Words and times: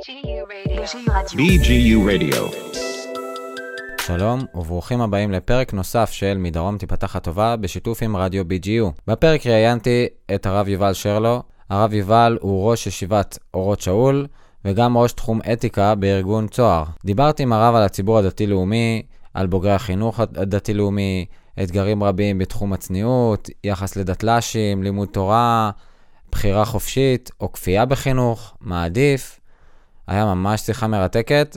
BGU 0.00 1.98
Radio. 2.08 2.42
שלום 4.02 4.40
וברוכים 4.54 5.00
הבאים 5.00 5.30
לפרק 5.30 5.72
נוסף 5.74 6.10
של 6.10 6.36
מדרום 6.38 6.78
תיפתח 6.78 7.16
הטובה 7.16 7.56
בשיתוף 7.56 8.02
עם 8.02 8.16
רדיו 8.16 8.44
BGU. 8.44 9.00
בפרק 9.06 9.46
ראיינתי 9.46 10.06
את 10.34 10.46
הרב 10.46 10.68
יובל 10.68 10.92
שרלו. 10.92 11.42
הרב 11.70 11.92
יובל 11.92 12.38
הוא 12.40 12.70
ראש 12.70 12.86
ישיבת 12.86 13.38
אורות 13.54 13.80
שאול 13.80 14.26
וגם 14.64 14.98
ראש 14.98 15.12
תחום 15.12 15.40
אתיקה 15.52 15.94
בארגון 15.94 16.48
צוהר. 16.48 16.84
דיברתי 17.04 17.42
עם 17.42 17.52
הרב 17.52 17.74
על 17.74 17.82
הציבור 17.82 18.18
הדתי-לאומי, 18.18 19.02
על 19.34 19.46
בוגרי 19.46 19.72
החינוך 19.72 20.20
הדתי-לאומי, 20.20 21.26
אתגרים 21.62 22.02
רבים 22.04 22.38
בתחום 22.38 22.72
הצניעות, 22.72 23.50
יחס 23.64 23.96
לדתל"שים, 23.96 24.82
לימוד 24.82 25.08
תורה, 25.08 25.70
בחירה 26.32 26.64
חופשית 26.64 27.30
או 27.40 27.52
כפייה 27.52 27.84
בחינוך, 27.84 28.54
מה 28.60 28.84
עדיף. 28.84 29.39
היה 30.10 30.24
ממש 30.24 30.60
שיחה 30.60 30.86
מרתקת. 30.86 31.56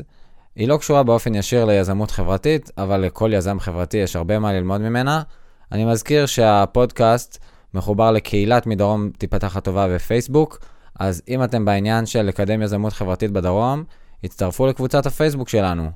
היא 0.55 0.67
לא 0.67 0.77
קשורה 0.77 1.03
באופן 1.03 1.35
ישיר 1.35 1.65
ליזמות 1.65 2.11
חברתית, 2.11 2.71
אבל 2.77 2.99
לכל 3.01 3.31
יזם 3.33 3.59
חברתי 3.59 3.97
יש 3.97 4.15
הרבה 4.15 4.39
מה 4.39 4.53
ללמוד 4.53 4.81
ממנה. 4.81 5.21
אני 5.71 5.85
מזכיר 5.85 6.25
שהפודקאסט 6.25 7.37
מחובר 7.73 8.11
לקהילת 8.11 8.67
מדרום 8.67 9.09
תיפתח 9.17 9.57
הטובה 9.57 9.87
בפייסבוק, 9.95 10.59
אז 10.99 11.21
אם 11.27 11.43
אתם 11.43 11.65
בעניין 11.65 12.05
של 12.05 12.21
לקדם 12.21 12.61
יזמות 12.61 12.93
חברתית 12.93 13.31
בדרום, 13.31 13.83
הצטרפו 14.23 14.67
לקבוצת 14.67 15.05
הפייסבוק 15.05 15.49
שלנו. 15.49 15.89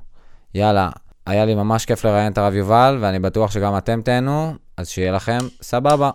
יאללה, 0.54 0.90
היה 1.26 1.44
לי 1.44 1.54
ממש 1.54 1.84
כיף 1.84 2.04
לראיין 2.04 2.32
את 2.32 2.38
הרב 2.38 2.54
יובל, 2.54 2.98
ואני 3.00 3.18
בטוח 3.18 3.50
שגם 3.50 3.76
אתם 3.76 4.02
תהנו, 4.02 4.54
אז 4.76 4.88
שיהיה 4.88 5.12
לכם 5.12 5.38
סבבה. 5.62 6.10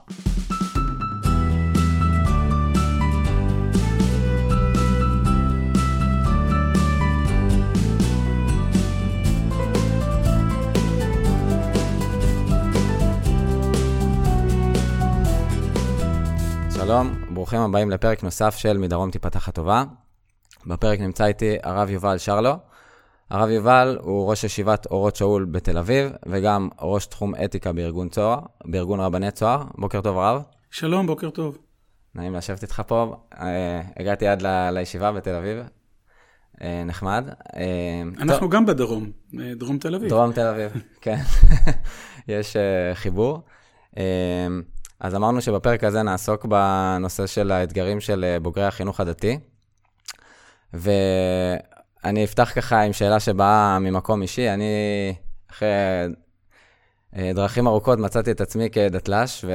שלום, 16.86 17.14
ברוכים 17.34 17.60
הבאים 17.60 17.92
לפרק 17.92 18.24
נוסף 18.24 18.56
של 18.58 18.78
מדרום 18.78 19.12
תיפתח 19.12 19.48
הטובה. 19.50 19.84
בפרק 20.68 21.00
נמצא 21.00 21.26
איתי 21.26 21.56
הרב 21.64 21.90
יובל 21.90 22.18
שרלו. 22.18 22.54
הרב 23.30 23.50
יובל 23.50 23.98
הוא 24.02 24.30
ראש 24.30 24.44
ישיבת 24.44 24.86
אורות 24.86 25.16
שאול 25.16 25.46
בתל 25.46 25.78
אביב, 25.78 26.12
וגם 26.26 26.70
ראש 26.82 27.06
תחום 27.06 27.34
אתיקה 27.46 27.74
בארגון 27.74 28.10
צוהר, 28.10 28.40
בארגון 28.66 29.00
רבני 29.00 29.32
צוהר. 29.32 29.64
בוקר 29.78 30.02
טוב, 30.02 30.18
הרב. 30.18 30.42
שלום, 30.72 31.08
בוקר 31.08 31.30
טוב. 31.30 31.58
נעים 32.16 32.34
לשבת 32.34 32.62
איתך 32.64 32.82
פה. 32.88 33.16
אה, 33.40 33.82
הגעתי 33.98 34.28
עד 34.28 34.42
ל- 34.42 34.70
לישיבה 34.74 35.12
בתל 35.12 35.36
אביב. 35.36 35.58
אה, 36.62 36.84
נחמד. 36.86 37.26
אה, 37.56 38.02
אנחנו 38.18 38.40
טוב, 38.40 38.52
גם 38.52 38.66
בדרום, 38.66 39.12
דרום 39.58 39.78
תל 39.78 39.96
אביב. 39.96 40.10
דרום 40.10 40.32
תל 40.32 40.48
אביב, 40.48 40.72
כן. 41.02 41.18
יש 42.28 42.56
אה, 42.56 42.96
חיבור. 42.96 43.42
אז 45.04 45.16
אמרנו 45.16 45.42
שבפרק 45.42 45.84
הזה 45.84 46.04
נעסוק 46.04 46.46
בנושא 46.46 47.28
של 47.28 47.52
האתגרים 47.52 48.00
של 48.00 48.24
אה, 48.24 48.40
בוגרי 48.40 48.66
החינוך 48.66 49.00
הדתי. 49.00 49.40
ואני 50.74 52.24
אפתח 52.24 52.52
ככה 52.56 52.82
עם 52.82 52.94
שאלה 52.94 53.20
שבאה 53.20 53.80
ממקום 53.80 54.22
אישי. 54.22 54.50
אני, 54.50 54.64
אחרי 55.52 55.68
אה, 57.16 57.32
דרכים 57.36 57.68
ארוכות, 57.68 58.00
מצאתי 58.00 58.32
את 58.32 58.42
עצמי 58.42 58.70
כדתל"ש, 58.70 59.46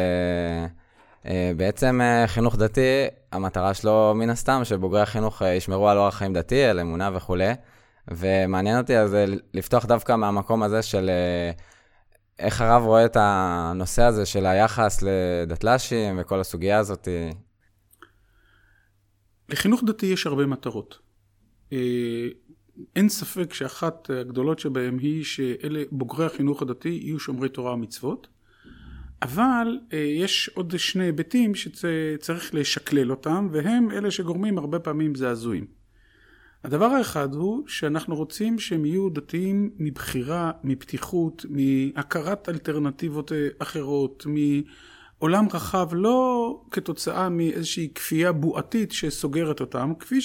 ובעצם 1.24 2.00
אה, 2.02 2.26
חינוך 2.26 2.56
דתי, 2.56 3.06
המטרה 3.32 3.74
שלו 3.74 4.12
מן 4.16 4.30
הסתם 4.30 4.60
שבוגרי 4.64 5.00
החינוך 5.00 5.42
ישמרו 5.42 5.88
על 5.88 5.98
אורח 5.98 6.14
חיים 6.14 6.32
דתי, 6.32 6.64
על 6.64 6.80
אמונה 6.80 7.10
וכולי. 7.14 7.52
ומעניין 8.08 8.78
אותי 8.78 8.98
אז 8.98 9.16
לפתוח 9.54 9.86
דווקא 9.86 10.16
מהמקום 10.16 10.62
הזה 10.62 10.82
של 10.82 11.10
איך 12.38 12.60
הרב 12.60 12.82
רואה 12.82 13.04
את 13.04 13.16
הנושא 13.20 14.02
הזה 14.02 14.26
של 14.26 14.46
היחס 14.46 15.02
לדתל"שים 15.02 16.18
וכל 16.20 16.40
הסוגיה 16.40 16.78
הזאת. 16.78 17.08
לחינוך 19.48 19.82
דתי 19.86 20.06
יש 20.06 20.26
הרבה 20.26 20.46
מטרות. 20.46 20.98
אה, 21.72 22.28
אין 22.96 23.08
ספק 23.08 23.54
שאחת 23.54 24.10
הגדולות 24.10 24.58
שבהן 24.58 24.98
היא 24.98 25.24
שאלה 25.24 25.82
בוגרי 25.90 26.26
החינוך 26.26 26.62
הדתי 26.62 26.88
יהיו 26.88 27.18
שומרי 27.18 27.48
תורה 27.48 27.74
ומצוות, 27.74 28.28
אבל 29.22 29.78
אה, 29.92 29.98
יש 29.98 30.50
עוד 30.54 30.74
שני 30.78 31.04
היבטים 31.04 31.54
שצריך 31.54 32.54
לשקלל 32.54 33.10
אותם, 33.10 33.48
והם 33.52 33.90
אלה 33.90 34.10
שגורמים 34.10 34.58
הרבה 34.58 34.78
פעמים 34.78 35.14
זעזועים. 35.14 35.77
הדבר 36.64 36.84
האחד 36.84 37.34
הוא 37.34 37.68
שאנחנו 37.68 38.16
רוצים 38.16 38.58
שהם 38.58 38.84
יהיו 38.84 39.10
דתיים 39.10 39.70
מבחירה, 39.78 40.50
מפתיחות, 40.64 41.44
מהכרת 41.50 42.48
אלטרנטיבות 42.48 43.32
אה, 43.32 43.48
אחרות, 43.58 44.26
מעולם 44.26 45.46
רחב, 45.52 45.88
לא 45.92 46.62
כתוצאה 46.70 47.28
מאיזושהי 47.28 47.88
כפייה 47.94 48.32
בועתית 48.32 48.92
שסוגרת 48.92 49.60
אותם, 49.60 49.92
כפי 49.98 50.18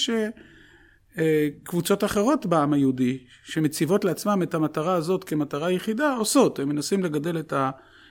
שקבוצות 1.16 2.04
אחרות 2.04 2.46
בעם 2.46 2.72
היהודי, 2.72 3.18
שמציבות 3.44 4.04
לעצמם 4.04 4.42
את 4.42 4.54
המטרה 4.54 4.94
הזאת 4.94 5.24
כמטרה 5.24 5.70
יחידה, 5.70 6.16
עושות. 6.16 6.58
הם 6.58 6.68
מנסים 6.68 7.02
לגדל 7.02 7.38
את 7.38 7.52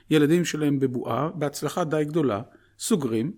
הילדים 0.10 0.46
שלהם 0.46 0.80
בבועה, 0.80 1.30
בהצלחה 1.36 1.84
די 1.84 2.04
גדולה, 2.06 2.42
סוגרים, 2.80 3.32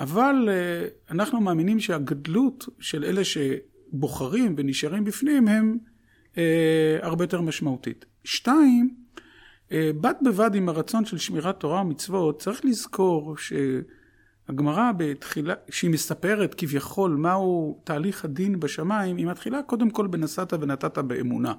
אבל 0.00 0.48
אה, 0.48 0.88
אנחנו 1.10 1.40
מאמינים 1.40 1.80
שהגדלות 1.80 2.68
של 2.80 3.04
אלה 3.04 3.24
ש... 3.24 3.38
בוחרים 3.92 4.54
ונשארים 4.58 5.04
בפנים 5.04 5.48
הם 5.48 5.78
אה, 6.38 6.98
הרבה 7.02 7.24
יותר 7.24 7.40
משמעותית. 7.40 8.04
שתיים, 8.24 8.94
אה, 9.72 9.90
בד 10.00 10.14
בבד 10.24 10.54
עם 10.54 10.68
הרצון 10.68 11.04
של 11.04 11.18
שמירת 11.18 11.60
תורה 11.60 11.80
ומצוות, 11.80 12.42
צריך 12.42 12.64
לזכור 12.64 13.36
שהגמרא 13.36 14.92
בתחילה, 14.96 15.54
שהיא 15.70 15.90
מספרת 15.90 16.54
כביכול 16.54 17.10
מהו 17.10 17.80
תהליך 17.84 18.24
הדין 18.24 18.60
בשמיים, 18.60 19.16
היא 19.16 19.26
מתחילה 19.26 19.62
קודם 19.62 19.90
כל 19.90 20.06
בנסעת 20.06 20.52
ונתת 20.52 20.98
באמונה. 20.98 21.54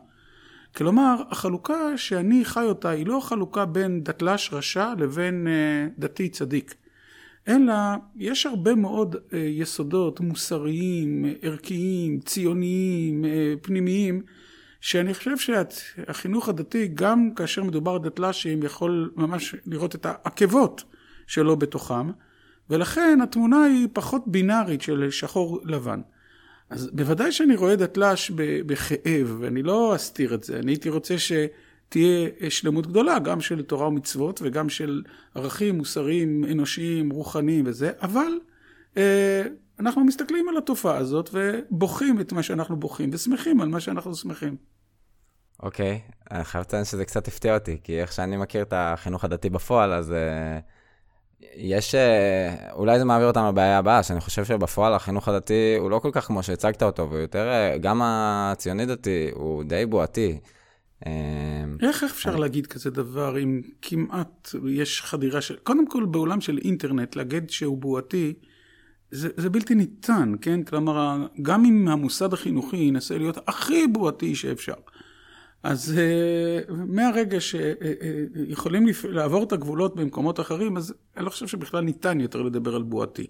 כלומר, 0.75 1.15
החלוקה 1.29 1.97
שאני 1.97 2.45
חי 2.45 2.65
אותה 2.65 2.89
היא 2.89 3.05
לא 3.05 3.19
חלוקה 3.23 3.65
בין 3.65 4.03
דתל"ש 4.03 4.53
רשע 4.53 4.93
לבין 4.97 5.47
אה, 5.47 5.87
דתי 5.97 6.29
צדיק. 6.29 6.75
אלא 7.47 7.73
יש 8.15 8.45
הרבה 8.45 8.75
מאוד 8.75 9.15
אה, 9.33 9.37
יסודות 9.39 10.19
מוסריים, 10.19 11.25
ערכיים, 11.41 12.19
ציוניים, 12.19 13.25
אה, 13.25 13.53
פנימיים, 13.61 14.21
שאני 14.81 15.13
חושב 15.13 15.37
שהחינוך 15.37 16.49
הדתי, 16.49 16.87
גם 16.93 17.29
כאשר 17.35 17.63
מדובר 17.63 17.97
דתל"שים, 17.97 18.63
יכול 18.63 19.11
ממש 19.15 19.55
לראות 19.65 19.95
את 19.95 20.05
העקבות 20.05 20.83
שלו 21.27 21.55
בתוכם, 21.55 22.11
ולכן 22.69 23.19
התמונה 23.23 23.63
היא 23.63 23.87
פחות 23.93 24.21
בינארית 24.25 24.81
של 24.81 25.09
שחור 25.11 25.61
לבן. 25.63 26.01
אז 26.69 26.89
בוודאי 26.93 27.31
שאני 27.31 27.55
רואה 27.55 27.75
דתל"ש 27.75 28.31
בכאב, 28.65 29.37
ואני 29.39 29.63
לא 29.63 29.95
אסתיר 29.95 30.33
את 30.33 30.43
זה, 30.43 30.59
אני 30.59 30.71
הייתי 30.71 30.89
רוצה 30.89 31.17
ש... 31.17 31.31
תהיה 31.89 32.29
שלמות 32.49 32.87
גדולה, 32.87 33.19
גם 33.19 33.41
של 33.41 33.61
תורה 33.61 33.87
ומצוות 33.87 34.39
וגם 34.43 34.69
של 34.69 35.03
ערכים 35.35 35.77
מוסריים, 35.77 36.45
אנושיים, 36.51 37.09
רוחניים 37.09 37.63
וזה, 37.67 37.91
אבל 38.01 38.31
אה, 38.97 39.43
אנחנו 39.79 40.03
מסתכלים 40.03 40.49
על 40.49 40.57
התופעה 40.57 40.97
הזאת 40.97 41.29
ובוכים 41.33 42.21
את 42.21 42.33
מה 42.33 42.43
שאנחנו 42.43 42.79
בוכים 42.79 43.09
ושמחים 43.13 43.61
על 43.61 43.67
מה 43.67 43.79
שאנחנו 43.79 44.15
שמחים. 44.15 44.55
אוקיי, 45.63 46.01
okay. 46.05 46.27
אני 46.31 46.43
חייב 46.43 46.61
לציין 46.61 46.85
שזה 46.85 47.05
קצת 47.05 47.27
הפתיע 47.27 47.53
אותי, 47.53 47.77
כי 47.83 48.01
איך 48.01 48.11
שאני 48.11 48.37
מכיר 48.37 48.61
את 48.61 48.73
החינוך 48.75 49.23
הדתי 49.23 49.49
בפועל, 49.49 49.93
אז 49.93 50.11
uh, 50.11 51.43
יש, 51.55 51.95
uh, 51.95 52.73
אולי 52.73 52.99
זה 52.99 53.05
מעביר 53.05 53.27
אותנו 53.27 53.49
לבעיה 53.49 53.77
הבאה, 53.77 54.03
שאני 54.03 54.19
חושב 54.19 54.45
שבפועל 54.45 54.93
החינוך 54.93 55.27
הדתי 55.27 55.75
הוא 55.79 55.89
לא 55.89 55.99
כל 55.99 56.09
כך 56.13 56.25
כמו 56.27 56.43
שהצגת 56.43 56.83
אותו, 56.83 57.09
והוא 57.09 57.19
יותר, 57.19 57.49
uh, 57.49 57.77
גם 57.77 58.01
הציוני 58.03 58.85
דתי 58.85 59.29
הוא 59.33 59.63
די 59.63 59.85
בועתי. 59.85 60.39
איך 61.81 62.03
אפשר 62.03 62.31
אני... 62.31 62.41
להגיד 62.41 62.67
כזה 62.67 62.89
דבר 62.89 63.39
אם 63.39 63.61
כמעט 63.81 64.49
יש 64.69 65.01
חדירה 65.01 65.41
של... 65.41 65.55
קודם 65.55 65.87
כל 65.87 66.05
בעולם 66.05 66.41
של 66.41 66.57
אינטרנט 66.57 67.15
להגיד 67.15 67.49
שהוא 67.49 67.77
בועתי 67.77 68.33
זה, 69.11 69.29
זה 69.37 69.49
בלתי 69.49 69.75
ניתן, 69.75 70.33
כן? 70.41 70.63
כלומר, 70.63 71.27
גם 71.41 71.65
אם 71.65 71.87
המוסד 71.87 72.33
החינוכי 72.33 72.77
ינסה 72.77 73.17
להיות 73.17 73.37
הכי 73.47 73.87
בועתי 73.87 74.35
שאפשר. 74.35 74.73
אז 75.63 75.93
uh, 75.97 76.73
מהרגע 76.73 77.37
שיכולים 77.41 78.87
uh, 78.87 78.91
uh, 79.03 79.07
לעבור 79.07 79.43
את 79.43 79.51
הגבולות 79.51 79.95
במקומות 79.95 80.39
אחרים, 80.39 80.77
אז 80.77 80.93
אני 81.17 81.25
לא 81.25 81.29
חושב 81.29 81.47
שבכלל 81.47 81.83
ניתן 81.83 82.19
יותר 82.19 82.41
לדבר 82.41 82.75
על 82.75 82.83
בועתי. 82.83 83.27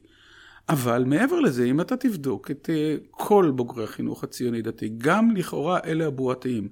אבל 0.69 1.03
מעבר 1.03 1.39
לזה, 1.39 1.65
אם 1.65 1.81
אתה 1.81 1.97
תבדוק 1.97 2.51
את 2.51 2.69
uh, 2.69 3.05
כל 3.11 3.51
בוגרי 3.55 3.83
החינוך 3.83 4.23
הציוני 4.23 4.61
דתי, 4.61 4.89
גם 4.97 5.35
לכאורה 5.35 5.79
אלה 5.85 6.07
הבועתיים, 6.07 6.69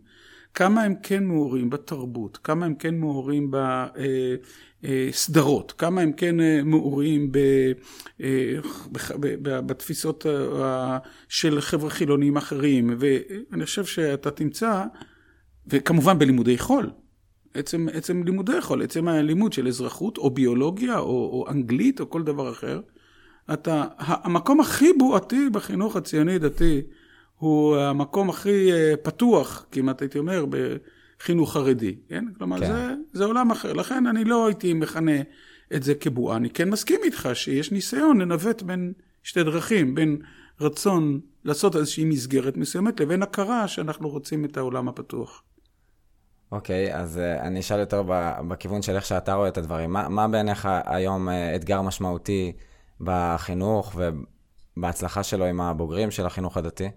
כמה 0.55 0.83
הם 0.83 0.95
כן 1.03 1.23
מעורים 1.23 1.69
בתרבות, 1.69 2.37
כמה 2.43 2.65
הם 2.65 2.75
כן 2.75 2.95
מעורים 2.95 3.51
בסדרות, 4.83 5.71
כמה 5.77 6.01
הם 6.01 6.13
כן 6.13 6.35
מעורים 6.63 7.31
בתפיסות 9.41 10.25
של 11.29 11.61
חבר'ה 11.61 11.89
חילונים 11.89 12.37
אחרים, 12.37 12.95
ואני 12.99 13.65
חושב 13.65 13.85
שאתה 13.85 14.31
תמצא, 14.31 14.83
וכמובן 15.67 16.19
בלימודי 16.19 16.57
חול. 16.57 16.91
עצם, 17.53 17.87
עצם 17.93 18.23
לימודי 18.23 18.61
חול, 18.61 18.81
עצם 18.81 19.07
הלימוד 19.07 19.53
של 19.53 19.67
אזרחות 19.67 20.17
או 20.17 20.29
ביולוגיה 20.29 20.99
או, 20.99 21.05
או 21.05 21.45
אנגלית 21.49 21.99
או 21.99 22.09
כל 22.09 22.23
דבר 22.23 22.51
אחר, 22.51 22.81
אתה, 23.53 23.83
המקום 23.97 24.59
הכי 24.59 24.93
בועתי 24.93 25.49
בחינוך 25.49 25.95
הציוני 25.95 26.39
דתי 26.39 26.81
הוא 27.37 27.77
המקום 27.77 28.29
הכי 28.29 28.71
אה, 28.71 28.93
פתוח, 29.03 29.65
כמעט 29.71 30.01
הייתי 30.01 30.17
אומר, 30.17 30.45
בחינוך 30.49 31.53
חרדי, 31.53 31.95
כן? 32.09 32.25
כלומר, 32.37 32.59
כן. 32.59 32.67
זה, 32.67 32.93
זה 33.13 33.25
עולם 33.25 33.51
אחר. 33.51 33.73
לכן 33.73 34.07
אני 34.07 34.23
לא 34.23 34.47
הייתי 34.47 34.73
מכנה 34.73 35.21
את 35.75 35.83
זה 35.83 35.95
כבועה. 35.95 36.37
אני 36.37 36.49
כן 36.49 36.69
מסכים 36.69 36.99
איתך 37.03 37.29
שיש 37.33 37.71
ניסיון 37.71 38.21
לנווט 38.21 38.61
בין 38.61 38.93
שתי 39.23 39.43
דרכים, 39.43 39.95
בין 39.95 40.17
רצון 40.61 41.19
לעשות 41.43 41.75
איזושהי 41.75 42.05
מסגרת 42.05 42.57
מסוימת 42.57 42.99
לבין 42.99 43.23
הכרה 43.23 43.67
שאנחנו 43.67 44.09
רוצים 44.09 44.45
את 44.45 44.57
העולם 44.57 44.87
הפתוח. 44.87 45.43
אוקיי, 46.51 46.93
okay, 46.93 46.97
אז 46.97 47.17
uh, 47.17 47.41
אני 47.41 47.59
אשאל 47.59 47.79
יותר 47.79 48.03
בכיוון 48.47 48.81
של 48.81 48.95
איך 48.95 49.05
שאתה 49.05 49.33
רואה 49.33 49.47
את 49.47 49.57
הדברים. 49.57 49.93
מה, 49.93 50.09
מה 50.09 50.27
בעיניך 50.27 50.67
היום 50.85 51.29
uh, 51.29 51.31
אתגר 51.55 51.81
משמעותי 51.81 52.51
בחינוך 53.01 53.95
ובהצלחה 54.77 55.23
שלו 55.23 55.45
עם 55.45 55.61
הבוגרים 55.61 56.11
של 56.11 56.25
החינוך 56.25 56.57
הדתי? 56.57 56.89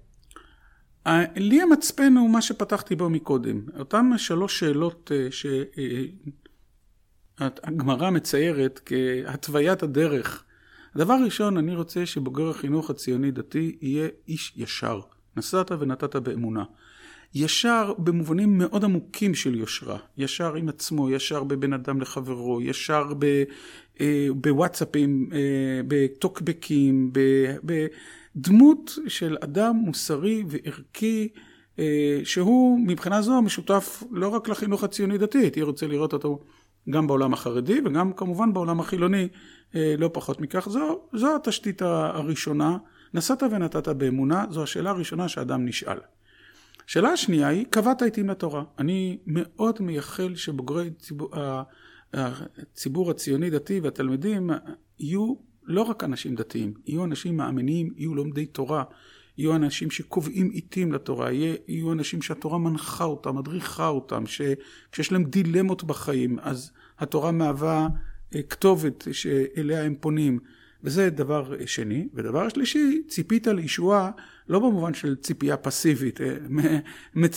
לי 1.36 1.62
המצפן 1.62 2.16
הוא 2.16 2.30
מה 2.30 2.42
שפתחתי 2.42 2.96
בו 2.96 3.10
מקודם. 3.10 3.60
אותן 3.78 4.10
שלוש 4.16 4.58
שאלות 4.58 5.10
uh, 5.10 5.34
שהגמרא 7.40 8.10
מציירת 8.10 8.80
כהתוויית 8.86 9.82
הדרך. 9.82 10.44
הדבר 10.94 11.16
ראשון, 11.24 11.56
אני 11.56 11.74
רוצה 11.74 12.06
שבוגר 12.06 12.50
החינוך 12.50 12.90
הציוני-דתי 12.90 13.76
יהיה 13.80 14.08
איש 14.28 14.52
ישר. 14.56 15.00
נסעת 15.36 15.70
ונתת 15.70 16.16
באמונה. 16.16 16.64
ישר 17.34 17.92
במובנים 17.98 18.58
מאוד 18.58 18.84
עמוקים 18.84 19.34
של 19.34 19.54
יושרה. 19.54 19.98
ישר 20.16 20.54
עם 20.54 20.68
עצמו, 20.68 21.10
ישר 21.10 21.44
בבין 21.44 21.72
אדם 21.72 22.00
לחברו, 22.00 22.60
ישר 22.60 23.04
ב, 23.18 23.44
אה, 24.00 24.28
בוואטסאפים, 24.34 25.28
אה, 25.32 25.38
בטוקבקים, 25.88 27.12
בדמות 28.38 28.98
של 29.08 29.36
אדם 29.44 29.76
מוסרי 29.76 30.44
וערכי, 30.48 31.28
אה, 31.78 32.20
שהוא 32.24 32.80
מבחינה 32.86 33.22
זו 33.22 33.42
משותף 33.42 34.02
לא 34.10 34.28
רק 34.28 34.48
לחינוך 34.48 34.84
הציוני 34.84 35.18
דתי, 35.18 35.38
הייתי 35.38 35.62
רוצה 35.62 35.86
לראות 35.86 36.12
אותו 36.12 36.40
גם 36.90 37.06
בעולם 37.06 37.32
החרדי 37.32 37.80
וגם 37.84 38.12
כמובן 38.12 38.52
בעולם 38.52 38.80
החילוני, 38.80 39.28
אה, 39.74 39.94
לא 39.98 40.10
פחות 40.12 40.40
מכך. 40.40 40.68
זו, 40.68 41.00
זו 41.12 41.36
התשתית 41.36 41.82
הראשונה. 41.82 42.76
נסעת 43.14 43.42
ונתת 43.42 43.88
באמונה, 43.88 44.44
זו 44.50 44.62
השאלה 44.62 44.90
הראשונה 44.90 45.28
שאדם 45.28 45.64
נשאל. 45.64 45.98
השאלה 46.88 47.08
השנייה 47.08 47.48
היא, 47.48 47.66
קבעת 47.70 48.02
עיתים 48.02 48.30
לתורה. 48.30 48.62
אני 48.78 49.18
מאוד 49.26 49.76
מייחל 49.80 50.34
שבוגרי 50.34 50.90
ציבור, 50.90 51.30
הציבור 52.12 53.10
הציוני 53.10 53.50
דתי 53.50 53.80
והתלמידים 53.80 54.50
יהיו 54.98 55.34
לא 55.68 55.82
רק 55.82 56.04
אנשים 56.04 56.34
דתיים, 56.34 56.74
יהיו 56.86 57.04
אנשים 57.04 57.36
מאמינים, 57.36 57.92
יהיו 57.96 58.14
לומדי 58.14 58.46
תורה, 58.46 58.84
יהיו 59.38 59.56
אנשים 59.56 59.90
שקובעים 59.90 60.50
עיתים 60.50 60.92
לתורה, 60.92 61.32
יהיו 61.32 61.92
אנשים 61.92 62.22
שהתורה 62.22 62.58
מנחה 62.58 63.04
אותם, 63.04 63.36
מדריכה 63.36 63.88
אותם, 63.88 64.24
שכשיש 64.26 65.12
להם 65.12 65.24
דילמות 65.24 65.84
בחיים, 65.84 66.38
אז 66.38 66.70
התורה 66.98 67.32
מהווה 67.32 67.88
אה, 68.34 68.42
כתובת 68.42 69.08
שאליה 69.12 69.84
הם 69.84 69.94
פונים. 70.00 70.38
וזה 70.84 71.10
דבר 71.10 71.66
שני. 71.66 72.08
ודבר 72.14 72.48
שלישי, 72.48 73.02
ציפית 73.08 73.46
לישועה 73.46 74.10
לא 74.48 74.58
במובן 74.58 74.94
של 74.94 75.16
ציפייה 75.16 75.56
פסיבית, 75.56 76.20
אה, 76.20 76.36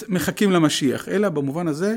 מחכים 0.09 0.51
למשיח, 0.51 1.09
אלא 1.09 1.29
במובן 1.29 1.67
הזה 1.67 1.95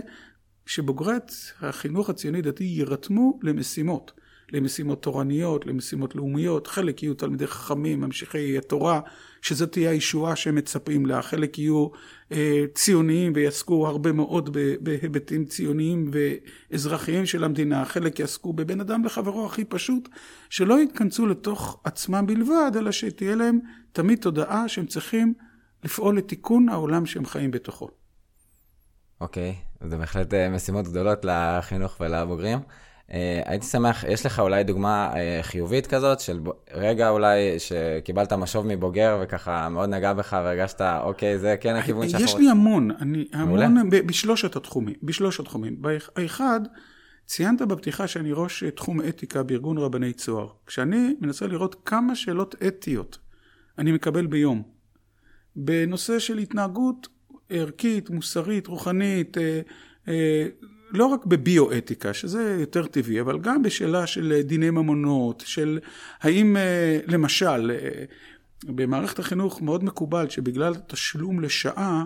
שבוגרי 0.66 1.14
החינוך 1.60 2.10
הציוני 2.10 2.42
דתי 2.42 2.64
יירתמו 2.64 3.38
למשימות. 3.42 4.12
למשימות 4.54 5.02
תורניות, 5.02 5.66
למשימות 5.66 6.14
לאומיות, 6.14 6.66
חלק 6.66 7.02
יהיו 7.02 7.14
תלמידי 7.14 7.46
חכמים, 7.46 8.00
ממשיכי 8.00 8.58
התורה, 8.58 9.00
שזאת 9.42 9.72
תהיה 9.72 9.90
הישועה 9.90 10.36
שהם 10.36 10.54
מצפים 10.54 11.06
לה, 11.06 11.22
חלק 11.22 11.58
יהיו 11.58 11.88
אה, 12.32 12.64
ציוניים 12.74 13.32
ויעסקו 13.34 13.86
הרבה 13.86 14.12
מאוד 14.12 14.56
בהיבטים 14.80 15.44
ציוניים 15.44 16.10
ואזרחיים 16.12 17.26
של 17.26 17.44
המדינה, 17.44 17.84
חלק 17.84 18.18
יעסקו 18.18 18.52
בבן 18.52 18.80
אדם 18.80 19.04
לחברו 19.04 19.46
הכי 19.46 19.64
פשוט, 19.64 20.08
שלא 20.50 20.80
יתכנסו 20.80 21.26
לתוך 21.26 21.80
עצמם 21.84 22.26
בלבד, 22.26 22.72
אלא 22.76 22.92
שתהיה 22.92 23.34
להם 23.34 23.58
תמיד 23.92 24.18
תודעה 24.18 24.68
שהם 24.68 24.86
צריכים 24.86 25.34
לפעול 25.84 26.18
לתיקון 26.18 26.68
העולם 26.68 27.06
שהם 27.06 27.26
חיים 27.26 27.50
בתוכו. 27.50 27.88
אוקיי, 29.20 29.54
okay, 29.82 29.88
זה 29.88 29.96
בהחלט 29.96 30.34
אה, 30.34 30.50
משימות 30.50 30.88
גדולות 30.88 31.24
לחינוך 31.24 32.00
ולבוגרים. 32.00 32.58
אה, 33.12 33.42
הייתי 33.44 33.66
שמח, 33.66 34.04
יש 34.08 34.26
לך 34.26 34.40
אולי 34.40 34.64
דוגמה 34.64 35.12
אה, 35.16 35.38
חיובית 35.42 35.86
כזאת, 35.86 36.20
של 36.20 36.40
רגע 36.74 37.08
אולי 37.08 37.58
שקיבלת 37.58 38.32
משוב 38.32 38.66
מבוגר 38.66 39.18
וככה 39.22 39.68
מאוד 39.68 39.88
נגע 39.88 40.12
בך 40.12 40.32
והרגשת, 40.44 40.80
אוקיי, 40.80 41.38
זה 41.38 41.56
כן 41.60 41.74
הכיוון 41.74 42.08
שאנחנו... 42.08 42.26
יש 42.26 42.34
לי 42.34 42.50
המון, 42.50 42.90
אני 43.00 43.24
המון, 43.32 43.90
בשלושת 43.90 44.56
התחומים, 44.56 44.94
בשלושת 45.02 45.40
התחומים. 45.40 45.82
האחד, 46.16 46.60
ציינת 47.26 47.62
בפתיחה 47.62 48.06
שאני 48.06 48.32
ראש 48.32 48.64
תחום 48.64 49.00
אתיקה 49.00 49.42
בארגון 49.42 49.78
רבני 49.78 50.12
צוהר. 50.12 50.48
כשאני 50.66 51.14
מנסה 51.20 51.46
לראות 51.46 51.76
כמה 51.84 52.14
שאלות 52.14 52.54
אתיות 52.66 53.18
אני 53.78 53.92
מקבל 53.92 54.26
ביום, 54.26 54.62
בנושא 55.56 56.18
של 56.18 56.38
התנהגות 56.38 57.08
ערכית, 57.50 58.10
מוסרית, 58.10 58.66
רוחנית, 58.66 59.38
אה, 59.38 60.46
לא 60.94 61.06
רק 61.06 61.26
בביואתיקה, 61.26 62.14
שזה 62.14 62.56
יותר 62.60 62.86
טבעי, 62.86 63.20
אבל 63.20 63.38
גם 63.38 63.62
בשאלה 63.62 64.06
של 64.06 64.40
דיני 64.44 64.70
ממונות, 64.70 65.42
של 65.46 65.78
האם 66.20 66.56
אה, 66.56 67.00
למשל 67.06 67.70
אה, 67.74 68.04
במערכת 68.64 69.18
החינוך 69.18 69.62
מאוד 69.62 69.84
מקובל 69.84 70.28
שבגלל 70.28 70.74
תשלום 70.86 71.40
לשעה 71.40 72.04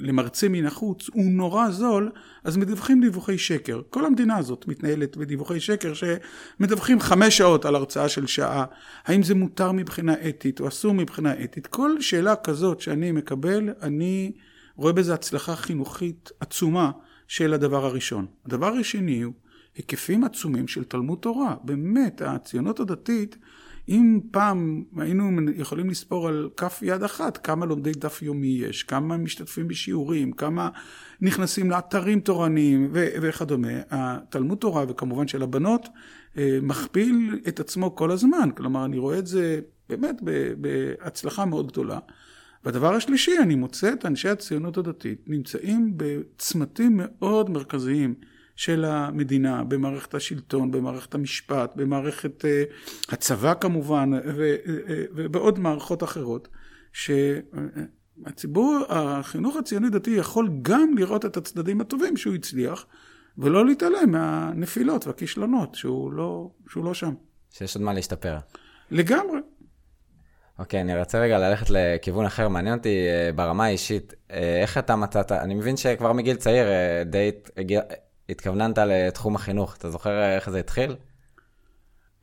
למרצה 0.00 0.48
מן 0.48 0.66
החוץ 0.66 1.08
הוא 1.12 1.24
נורא 1.24 1.70
זול, 1.70 2.10
אז 2.44 2.56
מדווחים 2.56 3.00
דיווחי 3.00 3.38
שקר. 3.38 3.80
כל 3.90 4.06
המדינה 4.06 4.36
הזאת 4.36 4.68
מתנהלת 4.68 5.16
בדיווחי 5.16 5.60
שקר 5.60 5.92
שמדווחים 5.94 7.00
חמש 7.00 7.38
שעות 7.38 7.64
על 7.64 7.74
הרצאה 7.74 8.08
של 8.08 8.26
שעה. 8.26 8.64
האם 9.04 9.22
זה 9.22 9.34
מותר 9.34 9.72
מבחינה 9.72 10.14
אתית 10.28 10.60
או 10.60 10.68
אסור 10.68 10.94
מבחינה 10.94 11.44
אתית? 11.44 11.66
כל 11.66 12.00
שאלה 12.00 12.36
כזאת 12.36 12.80
שאני 12.80 13.12
מקבל, 13.12 13.68
אני 13.82 14.32
רואה 14.76 14.92
בזה 14.92 15.14
הצלחה 15.14 15.56
חינוכית 15.56 16.30
עצומה. 16.40 16.90
של 17.30 17.54
הדבר 17.54 17.84
הראשון. 17.84 18.26
הדבר 18.46 18.72
השני 18.72 19.22
הוא 19.22 19.32
היקפים 19.76 20.24
עצומים 20.24 20.68
של 20.68 20.84
תלמוד 20.84 21.18
תורה. 21.18 21.54
באמת, 21.64 22.22
הציונות 22.22 22.80
הדתית, 22.80 23.36
אם 23.88 24.20
פעם 24.30 24.84
היינו 24.96 25.50
יכולים 25.56 25.90
לספור 25.90 26.28
על 26.28 26.50
כף 26.56 26.80
יד 26.82 27.02
אחת 27.02 27.36
כמה 27.36 27.66
לומדי 27.66 27.92
דף 27.92 28.22
יומי 28.22 28.46
יש, 28.46 28.82
כמה 28.82 29.16
משתתפים 29.16 29.68
בשיעורים, 29.68 30.32
כמה 30.32 30.68
נכנסים 31.20 31.70
לאתרים 31.70 32.20
תורניים 32.20 32.90
ו- 32.92 33.08
וכדומה, 33.22 33.80
התלמוד 33.90 34.58
תורה 34.58 34.84
וכמובן 34.88 35.28
של 35.28 35.42
הבנות 35.42 35.88
אה, 36.38 36.58
מכפיל 36.62 37.40
את 37.48 37.60
עצמו 37.60 37.96
כל 37.96 38.10
הזמן. 38.10 38.48
כלומר, 38.56 38.84
אני 38.84 38.98
רואה 38.98 39.18
את 39.18 39.26
זה 39.26 39.60
באמת 39.88 40.16
בהצלחה 40.58 41.44
מאוד 41.44 41.72
גדולה. 41.72 41.98
והדבר 42.64 42.94
השלישי, 42.94 43.38
אני 43.38 43.54
מוצא 43.54 43.92
את 43.92 44.06
אנשי 44.06 44.28
הציונות 44.28 44.78
הדתית 44.78 45.24
נמצאים 45.26 45.94
בצמתים 45.96 47.00
מאוד 47.02 47.50
מרכזיים 47.50 48.14
של 48.56 48.84
המדינה, 48.84 49.64
במערכת 49.64 50.14
השלטון, 50.14 50.70
במערכת 50.70 51.14
המשפט, 51.14 51.72
במערכת 51.76 52.44
uh, 52.44 53.14
הצבא 53.14 53.54
כמובן, 53.54 54.10
ו, 54.36 54.56
uh, 54.64 54.68
ובעוד 55.14 55.58
מערכות 55.58 56.02
אחרות, 56.02 56.48
שהציבור, 56.92 58.84
החינוך 58.88 59.56
הציוני 59.56 59.90
דתי 59.90 60.10
יכול 60.10 60.48
גם 60.62 60.98
לראות 60.98 61.24
את 61.24 61.36
הצדדים 61.36 61.80
הטובים 61.80 62.16
שהוא 62.16 62.34
הצליח, 62.34 62.86
ולא 63.38 63.66
להתעלם 63.66 64.10
מהנפילות 64.10 65.06
והכישלונות 65.06 65.74
שהוא 65.74 66.12
לא, 66.12 66.50
שהוא 66.68 66.84
לא 66.84 66.94
שם. 66.94 67.14
שיש 67.50 67.76
עוד 67.76 67.84
מה 67.84 67.92
להשתפר. 67.92 68.36
לגמרי. 68.90 69.38
אוקיי, 70.60 70.80
אני 70.80 70.98
רוצה 70.98 71.20
רגע 71.20 71.38
ללכת 71.38 71.66
לכיוון 71.70 72.26
אחר. 72.26 72.48
מעניין 72.48 72.78
אותי 72.78 73.06
אה, 73.08 73.32
ברמה 73.32 73.64
האישית, 73.64 74.14
אה, 74.30 74.62
איך 74.62 74.78
אתה 74.78 74.96
מצאת, 74.96 75.32
אני 75.32 75.54
מבין 75.54 75.76
שכבר 75.76 76.12
מגיל 76.12 76.36
צעיר 76.36 76.66
אה, 76.66 77.02
די 77.06 77.30
התכווננת 78.28 78.78
לתחום 78.78 79.36
החינוך. 79.36 79.76
אתה 79.76 79.90
זוכר 79.90 80.34
איך 80.36 80.50
זה 80.50 80.58
התחיל? 80.58 80.96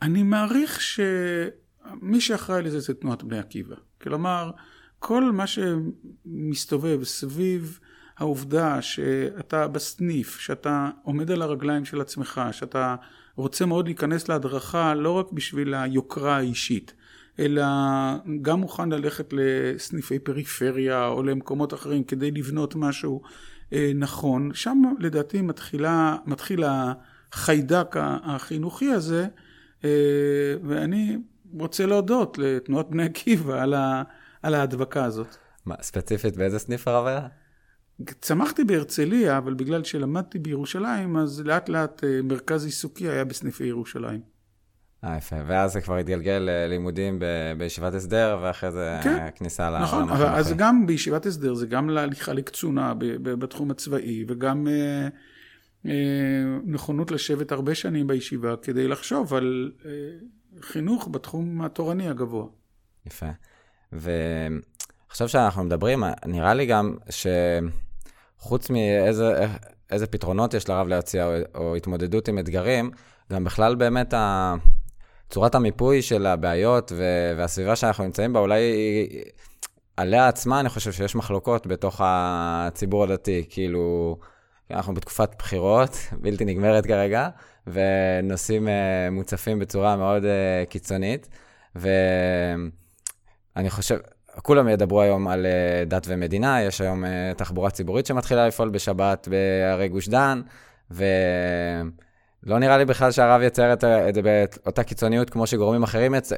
אני 0.01 0.23
מעריך 0.23 0.81
שמי 0.81 2.21
שאחראי 2.21 2.61
לזה 2.61 2.79
זה 2.79 2.93
תנועת 2.93 3.23
בני 3.23 3.39
עקיבא. 3.39 3.75
כלומר, 4.01 4.51
כל 4.99 5.31
מה 5.31 5.45
שמסתובב 5.47 7.03
סביב 7.03 7.79
העובדה 8.17 8.81
שאתה 8.81 9.67
בסניף, 9.67 10.39
שאתה 10.39 10.89
עומד 11.03 11.31
על 11.31 11.41
הרגליים 11.41 11.85
של 11.85 12.01
עצמך, 12.01 12.41
שאתה 12.51 12.95
רוצה 13.35 13.65
מאוד 13.65 13.85
להיכנס 13.85 14.29
להדרכה 14.29 14.93
לא 14.93 15.11
רק 15.11 15.31
בשביל 15.31 15.73
היוקרה 15.73 16.37
האישית, 16.37 16.93
אלא 17.39 17.63
גם 18.41 18.59
מוכן 18.59 18.89
ללכת 18.89 19.29
לסניפי 19.31 20.19
פריפריה 20.19 21.07
או 21.07 21.23
למקומות 21.23 21.73
אחרים 21.73 22.03
כדי 22.03 22.31
לבנות 22.31 22.75
משהו 22.75 23.21
אה, 23.73 23.91
נכון, 23.95 24.53
שם 24.53 24.81
לדעתי 24.99 25.41
מתחילה, 25.41 26.15
מתחיל 26.25 26.63
החיידק 26.63 27.95
החינוכי 27.99 28.91
הזה, 28.91 29.27
אה, 29.83 29.89
ואני 30.63 31.17
רוצה 31.53 31.85
להודות 31.85 32.37
לתנועת 32.37 32.89
בני 32.89 33.03
עקיבא 33.03 33.61
על, 33.61 33.73
ה, 33.73 34.03
על 34.41 34.53
ההדבקה 34.53 35.03
הזאת. 35.03 35.35
מה, 35.65 35.75
ספציפית 35.81 36.37
באיזה 36.37 36.59
סניף 36.59 36.87
הרב 36.87 37.05
היה? 37.05 37.27
צמחתי 38.21 38.63
בהרצליה, 38.63 39.37
אבל 39.37 39.53
בגלל 39.53 39.83
שלמדתי 39.83 40.39
בירושלים, 40.39 41.17
אז 41.17 41.41
לאט 41.41 41.69
לאט 41.69 42.03
אה, 42.03 42.21
מרכז 42.23 42.65
עיסוקי 42.65 43.09
היה 43.09 43.25
בסניפי 43.25 43.63
ירושלים. 43.63 44.36
אה, 45.03 45.17
יפה. 45.17 45.35
ואז 45.47 45.73
זה 45.73 45.81
כבר 45.81 45.97
התגלגל 45.97 46.49
ללימודים 46.49 47.19
בישיבת 47.57 47.93
הסדר, 47.93 48.39
ואחרי 48.41 48.71
זה 48.71 48.99
כן, 49.03 49.27
כניסה 49.35 49.69
לעולם 49.69 49.83
נכון, 49.83 50.09
אבל 50.09 50.25
אז 50.25 50.53
גם 50.53 50.87
בישיבת 50.87 51.25
הסדר 51.25 51.53
זה 51.53 51.67
גם 51.67 51.89
להליכה 51.89 52.33
לקצונה 52.33 52.93
בתחום 53.21 53.71
הצבאי, 53.71 54.25
וגם 54.27 54.67
אה, 54.67 55.07
אה, 55.85 55.91
נכונות 56.65 57.11
לשבת 57.11 57.51
הרבה 57.51 57.75
שנים 57.75 58.07
בישיבה 58.07 58.55
כדי 58.61 58.87
לחשוב 58.87 59.33
על 59.33 59.71
אה, 59.85 59.91
חינוך 60.61 61.07
בתחום 61.11 61.61
התורני 61.61 62.09
הגבוה. 62.09 62.45
יפה. 63.05 63.29
ועכשיו 63.91 65.29
שאנחנו 65.29 65.63
מדברים, 65.63 66.03
נראה 66.25 66.53
לי 66.53 66.65
גם 66.65 66.95
שחוץ 68.39 68.69
מאיזה 68.69 69.45
איזה 69.89 70.07
פתרונות 70.07 70.53
יש 70.53 70.69
לרב 70.69 70.87
להציע, 70.87 71.25
או, 71.25 71.31
או 71.55 71.75
התמודדות 71.75 72.27
עם 72.27 72.39
אתגרים, 72.39 72.91
גם 73.33 73.43
בכלל 73.43 73.75
באמת 73.75 74.13
ה... 74.13 74.55
צורת 75.29 75.55
המיפוי 75.55 76.01
של 76.01 76.25
הבעיות 76.25 76.91
והסביבה 77.37 77.75
שאנחנו 77.75 78.03
נמצאים 78.03 78.33
בה, 78.33 78.39
אולי 78.39 78.61
עליה 79.97 80.27
עצמה 80.27 80.59
אני 80.59 80.69
חושב 80.69 80.91
שיש 80.91 81.15
מחלוקות 81.15 81.67
בתוך 81.67 82.01
הציבור 82.03 83.03
הדתי. 83.03 83.45
כאילו, 83.49 84.17
אנחנו 84.71 84.93
בתקופת 84.93 85.29
בחירות 85.39 85.97
בלתי 86.21 86.45
נגמרת 86.45 86.85
כרגע, 86.85 87.29
ונושאים 87.67 88.67
אה, 88.67 89.09
מוצפים 89.11 89.59
בצורה 89.59 89.95
מאוד 89.95 90.25
אה, 90.25 90.63
קיצונית. 90.69 91.27
ואני 91.75 92.69
חושב, 93.69 93.97
כולם 94.41 94.67
ידברו 94.67 95.01
היום 95.01 95.27
על 95.27 95.45
אה, 95.45 95.85
דת 95.85 96.05
ומדינה, 96.09 96.61
יש 96.61 96.81
היום 96.81 97.03
תחבורה 97.37 97.69
ציבורית 97.69 98.05
שמתחילה 98.05 98.47
לפעול 98.47 98.69
בשבת 98.69 99.27
בערי 99.31 99.87
גוש 99.87 100.09
דן, 100.09 100.41
ו... 100.91 101.05
לא 102.47 102.59
נראה 102.59 102.77
לי 102.77 102.85
בכלל 102.85 103.11
שהרב 103.11 103.41
יצייר 103.41 103.73
את 103.73 104.15
זה 104.15 104.21
באותה 104.21 104.83
קיצוניות 104.83 105.29
כמו 105.29 105.47
שגורמים 105.47 105.83
אחרים 105.83 106.15
יצ... 106.15 106.31
אה, 106.33 106.37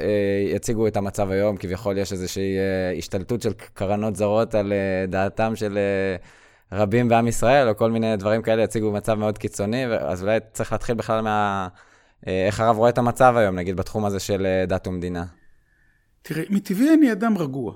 יציגו 0.53 0.87
את 0.87 0.97
המצב 0.97 1.31
היום. 1.31 1.57
כביכול 1.57 1.97
יש 1.97 2.13
איזושהי 2.13 2.57
אה, 2.57 2.97
השתלטות 2.97 3.41
של 3.41 3.53
קרנות 3.73 4.15
זרות 4.15 4.55
על 4.55 4.73
אה, 4.73 5.05
דעתם 5.07 5.55
של 5.55 5.79
רבים 6.71 7.09
בעם 7.09 7.27
ישראל, 7.27 7.69
או 7.69 7.77
כל 7.77 7.91
מיני 7.91 8.17
דברים 8.17 8.41
כאלה 8.41 8.63
יציגו 8.63 8.91
מצב 8.91 9.13
מאוד 9.13 9.37
קיצוני, 9.37 9.85
אז 9.85 10.23
אולי 10.23 10.39
צריך 10.53 10.71
להתחיל 10.71 10.95
בכלל 10.95 11.21
מה... 11.21 11.67
איך 12.27 12.59
הרב 12.59 12.77
רואה 12.77 12.89
את 12.89 12.97
המצב 12.97 13.33
היום, 13.37 13.55
נגיד, 13.55 13.75
בתחום 13.75 14.05
הזה 14.05 14.19
של 14.19 14.47
דת 14.67 14.87
ומדינה. 14.87 15.25
תראה, 16.21 16.43
מטבעי 16.49 16.93
אני 16.93 17.11
אדם 17.11 17.37
רגוע. 17.37 17.73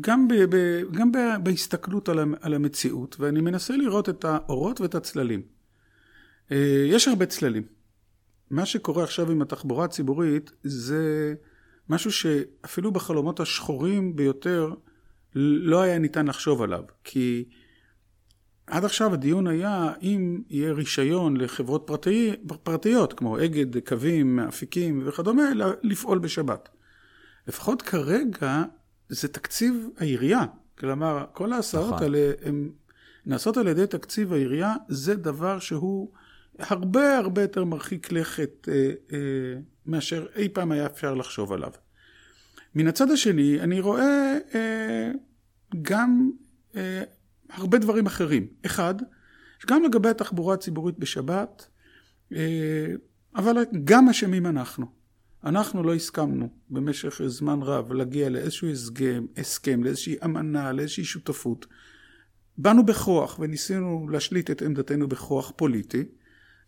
גם, 0.00 0.28
ב, 0.28 0.34
ב, 0.34 0.56
גם 0.92 1.12
ב, 1.12 1.18
בהסתכלות 1.42 2.08
על 2.40 2.54
המציאות, 2.54 3.16
ואני 3.20 3.40
מנסה 3.40 3.76
לראות 3.76 4.08
את 4.08 4.24
האורות 4.24 4.80
ואת 4.80 4.94
הצללים. 4.94 5.55
אה, 6.52 6.84
יש 6.86 7.08
הרבה 7.08 7.26
צללים. 7.26 7.62
מה 8.50 8.66
שקורה 8.66 9.04
עכשיו 9.04 9.30
עם 9.30 9.42
התחבורה 9.42 9.84
הציבורית 9.84 10.50
זה 10.62 11.34
משהו 11.88 12.12
שאפילו 12.12 12.92
בחלומות 12.92 13.40
השחורים 13.40 14.16
ביותר 14.16 14.74
לא 15.34 15.82
היה 15.82 15.98
ניתן 15.98 16.26
לחשוב 16.26 16.62
עליו. 16.62 16.82
כי 17.04 17.44
עד 18.66 18.84
עכשיו 18.84 19.14
הדיון 19.14 19.46
היה 19.46 19.92
אם 20.02 20.42
יהיה 20.48 20.72
רישיון 20.72 21.36
לחברות 21.36 21.82
פרטי, 21.86 22.32
פרטיות 22.62 23.12
כמו 23.12 23.44
אגד, 23.44 23.88
קווים, 23.88 24.38
אפיקים 24.38 25.02
וכדומה 25.06 25.42
לפעול 25.82 26.18
בשבת. 26.18 26.68
לפחות 27.46 27.82
כרגע 27.82 28.62
זה 29.08 29.28
תקציב 29.28 29.88
העירייה. 29.98 30.44
כלומר, 30.78 31.24
כל 31.32 31.52
ההסעות 31.52 31.86
נכון. 31.86 32.02
האלה 32.02 32.32
הן 32.42 32.70
נעשות 33.26 33.56
על 33.56 33.66
ידי 33.66 33.86
תקציב 33.86 34.32
העירייה, 34.32 34.74
זה 34.88 35.14
דבר 35.14 35.58
שהוא 35.58 36.12
הרבה 36.58 37.18
הרבה 37.18 37.42
יותר 37.42 37.64
מרחיק 37.64 38.12
לכת 38.12 38.68
אה, 38.68 38.90
אה, 39.12 39.18
מאשר 39.86 40.26
אי 40.36 40.48
פעם 40.48 40.72
היה 40.72 40.86
אפשר 40.86 41.14
לחשוב 41.14 41.52
עליו. 41.52 41.70
מן 42.74 42.86
הצד 42.86 43.10
השני, 43.10 43.60
אני 43.60 43.80
רואה 43.80 44.38
אה, 44.54 45.10
גם 45.82 46.30
אה, 46.76 47.02
הרבה 47.50 47.78
דברים 47.78 48.06
אחרים. 48.06 48.46
אחד, 48.66 48.94
גם 49.66 49.84
לגבי 49.84 50.08
התחבורה 50.08 50.54
הציבורית 50.54 50.98
בשבת, 50.98 51.66
אה, 52.32 52.86
אבל 53.36 53.56
גם 53.84 54.08
אשמים 54.08 54.46
אנחנו. 54.46 54.86
אנחנו 55.44 55.82
לא 55.82 55.94
הסכמנו 55.94 56.48
במשך 56.70 57.20
זמן 57.26 57.62
רב 57.62 57.92
להגיע 57.92 58.28
לאיזשהו 58.28 58.68
הסכם, 58.68 59.26
הסכם, 59.36 59.84
לאיזושהי 59.84 60.16
אמנה, 60.24 60.72
לאיזושהי 60.72 61.04
שותפות. 61.04 61.66
באנו 62.58 62.86
בכוח 62.86 63.38
וניסינו 63.38 64.08
להשליט 64.12 64.50
את 64.50 64.62
עמדתנו 64.62 65.08
בכוח 65.08 65.52
פוליטי. 65.56 66.04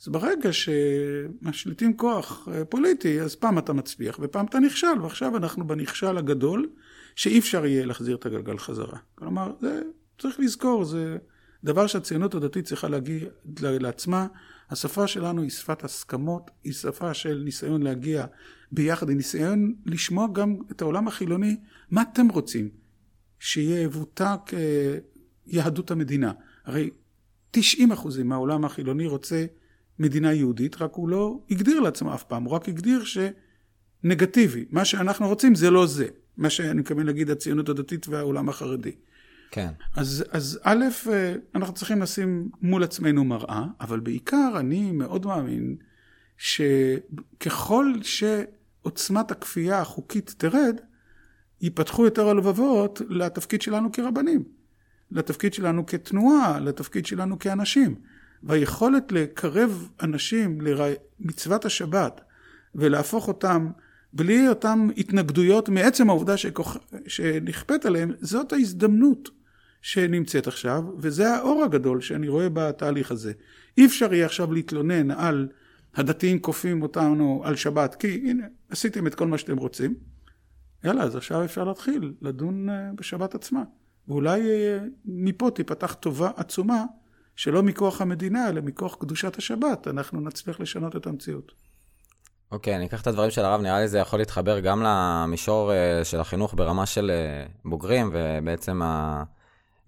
אז 0.03 0.09
ברגע 0.09 0.51
שמשליטים 0.53 1.97
כוח 1.97 2.49
אה, 2.53 2.65
פוליטי, 2.65 3.21
אז 3.21 3.35
פעם 3.35 3.59
אתה 3.59 3.73
מצליח 3.73 4.19
ופעם 4.23 4.47
אתה 4.47 4.59
נכשל, 4.59 5.03
ועכשיו 5.03 5.37
אנחנו 5.37 5.67
בנכשל 5.67 6.19
הגדול, 6.19 6.69
שאי 7.17 7.39
אפשר 7.39 7.67
יהיה 7.67 7.87
להחזיר 7.87 8.17
את 8.17 8.27
הגלגל 8.27 8.59
חזרה. 8.59 8.99
כלומר, 9.15 9.53
זה 9.61 9.83
צריך 10.19 10.41
לזכור, 10.41 10.85
זה 10.85 11.17
דבר 11.65 11.87
שהציונות 11.87 12.35
הדתית 12.35 12.65
צריכה 12.65 12.89
להגיד 12.89 13.25
לעצמה. 13.61 14.27
השפה 14.71 15.07
שלנו 15.07 15.43
היא 15.43 15.51
שפת 15.51 15.85
הסכמות, 15.85 16.51
היא 16.65 16.73
שפה 16.73 17.15
של 17.15 17.43
ניסיון 17.45 17.83
להגיע 17.83 18.27
ביחד, 18.73 19.09
היא 19.09 19.17
ניסיון 19.17 19.75
לשמוע 19.87 20.27
גם 20.33 20.57
את 20.71 20.83
העולם 20.83 21.09
החילוני, 21.09 21.57
מה 21.91 22.03
אתם 22.13 22.29
רוצים? 22.29 22.69
שיבוטא 23.39 24.35
כיהדות 25.47 25.91
המדינה. 25.91 26.33
הרי 26.65 26.91
90 27.51 27.93
אחוזים 27.93 28.29
מהעולם 28.29 28.65
החילוני 28.65 29.07
רוצה 29.07 29.47
מדינה 29.99 30.33
יהודית, 30.33 30.83
רק 30.83 30.95
הוא 30.95 31.09
לא 31.09 31.41
הגדיר 31.51 31.81
לעצמו 31.81 32.15
אף 32.15 32.25
פעם, 32.25 32.45
הוא 32.45 32.53
רק 32.53 32.69
הגדיר 32.69 33.03
שנגטיבי. 33.05 34.65
מה 34.71 34.85
שאנחנו 34.85 35.29
רוצים 35.29 35.55
זה 35.55 35.71
לא 35.71 35.87
זה. 35.87 36.09
מה 36.37 36.51
שאני 36.51 36.81
מתכוון 36.81 37.07
להגיד 37.07 37.31
הציונות 37.31 37.69
הדתית 37.69 38.09
והעולם 38.09 38.49
החרדי. 38.49 38.93
כן. 39.51 39.69
אז, 39.97 40.25
אז 40.31 40.61
א', 40.63 40.85
אנחנו 41.55 41.75
צריכים 41.75 42.03
לשים 42.03 42.49
מול 42.63 42.83
עצמנו 42.83 43.25
מראה, 43.25 43.65
אבל 43.81 44.01
בעיקר 44.01 44.53
אני 44.57 44.93
מאוד 44.93 45.27
מאמין 45.27 45.77
שככל 46.37 47.93
שעוצמת 48.03 49.31
הכפייה 49.31 49.81
החוקית 49.81 50.35
תרד, 50.39 50.81
ייפתחו 51.61 52.05
יותר 52.05 52.29
הלבבות 52.29 53.03
לתפקיד 53.09 53.63
שלנו 53.63 53.93
כרבנים, 53.93 54.45
לתפקיד 55.11 55.55
שלנו 55.55 55.87
כתנועה, 55.87 56.61
לתפקיד 56.61 57.07
שלנו 57.07 57.39
כאנשים. 57.39 57.95
והיכולת 58.43 59.13
לקרב 59.13 59.89
אנשים 60.03 60.59
למצוות 60.61 61.65
השבת 61.65 62.21
ולהפוך 62.75 63.29
אותם 63.29 63.71
בלי 64.13 64.49
אותם 64.49 64.89
התנגדויות 64.97 65.69
מעצם 65.69 66.11
העובדה 66.11 66.37
שכוח... 66.37 66.77
שנכפית 67.07 67.87
עליהם, 67.87 68.13
זאת 68.21 68.53
ההזדמנות 68.53 69.29
שנמצאת 69.83 70.47
עכשיו, 70.47 70.83
וזה 70.99 71.35
האור 71.35 71.65
הגדול 71.65 72.01
שאני 72.01 72.29
רואה 72.29 72.49
בתהליך 72.49 73.11
הזה. 73.11 73.33
אי 73.79 73.87
אפשר 73.87 74.15
יהיה 74.15 74.27
עכשיו 74.27 74.53
להתלונן 74.53 75.11
על 75.11 75.49
הדתיים 75.95 76.39
כופים 76.39 76.83
אותנו 76.83 77.43
על 77.45 77.57
שבת, 77.57 77.95
כי 77.95 78.23
הנה, 78.25 78.47
עשיתם 78.71 79.07
את 79.07 79.15
כל 79.15 79.27
מה 79.27 79.39
שאתם 79.39 79.57
רוצים. 79.57 79.95
יאללה, 80.85 81.03
אז 81.03 81.17
עכשיו 81.17 81.45
אפשר 81.45 81.65
להתחיל 81.65 82.13
לדון 82.23 82.69
אה, 82.69 82.91
בשבת 82.95 83.35
עצמה. 83.35 83.63
ואולי 84.09 84.41
אה, 84.41 84.79
מפה 85.05 85.51
תיפתח 85.55 85.95
טובה 85.95 86.31
עצומה 86.37 86.85
שלא 87.39 87.63
מכוח 87.63 88.01
המדינה, 88.01 88.49
אלא 88.49 88.61
מכוח 88.61 88.97
קדושת 89.01 89.37
השבת, 89.37 89.89
אנחנו 89.89 90.21
נצליח 90.21 90.61
לשנות 90.61 90.97
את 90.97 91.07
המציאות. 91.07 91.53
אוקיי, 92.53 92.73
okay, 92.73 92.77
אני 92.77 92.87
אקח 92.87 93.03
את 93.03 93.07
הדברים 93.07 93.31
של 93.31 93.45
הרב, 93.45 93.61
נראה 93.61 93.81
לי 93.81 93.89
זה 93.89 93.99
יכול 93.99 94.19
להתחבר 94.19 94.61
גם 94.61 94.83
למישור 94.83 95.71
uh, 95.73 96.05
של 96.05 96.21
החינוך 96.21 96.55
ברמה 96.57 96.87
של 96.87 97.11
uh, 97.11 97.51
בוגרים, 97.65 98.11
ובעצם 98.13 98.81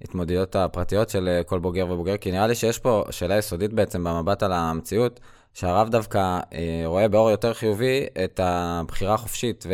ההתמודדויות 0.01 0.57
הפרטיות 0.57 1.09
של 1.09 1.41
uh, 1.41 1.49
כל 1.49 1.59
בוגר 1.59 1.87
ובוגר, 1.91 2.17
כי 2.17 2.33
נראה 2.33 2.47
לי 2.47 2.55
שיש 2.55 2.79
פה 2.79 3.05
שאלה 3.11 3.39
יסודית 3.39 3.73
בעצם 3.73 4.05
במבט 4.05 4.43
על 4.43 4.53
המציאות, 4.53 5.21
שהרב 5.55 5.89
דווקא 5.89 6.41
רואה 6.85 7.09
באור 7.09 7.31
יותר 7.31 7.55
חיובי 7.55 8.07
את 8.25 8.41
הבחירה 8.43 9.15
החופשית, 9.15 9.67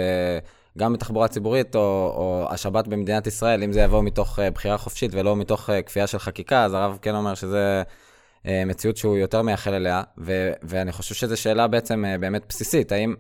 גם 0.76 0.92
בתחבורה 0.92 1.28
ציבורית, 1.28 1.76
או, 1.76 1.80
או 2.16 2.47
השבת 2.50 2.88
במדינת 2.88 3.26
ישראל, 3.26 3.62
אם 3.62 3.73
זה 3.73 3.80
יבוא 3.80 4.02
מתוך 4.02 4.38
uh, 4.38 4.42
בחירה 4.54 4.78
חופשית 4.78 5.11
ולא 5.14 5.37
מתוך 5.37 5.71
uh, 5.71 5.73
כפייה 5.87 6.06
של 6.06 6.18
חקיקה, 6.18 6.64
אז 6.64 6.75
הרב 6.75 6.99
כן 7.02 7.14
אומר 7.14 7.35
שזה 7.35 7.83
uh, 8.42 8.49
מציאות 8.66 8.97
שהוא 8.97 9.16
יותר 9.16 9.42
מייחל 9.42 9.75
אליה, 9.75 10.02
ו, 10.18 10.50
ואני 10.62 10.92
חושב 10.92 11.14
שזו 11.14 11.37
שאלה 11.37 11.66
בעצם 11.66 12.04
באמת 12.21 12.42
בסיסית, 12.49 12.92
האם... 12.92 13.14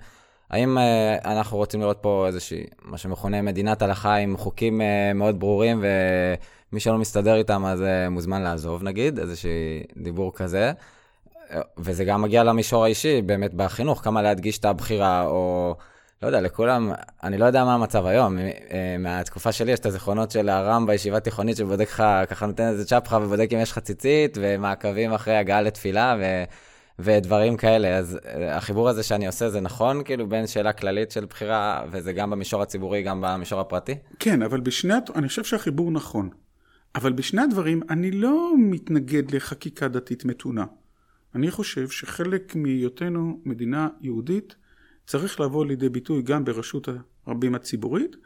האם 0.50 0.78
uh, 0.78 1.24
אנחנו 1.24 1.56
רוצים 1.56 1.80
לראות 1.80 1.98
פה 2.00 2.24
איזושהי, 2.26 2.64
מה 2.82 2.98
שמכונה 2.98 3.42
מדינת 3.42 3.82
הלכה 3.82 4.14
עם 4.14 4.36
חוקים 4.36 4.80
uh, 4.80 4.84
מאוד 5.14 5.40
ברורים, 5.40 5.84
ומי 6.72 6.80
שלא 6.80 6.98
מסתדר 6.98 7.36
איתם 7.36 7.64
אז 7.66 7.80
uh, 7.80 7.84
מוזמן 8.10 8.42
לעזוב 8.42 8.82
נגיד, 8.82 9.18
איזשהו 9.18 9.50
דיבור 9.96 10.34
כזה. 10.34 10.72
וזה 11.78 12.04
גם 12.04 12.22
מגיע 12.22 12.44
למישור 12.44 12.84
האישי, 12.84 13.22
באמת 13.22 13.54
בחינוך, 13.54 14.00
כמה 14.04 14.22
להדגיש 14.22 14.58
את 14.58 14.64
הבחירה, 14.64 15.26
או 15.26 15.76
לא 16.22 16.26
יודע, 16.26 16.40
לכולם, 16.40 16.92
אני 17.22 17.38
לא 17.38 17.44
יודע 17.44 17.64
מה 17.64 17.74
המצב 17.74 18.06
היום. 18.06 18.36
מהתקופה 18.98 19.52
שלי 19.52 19.72
יש 19.72 19.80
את 19.80 19.86
הזיכרונות 19.86 20.30
של 20.30 20.48
הרם 20.48 20.86
בישיבה 20.86 21.20
תיכונית 21.20 21.56
שבודק 21.56 21.88
לך, 21.88 22.02
ככה 22.28 22.46
נותן 22.46 22.68
איזה 22.68 22.84
צ'פחה 22.84 23.16
ובודק 23.16 23.48
אם 23.52 23.58
יש 23.58 23.72
לך 23.72 23.78
ציצית, 23.78 24.38
ומעקבים 24.40 25.12
אחרי 25.12 25.36
הגעה 25.36 25.62
לתפילה, 25.62 26.16
ו... 26.20 26.44
ודברים 26.98 27.56
כאלה. 27.56 27.96
אז 27.98 28.18
אה, 28.26 28.56
החיבור 28.56 28.88
הזה 28.88 29.02
שאני 29.02 29.26
עושה 29.26 29.50
זה 29.50 29.60
נכון, 29.60 30.04
כאילו, 30.04 30.28
בין 30.28 30.46
שאלה 30.46 30.72
כללית 30.72 31.10
של 31.10 31.24
בחירה, 31.24 31.84
וזה 31.90 32.12
גם 32.12 32.30
במישור 32.30 32.62
הציבורי, 32.62 33.02
גם 33.02 33.20
במישור 33.20 33.60
הפרטי? 33.60 33.94
כן, 34.18 34.42
אבל 34.42 34.60
בשני, 34.60 34.94
אני 35.14 35.28
חושב 35.28 35.44
שהחיבור 35.44 35.90
נכון. 35.90 36.28
אבל 36.94 37.12
בשני 37.12 37.42
הדברים, 37.42 37.80
אני 37.90 38.10
לא 38.10 38.52
מתנגד 38.58 39.30
לחקיקה 39.30 39.88
דתית 39.88 40.24
מתונה. 40.24 40.64
אני 41.34 41.50
חושב 41.50 41.88
שחלק 41.88 42.56
מהיותנו 42.56 43.40
מדינה 43.44 43.88
יהודית 44.00 44.56
צריך 45.06 45.40
לבוא 45.40 45.66
לידי 45.66 45.88
ביטוי 45.88 46.22
גם 46.22 46.44
ברשות 46.44 46.88
הרבים 47.26 47.54
הציבורית, 47.54 48.16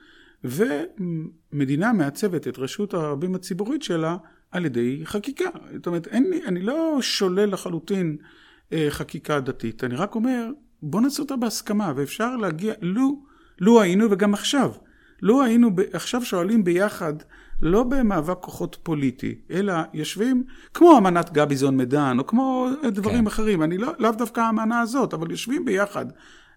ומדינה 0.45 1.93
מעצבת 1.93 2.49
את 2.49 2.59
רשות 2.59 2.95
הרבים 2.95 3.35
הציבורית 3.35 3.83
שלה 3.83 4.17
על 4.51 4.67
ידי 4.67 5.01
חקיקה. 5.05 5.51
זאת 5.75 5.87
אומרת, 5.87 6.07
אין, 6.07 6.33
אני 6.47 6.63
לא 6.63 6.99
שולל 7.01 7.53
לחלוטין 7.53 8.17
אה, 8.73 8.87
חקיקה 8.91 9.41
דתית. 9.41 9.85
אני 9.85 9.95
רק 9.95 10.15
אומר, 10.15 10.51
בוא 10.83 11.01
נעשה 11.01 11.23
אותה 11.23 11.37
בהסכמה, 11.37 11.93
ואפשר 11.97 12.37
להגיע, 12.37 12.75
לו, 12.81 13.23
לו 13.61 13.81
היינו, 13.81 14.11
וגם 14.11 14.35
עכשיו, 14.35 14.73
לו 15.23 15.43
היינו 15.43 15.71
עכשיו 15.93 16.25
שואלים 16.25 16.65
ביחד, 16.65 17.15
לא 17.63 17.83
במאבק 17.83 18.37
כוחות 18.41 18.77
פוליטי, 18.83 19.35
אלא 19.51 19.75
יושבים, 19.95 20.45
כמו 20.75 20.99
אמנת 20.99 21.33
גביזון 21.33 21.77
מדן, 21.77 22.17
או 22.19 22.27
כמו 22.27 22.69
דברים 22.89 23.21
כן. 23.21 23.27
אחרים, 23.27 23.63
אני 23.63 23.79
לא, 23.79 23.93
לאו 23.99 24.13
דווקא 24.13 24.41
האמנה 24.41 24.81
הזאת, 24.81 25.15
אבל 25.15 25.31
יושבים 25.31 25.65
ביחד 25.65 26.07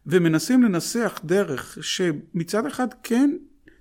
ומנסים 0.08 0.64
לנסח 0.64 1.20
דרך 1.26 1.78
שמצד 1.82 2.66
אחד 2.66 2.88
כן 3.04 3.30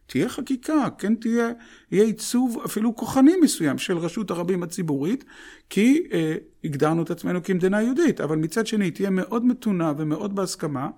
תהיה 0.07 0.29
חקיקה, 0.29 0.89
כן 0.99 1.15
תהיה, 1.15 1.51
יהיה 1.91 2.05
עיצוב 2.05 2.63
אפילו 2.65 2.97
כוחני 2.97 3.37
מסוים 3.43 3.79
של 3.79 3.99
רשות 3.99 4.31
הרבים 4.31 4.63
הציבורית, 4.63 5.25
כי 5.71 6.03
אה, 6.13 6.35
הגדרנו 6.65 7.03
את 7.03 7.11
עצמנו 7.11 7.43
כמדינה 7.43 7.83
יהודית, 7.83 8.21
אבל 8.21 8.37
מצד 8.37 8.67
שני 8.67 8.91
תהיה 8.91 9.11
מאוד 9.11 9.45
מתונה 9.45 9.93
ומאוד 9.97 10.35
בהסכמה. 10.35 10.89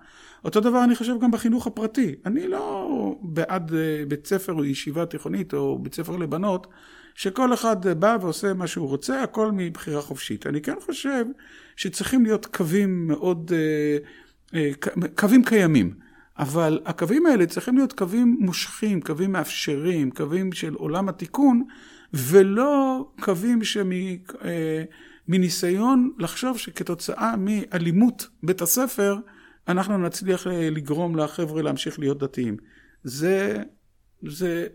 אותו 0.45 0.59
דבר 0.59 0.83
אני 0.83 0.95
חושב 0.95 1.19
גם 1.21 1.31
בחינוך 1.31 1.67
הפרטי. 1.67 2.15
אני 2.25 2.47
לא 2.47 3.15
בעד 3.21 3.73
אה, 3.73 4.03
בית 4.07 4.27
ספר 4.27 4.53
או 4.53 4.65
ישיבה 4.65 5.05
תיכונית 5.05 5.53
או 5.53 5.79
בית 5.79 5.95
ספר 5.95 6.17
לבנות, 6.17 6.67
שכל 7.15 7.53
אחד 7.53 7.87
בא 7.99 8.17
ועושה 8.21 8.53
מה 8.53 8.67
שהוא 8.67 8.87
רוצה, 8.87 9.23
הכל 9.23 9.51
מבחירה 9.51 10.01
חופשית. 10.01 10.47
אני 10.47 10.61
כן 10.61 10.75
חושב 10.85 11.25
שצריכים 11.75 12.23
להיות 12.23 12.45
קווים 12.45 13.07
מאוד, 13.07 13.51
אה, 13.53 13.57
אה, 13.57 13.97
קווים 15.15 15.43
קיימים. 15.43 15.93
אבל 16.39 16.79
הקווים 16.85 17.25
האלה 17.25 17.45
צריכים 17.45 17.77
להיות 17.77 17.93
קווים 17.93 18.37
מושכים, 18.39 19.01
קווים 19.01 19.31
מאפשרים, 19.31 20.11
קווים 20.11 20.51
של 20.51 20.73
עולם 20.73 21.09
התיקון, 21.09 21.63
ולא 22.13 23.05
קווים 23.21 23.59
שמניסיון 25.27 26.11
אה, 26.11 26.23
לחשוב 26.23 26.57
שכתוצאה 26.57 27.35
מאלימות 27.37 28.27
בית 28.43 28.61
הספר, 28.61 29.17
אנחנו 29.67 29.97
נצליח 29.97 30.47
לגרום 30.47 31.15
לחבר'ה 31.15 31.61
להמשיך 31.61 31.99
להיות 31.99 32.17
דתיים. 32.19 32.57
זה, 33.03 33.63
זה, 34.27 34.67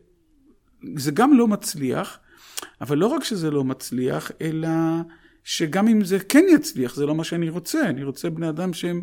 זה 0.96 1.10
גם 1.10 1.34
לא 1.34 1.48
מצליח, 1.48 2.18
אבל 2.80 2.98
לא 2.98 3.06
רק 3.06 3.24
שזה 3.24 3.50
לא 3.50 3.64
מצליח, 3.64 4.30
אלא 4.40 4.68
שגם 5.44 5.88
אם 5.88 6.04
זה 6.04 6.18
כן 6.18 6.44
יצליח, 6.50 6.94
זה 6.94 7.06
לא 7.06 7.14
מה 7.14 7.24
שאני 7.24 7.50
רוצה. 7.50 7.80
אני 7.80 8.04
רוצה 8.04 8.30
בני 8.30 8.48
אדם 8.48 8.72
שהם 8.72 9.02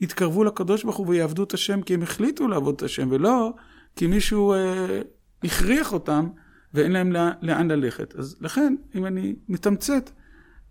יתקרבו 0.00 0.44
לקדוש 0.44 0.84
ברוך 0.84 0.96
הוא 0.96 1.08
ויעבדו 1.08 1.44
את 1.44 1.54
השם 1.54 1.82
כי 1.82 1.94
הם 1.94 2.02
החליטו 2.02 2.48
לעבוד 2.48 2.74
את 2.74 2.82
השם, 2.82 3.08
ולא 3.10 3.52
כי 3.96 4.06
מישהו 4.06 4.52
אה, 4.52 5.00
הכריח 5.44 5.92
אותם 5.92 6.28
ואין 6.74 6.92
להם 6.92 7.12
לא, 7.12 7.20
לאן 7.42 7.70
ללכת. 7.70 8.14
אז 8.14 8.36
לכן, 8.40 8.74
אם 8.94 9.06
אני 9.06 9.34
מתמצת, 9.48 10.10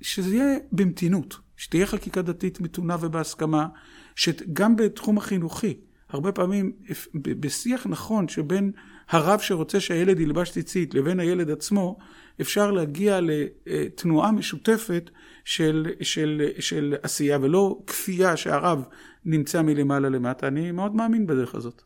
שזה 0.01 0.35
יהיה 0.35 0.57
במתינות, 0.71 1.37
שתהיה 1.57 1.85
חקיקה 1.85 2.21
דתית 2.21 2.61
מתונה 2.61 2.95
ובהסכמה, 2.99 3.67
שגם 4.15 4.75
בתחום 4.75 5.17
החינוכי, 5.17 5.79
הרבה 6.09 6.31
פעמים 6.31 6.71
בשיח 7.13 7.87
נכון 7.87 8.27
שבין 8.27 8.71
הרב 9.09 9.39
שרוצה 9.39 9.79
שהילד 9.79 10.19
ילבש 10.19 10.51
ציצית 10.51 10.93
לבין 10.93 11.19
הילד 11.19 11.51
עצמו, 11.51 11.97
אפשר 12.41 12.71
להגיע 12.71 13.19
לתנועה 13.21 14.31
משותפת 14.31 15.09
של, 15.45 15.87
של, 16.01 16.47
של 16.59 16.95
עשייה 17.03 17.37
ולא 17.41 17.79
כפייה 17.87 18.37
שהרב 18.37 18.83
נמצא 19.25 19.61
מלמעלה 19.61 20.09
למטה. 20.09 20.47
אני 20.47 20.71
מאוד 20.71 20.95
מאמין 20.95 21.27
בדרך 21.27 21.55
הזאת. 21.55 21.81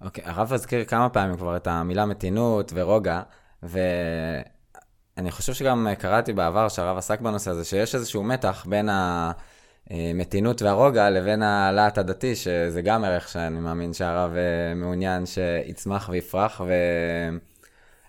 אוקיי, 0.00 0.24
okay, 0.24 0.30
הרב 0.30 0.52
הזכיר 0.52 0.84
כמה 0.84 1.08
פעמים 1.08 1.36
כבר 1.36 1.56
את 1.56 1.66
המילה 1.66 2.06
מתינות 2.06 2.72
ורוגע, 2.74 3.20
ואני 3.62 5.30
חושב 5.30 5.52
שגם 5.52 5.88
קראתי 5.98 6.32
בעבר 6.32 6.68
שהרב 6.68 6.98
עסק 6.98 7.20
בנושא 7.20 7.50
הזה, 7.50 7.64
שיש 7.64 7.94
איזשהו 7.94 8.22
מתח 8.22 8.66
בין 8.68 8.88
המתינות 9.90 10.62
והרוגע 10.62 11.10
לבין 11.10 11.42
הלהט 11.42 11.98
הדתי, 11.98 12.36
שזה 12.36 12.82
גם 12.82 13.04
ערך 13.04 13.28
שאני 13.28 13.60
מאמין 13.60 13.92
שהרב 13.92 14.30
אה, 14.36 14.74
מעוניין 14.74 15.26
שיצמח 15.26 16.08
ויפרח, 16.12 16.60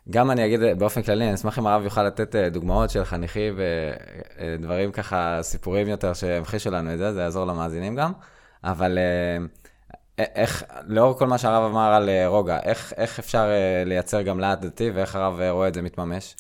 וגם 0.08 0.32
אני 0.32 0.46
אגיד 0.46 0.60
באופן 0.78 1.02
כללי, 1.02 1.26
אני 1.26 1.34
אשמח 1.34 1.60
אם 1.60 1.68
הרב 1.68 1.84
יוכל 1.84 2.04
לתת 2.04 2.36
אה, 2.36 2.50
דוגמאות 2.50 2.90
של 2.90 3.04
חניכי 3.04 3.50
ודברים 3.56 4.92
ככה, 4.92 5.40
סיפורים 5.42 5.88
יותר 5.88 6.14
שימחישו 6.14 6.72
לנו 6.72 6.94
את 6.94 6.98
זה, 6.98 7.14
זה 7.14 7.22
יעזור 7.22 7.46
למאזינים 7.46 7.96
גם. 7.96 8.12
אבל 8.64 8.98
אה, 8.98 9.46
איך, 10.20 10.64
לאור 10.88 11.20
כל 11.20 11.28
מה 11.28 11.38
שהרב 11.38 11.72
אמר 11.72 11.94
על 11.94 12.10
אה, 12.10 12.28
רוגע, 12.28 12.60
איך, 12.64 12.94
איך 12.98 13.20
אפשר 13.20 13.50
אה, 13.50 13.84
לייצר 13.86 14.22
גם 14.22 14.40
להט 14.40 14.62
דתי 14.62 14.90
ואיך 14.90 15.16
הרב 15.16 15.40
רואה 15.52 15.68
את 15.68 15.74
זה 15.74 15.82
מתממש? 15.82 16.36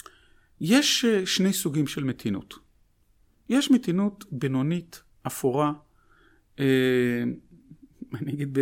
יש 0.62 1.06
שני 1.26 1.54
סוגים 1.54 1.88
של 1.88 2.04
מתינות. 2.04 2.54
יש 3.50 3.72
מתינות 3.72 4.26
בינונית, 4.32 5.02
אפורה, 5.28 5.72
אה, 6.60 6.66
אני 8.22 8.34
אגיד, 8.34 8.58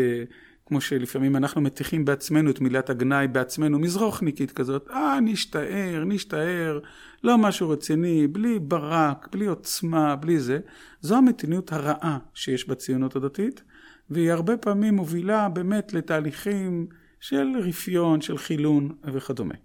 כמו 0.67 0.81
שלפעמים 0.81 1.35
אנחנו 1.35 1.61
מטיחים 1.61 2.05
בעצמנו 2.05 2.51
את 2.51 2.61
מילת 2.61 2.89
הגנאי 2.89 3.27
בעצמנו, 3.27 3.79
מזרוחניקית 3.79 4.51
כזאת, 4.51 4.87
אה, 4.91 5.19
נשתער, 5.21 6.03
נשתער, 6.05 6.79
לא 7.23 7.37
משהו 7.37 7.69
רציני, 7.69 8.27
בלי 8.27 8.59
ברק, 8.59 9.27
בלי 9.31 9.45
עוצמה, 9.45 10.15
בלי 10.15 10.39
זה. 10.39 10.59
זו 11.01 11.17
המתינות 11.17 11.73
הרעה 11.73 12.17
שיש 12.33 12.67
בציונות 12.67 13.15
הדתית, 13.15 13.63
והיא 14.09 14.31
הרבה 14.31 14.57
פעמים 14.57 14.95
מובילה 14.95 15.49
באמת 15.49 15.93
לתהליכים 15.93 16.87
של 17.19 17.47
רפיון, 17.63 18.21
של 18.21 18.37
חילון 18.37 18.95
וכדומה. 19.13 19.55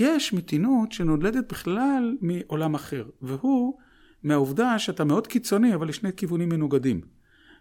יש 0.00 0.32
מתינות 0.32 0.92
שנולדת 0.92 1.52
בכלל 1.52 2.16
מעולם 2.20 2.74
אחר, 2.74 3.04
והוא 3.22 3.78
מהעובדה 4.22 4.78
שאתה 4.78 5.04
מאוד 5.04 5.26
קיצוני, 5.26 5.74
אבל 5.74 5.88
לשני 5.88 6.10
כיוונים 6.16 6.48
מנוגדים. 6.48 7.00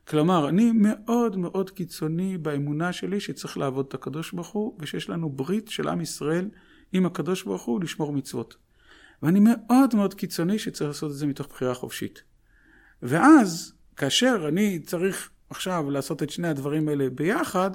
כלומר, 0.07 0.49
אני 0.49 0.71
מאוד 0.71 1.37
מאוד 1.37 1.69
קיצוני 1.69 2.37
באמונה 2.37 2.93
שלי 2.93 3.19
שצריך 3.19 3.57
לעבוד 3.57 3.85
את 3.87 3.93
הקדוש 3.93 4.31
ברוך 4.31 4.49
הוא, 4.49 4.77
ושיש 4.79 5.09
לנו 5.09 5.29
ברית 5.29 5.67
של 5.67 5.87
עם 5.87 6.01
ישראל 6.01 6.49
עם 6.93 7.05
הקדוש 7.05 7.43
ברוך 7.43 7.61
הוא 7.61 7.83
לשמור 7.83 8.13
מצוות. 8.13 8.55
ואני 9.23 9.39
מאוד 9.39 9.95
מאוד 9.95 10.13
קיצוני 10.13 10.59
שצריך 10.59 10.87
לעשות 10.87 11.11
את 11.11 11.15
זה 11.15 11.27
מתוך 11.27 11.47
בחירה 11.47 11.73
חופשית. 11.73 12.23
ואז, 13.01 13.73
כאשר 13.95 14.45
אני 14.47 14.79
צריך 14.79 15.29
עכשיו 15.49 15.89
לעשות 15.89 16.23
את 16.23 16.29
שני 16.29 16.47
הדברים 16.47 16.89
האלה 16.89 17.09
ביחד, 17.09 17.71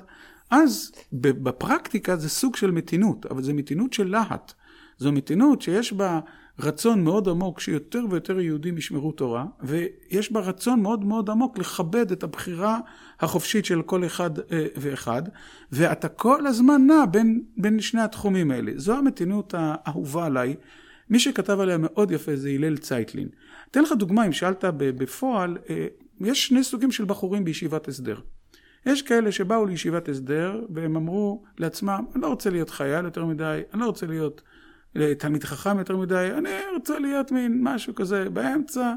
אז 0.50 0.92
בפרקטיקה 1.12 2.16
זה 2.16 2.28
סוג 2.28 2.56
של 2.56 2.70
מתינות, 2.70 3.26
אבל 3.26 3.42
זה 3.42 3.52
מתינות 3.52 3.92
של 3.92 4.08
להט. 4.08 4.52
זו 4.98 5.12
מתינות 5.12 5.62
שיש 5.62 5.92
בה 5.92 6.20
רצון 6.60 7.04
מאוד 7.04 7.28
עמוק 7.28 7.60
שיותר 7.60 8.04
ויותר 8.10 8.40
יהודים 8.40 8.78
ישמרו 8.78 9.12
תורה, 9.12 9.46
ויש 9.60 10.32
בה 10.32 10.40
רצון 10.40 10.82
מאוד 10.82 11.04
מאוד 11.04 11.30
עמוק 11.30 11.58
לכבד 11.58 12.12
את 12.12 12.22
הבחירה 12.22 12.78
החופשית 13.20 13.64
של 13.64 13.82
כל 13.82 14.06
אחד 14.06 14.38
אה, 14.38 14.66
ואחד, 14.76 15.22
ואתה 15.72 16.08
כל 16.08 16.46
הזמן 16.46 16.86
נע 16.86 17.04
בין, 17.10 17.42
בין 17.56 17.80
שני 17.80 18.00
התחומים 18.00 18.50
האלה. 18.50 18.72
זו 18.76 18.94
המתינות 18.94 19.54
האהובה 19.56 20.26
עליי. 20.26 20.56
מי 21.10 21.18
שכתב 21.18 21.60
עליה 21.60 21.76
מאוד 21.78 22.10
יפה 22.10 22.36
זה 22.36 22.48
הלל 22.48 22.76
צייטלין. 22.76 23.28
אתן 23.70 23.82
לך 23.82 23.92
דוגמה, 23.92 24.26
אם 24.26 24.32
שאלת 24.32 24.64
בפועל, 24.78 25.58
אה, 25.70 25.86
יש 26.20 26.46
שני 26.46 26.64
סוגים 26.64 26.90
של 26.90 27.04
בחורים 27.04 27.44
בישיבת 27.44 27.88
הסדר. 27.88 28.20
יש 28.86 29.02
כאלה 29.02 29.32
שבאו 29.32 29.66
לישיבת 29.66 30.08
הסדר, 30.08 30.64
והם 30.70 30.96
אמרו 30.96 31.44
לעצמם, 31.58 32.04
אני 32.14 32.22
לא 32.22 32.28
רוצה 32.28 32.50
להיות 32.50 32.70
חייל 32.70 33.04
יותר 33.04 33.24
מדי, 33.24 33.60
אני 33.74 33.80
לא 33.80 33.86
רוצה 33.86 34.06
להיות 34.06 34.42
תלמיד 35.18 35.44
חכם 35.44 35.78
יותר 35.78 35.96
מדי, 35.96 36.30
אני 36.38 36.50
רוצה 36.74 36.98
להיות 36.98 37.32
מין 37.32 37.60
משהו 37.62 37.94
כזה 37.94 38.30
באמצע, 38.30 38.94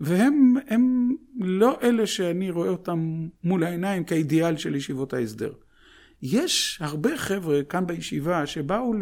והם 0.00 0.54
הם 0.68 1.14
לא 1.40 1.78
אלה 1.82 2.06
שאני 2.06 2.50
רואה 2.50 2.68
אותם 2.68 3.28
מול 3.44 3.64
העיניים 3.64 4.04
כאידיאל 4.04 4.56
של 4.56 4.74
ישיבות 4.74 5.12
ההסדר. 5.12 5.52
יש 6.22 6.78
הרבה 6.80 7.16
חבר'ה 7.16 7.62
כאן 7.62 7.86
בישיבה 7.86 8.46
שבאו 8.46 8.94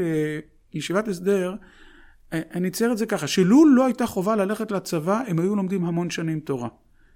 לישיבת 0.74 1.08
הסדר, 1.08 1.54
אני 2.32 2.68
אצייר 2.68 2.92
את 2.92 2.98
זה 2.98 3.06
ככה, 3.06 3.26
שלו 3.26 3.66
לא 3.66 3.84
הייתה 3.84 4.06
חובה 4.06 4.36
ללכת 4.36 4.70
לצבא, 4.70 5.22
הם 5.26 5.38
היו 5.38 5.56
לומדים 5.56 5.84
המון 5.84 6.10
שנים 6.10 6.40
תורה. 6.40 6.68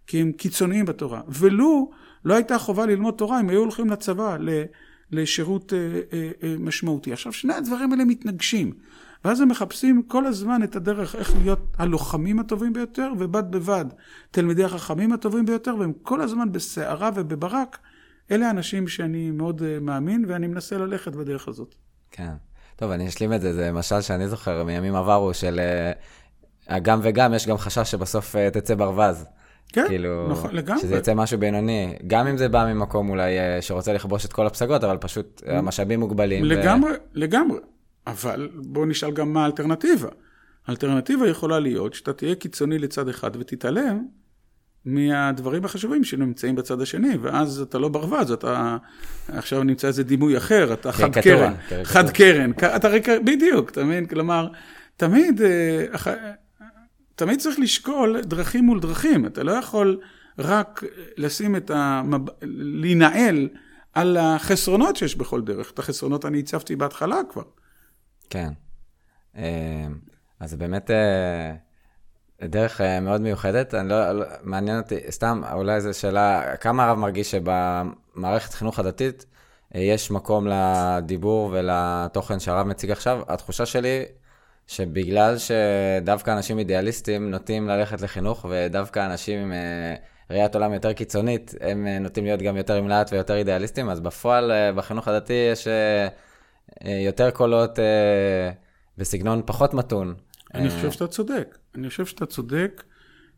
כי 0.08 0.20
הם 0.20 0.32
קיצוניים 0.32 0.84
בתורה. 0.84 1.20
ולו 1.28 1.90
לא 2.24 2.34
הייתה 2.34 2.58
חובה 2.58 2.86
ללמוד 2.86 3.14
תורה, 3.14 3.38
הם 3.38 3.48
היו 3.48 3.60
הולכים 3.60 3.90
לצבא, 3.90 4.36
לשירות 5.10 5.72
אה, 5.72 5.78
אה, 6.12 6.30
אה, 6.42 6.54
משמעותי. 6.58 7.12
עכשיו, 7.12 7.32
שני 7.32 7.54
הדברים 7.54 7.92
האלה 7.92 8.04
מתנגשים. 8.04 8.72
ואז 9.24 9.40
הם 9.40 9.48
מחפשים 9.48 10.02
כל 10.02 10.26
הזמן 10.26 10.62
את 10.62 10.76
הדרך 10.76 11.16
איך 11.16 11.32
להיות 11.42 11.60
הלוחמים 11.78 12.38
הטובים 12.38 12.72
ביותר, 12.72 13.12
ובד 13.18 13.50
בבד 13.50 13.84
תלמידי 14.30 14.64
החכמים 14.64 15.12
הטובים 15.12 15.46
ביותר, 15.46 15.74
והם 15.78 15.92
כל 16.02 16.20
הזמן 16.20 16.52
בסערה 16.52 17.10
ובברק. 17.14 17.78
אלה 18.30 18.46
האנשים 18.46 18.88
שאני 18.88 19.30
מאוד 19.30 19.62
מאמין, 19.80 20.24
ואני 20.28 20.46
מנסה 20.46 20.78
ללכת 20.78 21.12
בדרך 21.12 21.48
הזאת. 21.48 21.74
כן. 22.10 22.32
טוב, 22.76 22.90
אני 22.90 23.08
אשלים 23.08 23.32
את 23.32 23.40
זה, 23.40 23.54
זה 23.54 23.72
משל 23.72 24.00
שאני 24.00 24.28
זוכר 24.28 24.64
מימים 24.64 24.94
עברו 24.94 25.34
של 25.34 25.60
גם 26.82 27.00
וגם, 27.02 27.34
יש 27.34 27.46
גם 27.46 27.58
חשש 27.58 27.90
שבסוף 27.90 28.36
תצא 28.52 28.74
ברווז. 28.74 29.24
כן, 29.72 29.84
כאילו, 29.88 30.28
נכון, 30.28 30.54
לגמרי. 30.54 30.80
שזה 30.80 30.96
יצא 30.96 31.14
משהו 31.14 31.38
בינוני, 31.38 31.94
גם 32.06 32.26
אם 32.26 32.36
זה 32.36 32.48
בא 32.48 32.72
ממקום 32.72 33.08
אולי 33.08 33.38
אה, 33.38 33.62
שרוצה 33.62 33.92
לכבוש 33.92 34.24
את 34.24 34.32
כל 34.32 34.46
הפסגות, 34.46 34.84
אבל 34.84 34.96
פשוט 34.96 35.42
המשאבים 35.46 36.00
מוגבלים. 36.00 36.44
לגמרי, 36.44 36.90
ו... 36.90 36.94
לגמרי. 37.14 37.58
אבל 38.08 38.48
בוא 38.54 38.86
נשאל 38.86 39.10
גם 39.10 39.32
מה 39.32 39.42
האלטרנטיבה. 39.42 40.08
האלטרנטיבה 40.66 41.28
יכולה 41.28 41.58
להיות 41.58 41.94
שאתה 41.94 42.12
תהיה 42.12 42.34
קיצוני 42.34 42.78
לצד 42.78 43.08
אחד 43.08 43.36
ותתעלם 43.36 44.06
מהדברים 44.84 45.64
החשובים 45.64 46.04
שנמצאים 46.04 46.54
בצד 46.54 46.80
השני, 46.80 47.16
ואז 47.16 47.60
אתה 47.60 47.78
לא 47.78 47.88
ברווז, 47.88 48.30
אתה 48.30 48.76
עכשיו 49.28 49.62
נמצא 49.62 49.88
איזה 49.88 50.02
דימוי 50.02 50.36
אחר, 50.36 50.72
אתה 50.72 50.92
חד 50.92 51.14
קרן, 51.14 51.54
חד 51.82 52.10
קרן, 52.10 52.50
אתה 52.76 52.88
בדיוק, 53.24 53.70
אתה 53.70 53.84
מבין? 53.84 54.06
כלומר, 54.06 54.48
תמיד 54.96 55.42
אה, 55.42 55.86
תמיד 57.18 57.38
צריך 57.38 57.58
לשקול 57.58 58.20
דרכים 58.20 58.64
מול 58.64 58.80
דרכים. 58.80 59.26
אתה 59.26 59.42
לא 59.42 59.52
יכול 59.52 60.00
רק 60.38 60.84
לשים 61.16 61.56
את 61.56 61.70
המב... 61.74 62.28
להינעל 62.42 63.48
על 63.94 64.16
החסרונות 64.16 64.96
שיש 64.96 65.16
בכל 65.16 65.42
דרך. 65.42 65.70
את 65.70 65.78
החסרונות 65.78 66.24
אני 66.24 66.38
הצבתי 66.38 66.76
בהתחלה 66.76 67.20
כבר. 67.30 67.42
כן. 68.30 68.52
אה, 69.36 69.86
אז 70.40 70.54
באמת 70.54 70.90
אה, 70.90 71.54
דרך 72.48 72.80
אה, 72.80 73.00
מאוד 73.00 73.20
מיוחדת. 73.20 73.74
אני 73.74 73.88
לא, 73.88 74.12
לא, 74.12 74.26
מעניין 74.42 74.78
אותי, 74.78 74.96
סתם, 75.10 75.42
אולי 75.52 75.80
זו 75.80 75.98
שאלה, 75.98 76.56
כמה 76.56 76.84
הרב 76.84 76.98
מרגיש 76.98 77.30
שבמערכת 77.30 78.54
חינוך 78.54 78.78
הדתית 78.78 79.26
יש 79.74 80.10
מקום 80.10 80.46
לדיבור 80.50 81.50
ולתוכן 81.52 82.40
שהרב 82.40 82.66
מציג 82.66 82.90
עכשיו? 82.90 83.20
התחושה 83.28 83.66
שלי 83.66 84.04
שבגלל 84.66 85.36
שדווקא 85.38 86.30
אנשים 86.30 86.58
אידיאליסטים 86.58 87.30
נוטים 87.30 87.68
ללכת 87.68 88.00
לחינוך, 88.00 88.46
ודווקא 88.48 89.06
אנשים 89.06 89.40
עם 89.40 89.52
אה, 89.52 89.94
ראיית 90.30 90.54
עולם 90.54 90.72
יותר 90.72 90.92
קיצונית, 90.92 91.54
הם 91.60 91.86
אה, 91.86 91.98
נוטים 91.98 92.24
להיות 92.24 92.42
גם 92.42 92.56
יותר 92.56 92.74
עם 92.74 92.88
לאט 92.88 93.12
ויותר 93.12 93.36
אידיאליסטים, 93.36 93.90
אז 93.90 94.00
בפועל 94.00 94.52
אה, 94.52 94.72
בחינוך 94.72 95.08
הדתי 95.08 95.48
יש 95.52 95.68
יותר 96.84 97.30
קולות 97.30 97.78
בסגנון 98.98 99.42
פחות 99.46 99.74
מתון. 99.74 100.14
אני 100.54 100.70
חושב 100.70 100.90
שאתה 100.90 101.06
צודק. 101.06 101.58
אני 101.74 101.88
חושב 101.88 102.06
שאתה 102.06 102.26
צודק, 102.26 102.84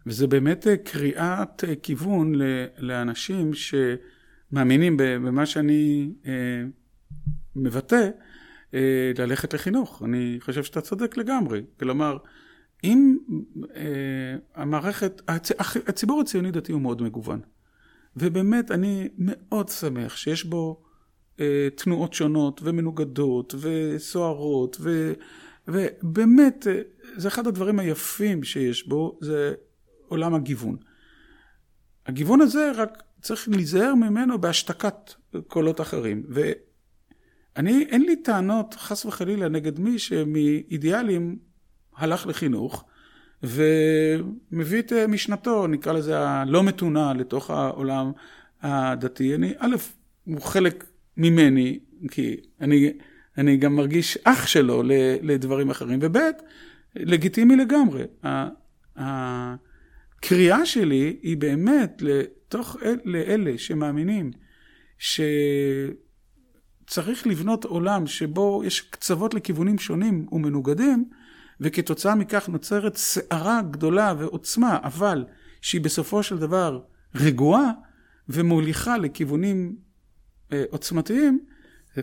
וזה 0.07 0.26
באמת 0.26 0.66
קריאת 0.85 1.64
כיוון 1.83 2.33
לאנשים 2.79 3.50
שמאמינים 3.55 4.96
במה 4.96 5.46
שאני 5.46 6.12
מבטא. 7.57 8.09
אה, 8.74 9.12
ללכת 9.18 9.55
לחינוך. 9.55 10.03
אני 10.05 10.38
חושב 10.40 10.64
שאתה 10.64 10.81
צודק 10.81 11.16
לגמרי. 11.16 11.62
כלומר, 11.81 12.16
אם 12.85 13.18
אה, 13.76 13.83
המערכת, 14.55 15.22
הצ, 15.29 15.50
הציבור 15.87 16.20
הציוני 16.20 16.50
דתי 16.50 16.72
הוא 16.72 16.81
מאוד 16.81 17.03
מגוון. 17.03 17.40
ובאמת, 18.16 18.70
אני 18.70 19.09
מאוד 19.18 19.68
שמח 19.68 20.16
שיש 20.16 20.44
בו 20.44 20.83
אה, 20.83 20.89
תנועות 21.74 22.14
שונות 22.14 22.61
ומנוגדות 22.64 23.55
וסוערות, 23.61 24.76
ו, 24.81 25.12
ובאמת, 25.68 26.66
אה, 26.70 26.81
זה 27.16 27.29
אחד 27.29 27.46
הדברים 27.46 27.79
היפים 27.79 28.44
שיש 28.44 28.88
בו, 28.88 29.18
זה 29.20 29.55
עולם 30.09 30.35
הגיוון. 30.35 30.76
הגיוון 32.07 32.40
הזה 32.40 32.72
רק 32.76 33.03
צריך 33.22 33.48
להיזהר 33.48 33.94
ממנו 33.94 34.40
בהשתקת 34.40 35.12
קולות 35.46 35.81
אחרים. 35.81 36.22
ו... 36.31 36.50
אני, 37.57 37.87
אין 37.88 38.03
לי 38.03 38.16
טענות, 38.16 38.74
חס 38.74 39.05
וחלילה, 39.05 39.48
נגד 39.48 39.79
מי 39.79 39.98
שמאידיאלים 39.98 41.38
הלך 41.96 42.26
לחינוך 42.26 42.85
ומביא 43.42 44.79
את 44.79 44.92
משנתו, 44.92 45.66
נקרא 45.66 45.92
לזה 45.92 46.18
הלא 46.18 46.62
מתונה, 46.62 47.12
לתוך 47.14 47.50
העולם 47.50 48.12
הדתי. 48.62 49.35
אני, 49.35 49.55
א', 49.59 49.76
הוא 50.24 50.40
חלק 50.40 50.85
ממני, 51.16 51.79
כי 52.11 52.37
אני, 52.61 52.92
אני 53.38 53.57
גם 53.57 53.77
מרגיש 53.77 54.18
אח 54.25 54.46
שלו 54.46 54.83
לדברים 55.23 55.70
אחרים, 55.70 55.99
וב', 56.03 56.18
לגיטימי 56.96 57.57
לגמרי. 57.57 58.05
הקריאה 58.96 60.66
שלי 60.66 61.16
היא 61.23 61.37
באמת 61.37 62.03
לתוך, 62.03 62.77
לאלה 63.05 63.59
שמאמינים 63.59 64.31
ש... 64.99 65.20
צריך 66.90 67.27
לבנות 67.27 67.64
עולם 67.64 68.07
שבו 68.07 68.62
יש 68.66 68.81
קצוות 68.81 69.35
לכיוונים 69.35 69.79
שונים 69.79 70.27
ומנוגדים, 70.33 71.05
וכתוצאה 71.61 72.14
מכך 72.14 72.49
נוצרת 72.49 72.96
סערה 72.96 73.61
גדולה 73.70 74.14
ועוצמה, 74.18 74.79
אבל 74.83 75.25
שהיא 75.61 75.81
בסופו 75.81 76.23
של 76.23 76.38
דבר 76.38 76.81
רגועה 77.14 77.70
ומוליכה 78.29 78.99
לכיוונים 78.99 79.77
עוצמתיים, 80.70 81.44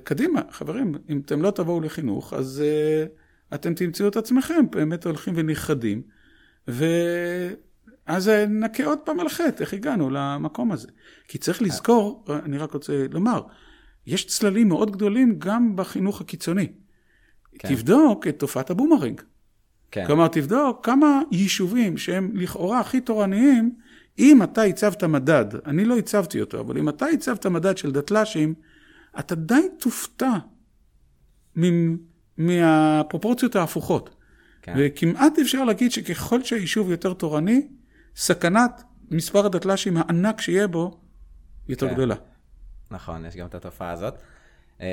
קדימה, 0.03 0.41
חברים, 0.51 0.95
אם 1.09 1.21
אתם 1.25 1.41
לא 1.41 1.51
תבואו 1.51 1.81
לחינוך, 1.81 2.33
אז 2.33 2.63
אה, 2.65 3.05
אתם 3.53 3.73
תמצאו 3.73 4.07
את 4.07 4.15
עצמכם 4.15 4.65
באמת 4.71 5.05
הולכים 5.05 5.33
ונכחדים, 5.37 6.01
ואז 6.67 8.31
נכה 8.49 8.85
עוד 8.85 8.99
פעם 8.99 9.19
על 9.19 9.29
חטא, 9.29 9.61
איך 9.63 9.73
הגענו 9.73 10.09
למקום 10.09 10.71
הזה. 10.71 10.87
כי 11.27 11.37
צריך 11.37 11.61
לזכור, 11.61 12.25
אני 12.45 12.57
רק 12.57 12.71
רוצה 12.71 13.05
לומר, 13.11 13.41
יש 14.07 14.25
צללים 14.25 14.67
מאוד 14.67 14.91
גדולים 14.91 15.35
גם 15.37 15.75
בחינוך 15.75 16.21
הקיצוני. 16.21 16.67
כן. 17.59 17.75
תבדוק 17.75 18.27
את 18.27 18.39
תופעת 18.39 18.69
הבומרינג. 18.69 19.21
כן. 19.91 20.05
כלומר, 20.05 20.27
תבדוק 20.27 20.85
כמה 20.85 21.21
יישובים 21.31 21.97
שהם 21.97 22.31
לכאורה 22.33 22.79
הכי 22.79 23.01
תורניים, 23.01 23.75
אם 24.19 24.43
אתה 24.43 24.61
הצבת 24.61 25.03
מדד, 25.03 25.45
אני 25.65 25.85
לא 25.85 25.97
הצבתי 25.97 26.41
אותו, 26.41 26.59
אבל 26.59 26.77
אם 26.77 26.89
אתה 26.89 27.05
הצבת 27.05 27.45
מדד 27.45 27.77
של 27.77 27.91
דתל"שים, 27.91 28.53
אתה 29.19 29.35
די 29.35 29.67
תופתע 29.79 30.31
מהפרופורציות 32.37 33.55
ההפוכות. 33.55 34.15
כן. 34.61 34.73
וכמעט 34.77 35.39
אפשר 35.39 35.63
להגיד 35.63 35.91
שככל 35.91 36.43
שהיישוב 36.43 36.91
יותר 36.91 37.13
תורני, 37.13 37.67
סכנת 38.15 38.83
מספר 39.11 39.45
הדתל"שים 39.45 39.97
הענק 39.97 40.41
שיהיה 40.41 40.67
בו 40.67 40.99
יותר 41.67 41.87
כן. 41.87 41.93
גדולה. 41.93 42.15
נכון, 42.91 43.25
יש 43.25 43.35
גם 43.35 43.47
את 43.47 43.55
התופעה 43.55 43.91
הזאת. 43.91 44.13
אמ, 44.79 44.85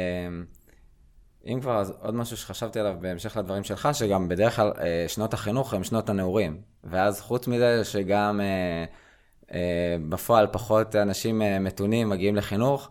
אם 1.46 1.58
כבר, 1.60 1.80
אז 1.80 1.92
עוד 2.00 2.14
משהו 2.14 2.36
שחשבתי 2.36 2.80
עליו 2.80 2.96
בהמשך 3.00 3.36
לדברים 3.36 3.64
שלך, 3.64 3.88
שגם 3.92 4.28
בדרך 4.28 4.56
כלל 4.56 4.72
אה, 4.80 5.04
שנות 5.08 5.34
החינוך 5.34 5.74
הם 5.74 5.84
שנות 5.84 6.08
הנעורים. 6.08 6.60
ואז 6.84 7.20
חוץ 7.20 7.48
מזה 7.48 7.84
שגם 7.84 8.40
אה, 8.40 8.84
בפועל 10.08 10.46
פחות 10.52 10.96
אנשים 10.96 11.42
מתונים 11.60 12.08
מגיעים 12.08 12.36
לחינוך, 12.36 12.90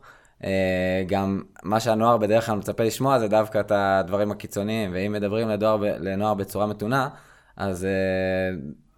גם 1.07 1.41
מה 1.63 1.79
שהנוער 1.79 2.17
בדרך 2.17 2.45
כלל 2.45 2.55
מצפה 2.55 2.83
לשמוע 2.83 3.19
זה 3.19 3.27
דווקא 3.27 3.59
את 3.59 3.71
הדברים 3.75 4.31
הקיצוניים, 4.31 4.91
ואם 4.93 5.11
מדברים 5.11 5.49
לדואר, 5.49 5.77
לנוער 5.99 6.33
בצורה 6.33 6.67
מתונה, 6.67 7.09
אז 7.57 7.87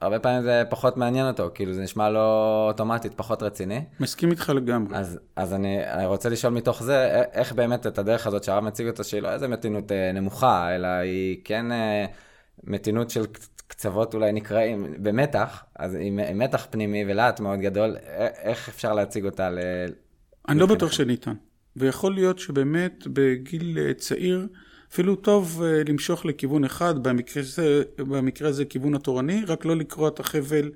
הרבה 0.02 0.20
פעמים 0.20 0.42
זה 0.42 0.64
פחות 0.70 0.98
מעניין 0.98 1.28
אותו, 1.28 1.50
כאילו 1.54 1.74
זה 1.74 1.82
נשמע 1.82 2.10
לו 2.10 2.20
אוטומטית 2.68 3.14
פחות 3.16 3.44
רציני. 3.44 3.82
מסכים 4.00 4.32
איתך 4.32 4.50
לגמרי. 4.50 4.98
אז, 4.98 5.20
אז 5.36 5.54
אני, 5.54 5.88
אני 5.88 6.06
רוצה 6.06 6.30
לשאול 6.30 6.54
מתוך 6.54 6.84
זה, 6.84 7.24
איך 7.34 7.54
באמת 7.54 7.88
את 7.88 7.98
הדרך 7.98 8.28
הזאת 8.28 8.44
שהרב 8.44 8.64
מציג 8.64 8.88
אותה, 8.88 9.04
שהיא 9.04 9.22
לא 9.22 9.30
איזה 9.30 9.48
מתינות 9.48 9.92
אה, 9.92 10.12
נמוכה, 10.12 10.76
אלא 10.76 10.88
היא 10.88 11.38
כן 11.44 11.72
אה, 11.72 12.06
מתינות 12.64 13.10
של 13.10 13.26
קצוות 13.68 14.14
אולי 14.14 14.32
נקראים 14.32 14.86
במתח, 15.00 15.64
אז 15.76 15.94
היא 15.94 16.12
מתח 16.12 16.68
פנימי 16.70 17.06
ולהט 17.08 17.40
מאוד 17.40 17.60
גדול, 17.60 17.96
איך 18.44 18.70
אפשר 18.70 18.94
להציג 18.94 19.26
אותה 19.26 19.50
אני 20.48 20.60
לא 20.60 20.66
בטוח 20.66 20.92
שניתן. 20.92 21.34
ויכול 21.76 22.14
להיות 22.14 22.40
שבאמת 22.40 23.08
בגיל 23.08 23.78
אה, 23.80 23.94
צעיר, 23.94 24.48
אפילו 24.92 25.16
טוב 25.16 25.62
אה, 25.64 25.82
למשוך 25.88 26.26
לכיוון 26.26 26.64
אחד, 26.64 27.04
במקרה 27.04 27.44
במקרה 27.98 28.50
הזה 28.50 28.66
כיוון 28.66 28.96
התורני, 28.96 29.46
רק 29.48 29.66
לא 29.66 29.76
לקרוע 29.76 30.08
את 30.08 30.20
החבל 30.20 30.72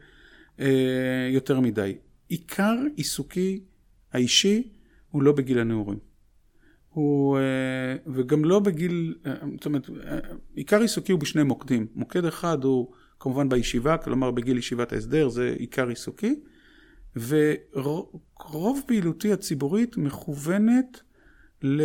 אה, 0.60 1.30
יותר 1.32 1.60
מדי. 1.60 1.98
עיקר 2.28 2.76
עיסוקי 2.96 3.60
האישי 4.14 4.70
הוא 5.12 5.24
לא 5.24 5.32
בגיל 5.32 5.60
הנעורים. 5.60 6.09
הוא, 6.90 7.38
אה, 7.38 7.96
וגם 8.14 8.46
לא 8.46 8.60
בגיל, 8.60 9.16
אה, 9.26 9.34
זאת 9.56 9.66
אומרת, 9.66 9.90
אה, 9.90 10.20
עיקר 10.56 10.82
עיסוקי 10.82 11.12
הוא 11.12 11.20
בשני 11.20 11.44
מוקדים. 11.44 11.88
מוקד 11.96 12.26
אחד 12.26 12.64
הוא 12.64 12.92
כמובן 13.20 13.50
בישיבה, 13.50 13.98
כלומר 13.98 14.32
בגיל 14.32 14.58
ישיבת 14.58 14.94
ההסדר, 14.94 15.30
זה 15.30 15.56
עיקר 15.58 15.88
עיסוקי. 15.88 16.40
ורוב 17.16 18.82
פעילותי 18.88 19.34
הציבורית 19.34 19.98
מכוונת 19.98 21.02
ל... 21.64 21.82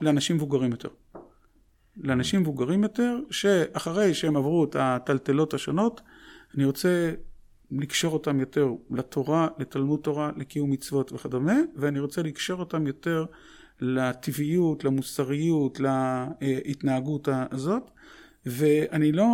לאנשים 0.00 0.36
מבוגרים 0.36 0.70
יותר. 0.70 0.88
לאנשים 1.96 2.40
מבוגרים 2.40 2.82
יותר, 2.82 3.18
שאחרי 3.30 4.14
שהם 4.14 4.36
עברו 4.36 4.64
את 4.64 4.76
הטלטלות 4.78 5.54
השונות, 5.54 6.00
אני 6.54 6.64
רוצה 6.64 7.12
לקשור 7.70 8.12
אותם 8.12 8.40
יותר 8.40 8.68
לתורה, 8.90 9.48
לתלמוד 9.58 10.00
תורה, 10.00 10.30
לקיום 10.36 10.70
מצוות 10.70 11.12
וכדומה, 11.12 11.56
ואני 11.76 12.00
רוצה 12.00 12.22
לקשור 12.22 12.60
אותם 12.60 12.86
יותר 12.86 13.24
לטבעיות, 13.80 14.84
למוסריות, 14.84 15.80
להתנהגות 15.80 17.28
הזאת, 17.50 17.90
ואני 18.46 19.12
לא, 19.12 19.28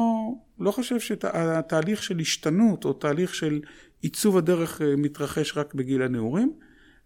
לא 0.58 0.70
חושב 0.70 1.00
שהתהליך 1.00 2.02
של 2.02 2.18
השתנות 2.18 2.84
או 2.84 2.92
תהליך 2.92 3.34
של 3.34 3.60
עיצוב 4.02 4.36
הדרך 4.36 4.82
אה, 4.82 4.96
מתרחש 4.96 5.56
רק 5.56 5.74
בגיל 5.74 6.02
הנעורים, 6.02 6.52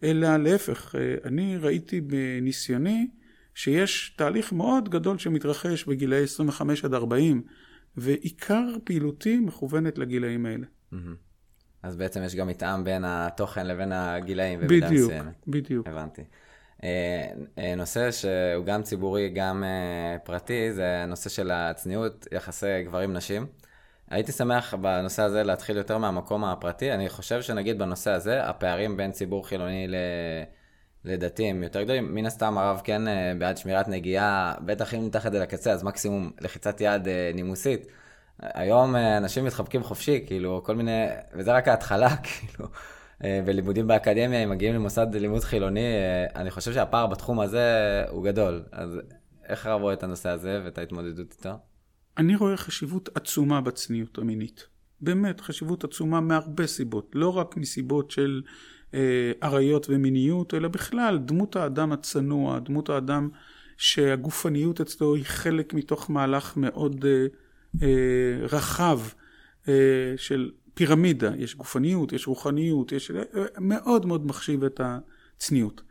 אלא 0.03 0.37
להפך, 0.37 0.94
אה, 0.94 1.14
אני 1.25 1.57
ראיתי 1.57 2.01
בניסיוני 2.01 3.09
שיש 3.55 4.14
תהליך 4.16 4.53
מאוד 4.53 4.88
גדול 4.88 5.18
שמתרחש 5.18 5.85
בגילאי 5.85 6.22
25 6.22 6.85
עד 6.85 6.94
40, 6.94 7.42
ועיקר 7.96 8.66
פעילותי 8.85 9.38
מכוונת 9.38 9.99
לגילאים 9.99 10.46
האלה. 10.46 10.66
אז 11.83 11.96
בעצם 11.96 12.22
יש 12.22 12.35
גם 12.35 12.49
מתאם 12.49 12.85
בין 12.85 13.05
התוכן 13.07 13.66
לבין 13.66 13.92
הגילאים 13.92 14.61
במידה 14.61 14.90
מסוימת. 14.90 15.25
בדיוק, 15.46 15.64
בדיוק. 15.64 15.88
הבנתי. 15.88 16.22
אה, 16.85 17.75
נושא 17.77 18.11
שהוא 18.11 18.65
גם 18.65 18.83
ציבורי, 18.83 19.29
גם 19.29 19.65
פרטי, 20.25 20.73
זה 20.73 21.03
הנושא 21.03 21.31
של 21.31 21.51
הצניעות, 21.51 22.27
יחסי 22.33 22.83
גברים-נשים. 22.85 23.47
הייתי 24.11 24.33
שמח 24.33 24.75
בנושא 24.75 25.23
הזה 25.23 25.43
להתחיל 25.43 25.77
יותר 25.77 25.99
מהמקום 25.99 26.45
הפרטי. 26.45 26.93
אני 26.93 27.09
חושב 27.09 27.43
שנגיד 27.43 27.79
בנושא 27.79 28.11
הזה, 28.11 28.45
הפערים 28.45 28.97
בין 28.97 29.12
ציבור 29.12 29.49
חילוני 29.49 29.89
ל... 29.89 29.95
לדתיים 31.07 31.62
יותר 31.62 31.83
גדולים. 31.83 32.15
מן 32.15 32.27
הסתם 32.27 32.59
הרב 32.59 32.81
כן 32.85 33.09
אה, 33.09 33.33
בעד 33.39 33.57
שמירת 33.57 33.89
נגיעה, 33.89 34.55
בטח 34.61 34.95
אם 34.95 35.01
ניקח 35.05 35.27
את 35.27 35.33
זה 35.33 35.39
לקצה, 35.39 35.73
אז 35.73 35.83
מקסימום 35.85 36.31
לחיצת 36.41 36.81
יד 36.81 37.09
אה, 37.09 37.31
נימוסית. 37.35 37.87
היום 38.41 38.97
אה, 38.97 39.17
אנשים 39.17 39.45
מתחבקים 39.45 39.83
חופשי, 39.83 40.25
כאילו, 40.27 40.62
כל 40.65 40.75
מיני, 40.75 41.07
וזה 41.33 41.53
רק 41.53 41.69
ההתחלה, 41.69 42.17
כאילו, 42.27 42.69
בלימודים 43.21 43.87
באקדמיה, 43.87 44.45
אם 44.45 44.51
מגיעים 44.51 44.75
למוסד 44.75 45.07
לימוד 45.15 45.45
חילוני, 45.45 45.87
אני 46.35 46.51
חושב 46.51 46.73
שהפער 46.73 47.07
בתחום 47.07 47.41
הזה 47.41 48.05
הוא 48.09 48.25
גדול. 48.25 48.63
אז 48.73 49.01
איך 49.49 49.67
הרב 49.67 49.81
רואה 49.81 49.95
את 49.95 50.03
הנושא 50.03 50.29
הזה 50.29 50.61
ואת 50.65 50.79
ההתמודדות 50.79 51.33
איתו? 51.33 51.51
אני 52.19 52.37
רואה 52.37 52.57
חשיבות 52.57 53.09
עצומה 53.15 53.61
בצניעות 53.61 54.19
המינית. 54.19 54.67
באמת, 55.01 55.41
חשיבות 55.41 55.85
עצומה 55.85 56.21
מהרבה 56.21 56.67
סיבות. 56.67 57.11
לא 57.15 57.37
רק 57.37 57.57
מסיבות 57.57 58.11
של 58.11 58.43
אה, 58.95 59.33
ומיניות, 59.89 60.55
אלא 60.55 60.69
בכלל, 60.69 61.19
דמות 61.19 61.57
האדם 61.57 61.93
הצנוע, 61.93 62.59
דמות 62.59 62.89
האדם 62.89 63.29
שהגופניות 63.77 64.81
אצלו 64.81 65.15
היא 65.15 65.25
חלק 65.25 65.75
מתוך 65.75 66.11
מהלך 66.11 66.57
מאוד 66.57 67.05
אה, 67.05 67.27
אה, 67.83 68.47
רחב 68.47 69.01
אה, 69.69 69.75
של 70.17 70.51
פירמידה. 70.77 71.31
יש 71.37 71.57
גופניות, 71.57 72.12
יש 72.12 72.27
רוחניות, 72.27 72.93
יש... 72.93 73.11
אה, 73.11 73.45
מאוד 73.59 74.07
מאוד 74.07 74.27
מחשיב 74.27 74.65
את 74.65 74.81
הצניעות. 74.85 75.83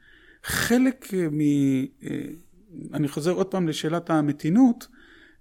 חלק 0.44 1.14
מ... 1.14 1.42
אה, 1.42 2.26
אני 2.94 3.08
חוזר 3.08 3.32
עוד 3.32 3.48
פעם 3.48 3.68
לשאלת 3.68 4.10
המתינות, 4.10 4.88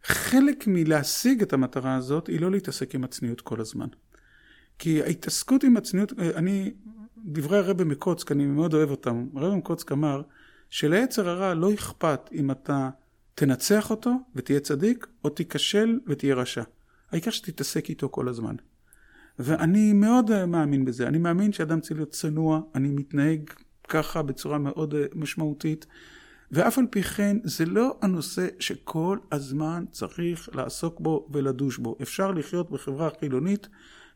חלק 0.05 0.65
מלהשיג 0.67 1.43
את 1.43 1.53
המטרה 1.53 1.95
הזאת 1.95 2.27
היא 2.27 2.41
לא 2.41 2.51
להתעסק 2.51 2.95
עם 2.95 3.05
הצניעות 3.05 3.41
כל 3.41 3.61
הזמן. 3.61 3.87
כי 4.79 5.03
ההתעסקות 5.03 5.65
עם 5.65 5.77
הצניעות, 5.77 6.13
אני, 6.19 6.75
דברי 7.25 7.59
הרבי 7.59 7.85
מקוצק, 7.85 8.33
אני 8.33 8.47
מאוד 8.47 8.75
אוהב 8.75 8.91
אותם, 8.91 9.27
הרבי 9.35 9.57
מקוצק 9.57 9.93
אמר 9.93 10.23
שליצר 10.71 11.29
הרע 11.29 11.55
לא 11.55 11.75
אכפת 11.75 12.21
אם 12.33 12.51
אתה 12.51 12.91
תנצח 13.35 13.91
אותו 13.91 14.13
ותהיה 14.35 14.61
צדיק, 14.61 15.07
או 15.25 15.29
תיכשל 15.29 15.99
ותהיה 16.07 16.35
רשע. 16.35 16.63
העיקר 17.11 17.31
שתתעסק 17.31 17.89
איתו 17.89 18.09
כל 18.09 18.29
הזמן. 18.29 18.57
ואני 19.39 19.93
מאוד 19.93 20.45
מאמין 20.45 20.85
בזה, 20.85 21.07
אני 21.07 21.19
מאמין 21.19 21.53
שאדם 21.53 21.81
צריך 21.81 21.97
להיות 21.97 22.11
צנוע, 22.11 22.61
אני 22.75 22.89
מתנהג 22.89 23.51
ככה 23.89 24.23
בצורה 24.23 24.59
מאוד 24.59 24.95
משמעותית. 25.15 25.87
ואף 26.53 26.79
על 26.79 26.87
פי 26.91 27.03
כן 27.03 27.37
זה 27.45 27.65
לא 27.65 27.97
הנושא 28.03 28.47
שכל 28.59 29.19
הזמן 29.33 29.85
צריך 29.91 30.49
לעסוק 30.55 31.01
בו 31.01 31.29
ולדוש 31.33 31.79
בו. 31.79 31.97
אפשר 32.03 32.31
לחיות 32.31 32.71
בחברה 32.71 33.09
חילונית, 33.21 33.69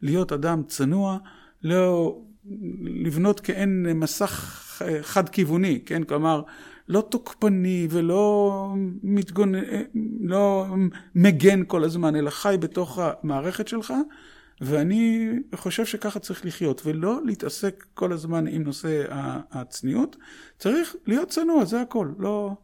להיות 0.03 0.33
אדם 0.33 0.63
צנוע, 0.69 1.19
לא 1.63 2.19
לבנות 2.81 3.41
כעין 3.41 3.87
מסך 3.87 4.63
חד-כיווני, 5.03 5.81
כן? 5.87 6.05
כלומר, 6.05 6.43
לא 6.89 7.01
תוקפני 7.11 7.89
ולא 7.91 8.75
מתגונ... 9.03 9.53
לא 10.21 10.67
מגן 11.15 11.65
כל 11.67 11.85
הזמן, 11.85 12.17
אלא 12.17 12.31
חי 12.31 12.57
בתוך 12.61 12.99
המערכת 13.03 13.69
שלך, 13.69 13.93
ואני 14.61 15.31
חושב 15.55 15.85
שככה 15.85 16.19
צריך 16.19 16.47
לחיות, 16.47 16.83
ולא 16.85 17.21
להתעסק 17.25 17.87
כל 17.95 18.13
הזמן 18.13 18.47
עם 18.47 18.63
נושא 18.63 19.05
הצניעות. 19.51 20.17
צריך 20.59 20.97
להיות 21.07 21.29
צנוע, 21.29 21.65
זה 21.65 21.81
הכל. 21.81 22.09
לא, 22.19 22.57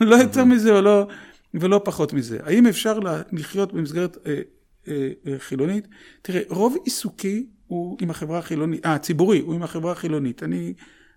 לא 0.00 0.16
יותר 0.16 0.44
מזה 0.44 0.74
ולא, 0.74 1.06
ולא 1.54 1.80
פחות 1.84 2.12
מזה. 2.12 2.38
האם 2.42 2.66
אפשר 2.66 2.98
לחיות 3.32 3.72
במסגרת 3.72 4.16
אה, 4.26 4.40
אה, 4.88 5.10
אה, 5.26 5.38
חילונית? 5.38 5.88
תראה, 6.22 6.40
רוב 6.48 6.76
עיסוקי 6.84 7.46
הוא 7.66 7.96
עם 8.00 8.10
החברה 8.10 8.38
החילונית, 8.38 8.86
אה, 8.86 8.94
הציבורי 8.94 9.40
הוא 9.40 9.54
עם 9.54 9.62
החברה 9.62 9.92
החילונית. 9.92 10.42
אני 10.42 10.74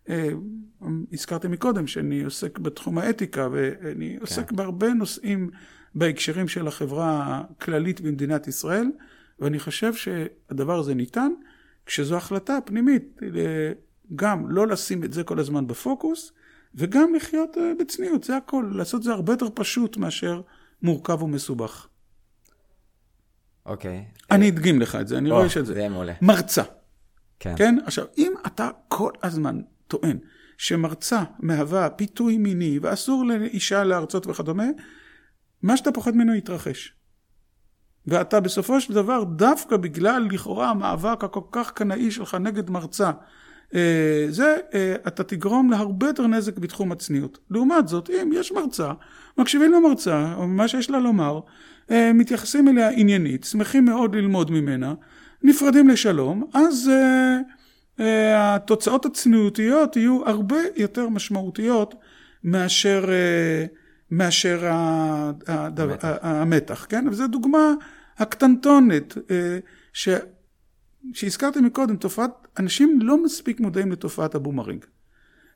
אה, 0.10 0.30
הזכרתי 1.14 1.48
מקודם 1.48 1.88
שאני 1.88 2.24
עוסק 2.24 2.60
בתחום 2.60 2.98
האתיקה, 2.98 3.48
ואני 3.52 4.14
כן. 4.16 4.22
עוסק 4.22 4.52
בהרבה 4.52 4.94
נושאים 4.94 5.50
בהקשרים 5.96 6.48
של 6.48 6.68
החברה 6.68 7.42
הכללית 7.50 8.02
במדינת 8.02 8.48
ישראל. 8.48 8.88
ואני 9.42 9.60
חושב 9.60 9.94
שהדבר 9.94 10.80
הזה 10.80 10.96
ניתן 10.96 11.32
כשזו 11.86 12.18
החלטה 12.18 12.58
פנימית, 12.66 13.20
גם 14.16 14.52
לא 14.52 14.68
לשים 14.68 15.04
את 15.04 15.14
זה 15.14 15.24
כל 15.24 15.40
הזמן 15.40 15.68
בפוקוס, 15.68 16.32
וגם 16.76 17.16
לחיות 17.16 17.58
אה, 17.58 17.72
בצניעות, 17.80 18.24
זה 18.24 18.38
הכל. 18.38 18.72
לעשות 18.76 19.04
זה 19.04 19.12
הרבה 19.12 19.34
יותר 19.34 19.48
פשוט 19.54 19.98
מאשר 19.98 20.42
מורכב 20.82 21.24
ומסובך. 21.24 21.88
אוקיי. 23.66 24.06
אני 24.32 24.50
אדגים 24.50 24.82
לך 24.82 24.96
את 24.96 25.08
זה, 25.08 25.18
אני 25.18 25.32
רואה 25.32 25.46
את 25.46 25.52
זה. 25.52 25.64
זה 25.64 25.80
יהיה 25.80 25.90
מעולה. 25.90 26.14
מרצה. 26.22 26.64
כן. 27.40 27.56
כן? 27.58 27.76
עכשיו, 27.86 28.06
אם 28.18 28.34
אתה 28.48 28.70
כל 28.88 29.12
הזמן 29.24 29.62
טוען 29.88 30.18
שמרצה 30.58 31.24
מהווה 31.40 31.90
פיתוי 31.90 32.38
מיני 32.38 32.80
ואסור 32.82 33.26
לאישה 33.26 33.84
להרצות 33.84 34.28
וכדומה, 34.28 34.68
מה 35.62 35.78
שאתה 35.78 35.92
פוחד 35.92 36.16
ממנו 36.16 36.36
יתרחש. 36.36 36.94
ואתה 38.08 38.40
בסופו 38.40 38.82
של 38.82 38.94
דבר, 38.94 39.24
דווקא 39.24 39.78
בגלל 39.78 40.28
לכאורה 40.32 40.70
המאבק 40.70 41.24
הכל 41.24 41.42
כך 41.52 41.72
קנאי 41.72 42.12
שלך 42.12 42.36
נגד 42.36 42.70
מרצה, 42.70 43.12
אה, 43.76 44.26
זה, 44.30 44.58
אה, 44.74 44.96
אתה 45.08 45.24
תגרום 45.24 45.72
להרבה 45.72 46.08
יותר 46.08 46.28
נזק 46.28 46.58
בתחום 46.58 46.92
הצניעות. 46.92 47.40
לעומת 47.52 47.88
זאת, 47.88 48.10
אם 48.10 48.32
יש 48.34 48.52
מרצה, 48.52 48.92
מקשיבים 49.38 49.72
למרצה, 49.74 50.34
או 50.38 50.48
מה 50.48 50.68
שיש 50.68 50.90
לה 50.90 51.00
לומר, 51.00 51.40
אה, 51.92 52.14
מתייחסים 52.14 52.68
אליה 52.68 52.90
עניינית, 52.90 53.44
שמחים 53.44 53.86
מאוד 53.86 54.16
ללמוד 54.16 54.52
ממנה, 54.52 54.94
נפרדים 55.44 55.88
לשלום, 55.88 56.44
אז 56.54 56.92
התוצאות 58.36 59.06
הצניעותיות 59.06 59.96
יהיו 59.96 60.26
הרבה 60.26 60.58
יותר 60.76 61.10
משמעותיות 61.10 61.96
מאשר, 62.44 63.06
מאשר 64.12 64.60
המתח. 64.68 66.08
המתח, 66.22 66.86
כן? 66.90 67.08
וזו 67.08 67.28
דוגמה 67.28 67.74
הקטנטונת, 68.18 69.18
אה, 69.32 69.60
ש... 69.94 70.10
שהזכרתי 71.14 71.60
מקודם, 71.62 71.96
תופעת, 71.96 72.32
אנשים 72.60 73.00
לא 73.02 73.24
מספיק 73.24 73.60
מודעים 73.60 73.92
לתופעת 73.92 74.36
הבומרינג. 74.36 74.86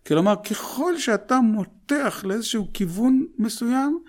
כלומר, 0.08 0.36
ככל 0.36 0.98
שאתה 0.98 1.40
מותח 1.40 2.24
לאיזשהו 2.28 2.68
כיוון 2.74 3.26
מסוים, 3.40 4.00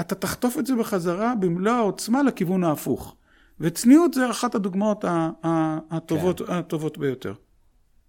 אתה 0.00 0.14
תחטוף 0.14 0.58
את 0.58 0.66
זה 0.66 0.74
בחזרה 0.74 1.34
במלוא 1.34 1.72
העוצמה 1.72 2.22
לכיוון 2.22 2.64
ההפוך. 2.64 3.16
וצניעות 3.60 4.14
זה 4.14 4.30
אחת 4.30 4.54
הדוגמאות 4.54 5.04
הטובות, 5.90 6.40
כן. 6.46 6.52
הטובות 6.52 6.98
ביותר. 6.98 7.34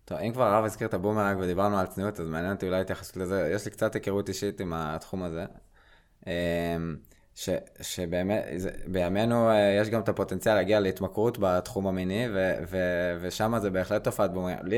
טוב, 0.05 0.17
אם 0.17 0.33
כבר 0.33 0.43
הרב 0.43 0.65
הזכיר 0.65 0.87
את 0.87 0.93
הבומרנג 0.93 1.39
ודיברנו 1.39 1.79
על 1.79 1.85
צניעות, 1.85 2.19
אז 2.19 2.27
מעניין 2.27 2.53
אותי 2.53 2.67
אולי 2.67 2.81
התייחסות 2.81 3.17
לזה. 3.17 3.51
יש 3.55 3.65
לי 3.65 3.71
קצת 3.71 3.93
היכרות 3.95 4.29
אישית 4.29 4.61
עם 4.61 4.73
התחום 4.73 5.23
הזה. 5.23 5.45
אמ, 6.27 6.31
ש, 7.35 7.49
שבאמת, 7.81 8.43
זה, 8.55 8.69
בימינו 8.87 9.49
אה, 9.49 9.77
יש 9.81 9.89
גם 9.89 10.01
את 10.01 10.09
הפוטנציאל 10.09 10.55
להגיע 10.55 10.79
להתמכרות 10.79 11.37
בתחום 11.41 11.87
המיני, 11.87 12.27
ו, 12.33 12.53
ו, 12.69 12.77
ושם 13.21 13.53
זה 13.61 13.69
בהחלט 13.69 14.03
תופעת 14.03 14.33
בומרנג. 14.33 14.59
לי, 14.63 14.77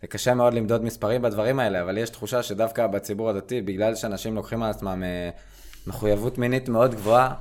זה 0.00 0.06
קשה 0.06 0.34
מאוד 0.34 0.54
למדוד 0.54 0.84
מספרים 0.84 1.22
בדברים 1.22 1.58
האלה, 1.58 1.82
אבל 1.82 1.98
יש 1.98 2.10
תחושה 2.10 2.42
שדווקא 2.42 2.86
בציבור 2.86 3.30
הדתי, 3.30 3.62
בגלל 3.62 3.94
שאנשים 3.94 4.34
לוקחים 4.34 4.62
על 4.62 4.70
עצמם 4.70 5.02
אה, 5.02 5.30
מחויבות 5.86 6.38
מינית 6.38 6.68
מאוד 6.68 6.94
גבוהה, 6.94 7.34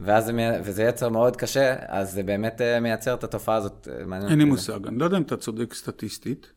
ואז 0.00 0.26
זה, 0.26 0.60
וזה 0.64 0.82
יצר 0.82 1.08
מאוד 1.08 1.36
קשה, 1.36 1.76
אז 1.86 2.12
זה 2.12 2.22
באמת 2.22 2.60
אה, 2.60 2.80
מייצר 2.80 3.14
את 3.14 3.24
התופעה 3.24 3.56
הזאת. 3.56 3.88
אין 4.30 4.38
לי 4.38 4.44
מושג, 4.44 4.86
אני 4.86 4.98
לא 4.98 5.04
יודע 5.04 5.16
אם 5.16 5.22
אתה 5.22 5.36
צודק 5.36 5.74
סטטיסטית. 5.74 6.52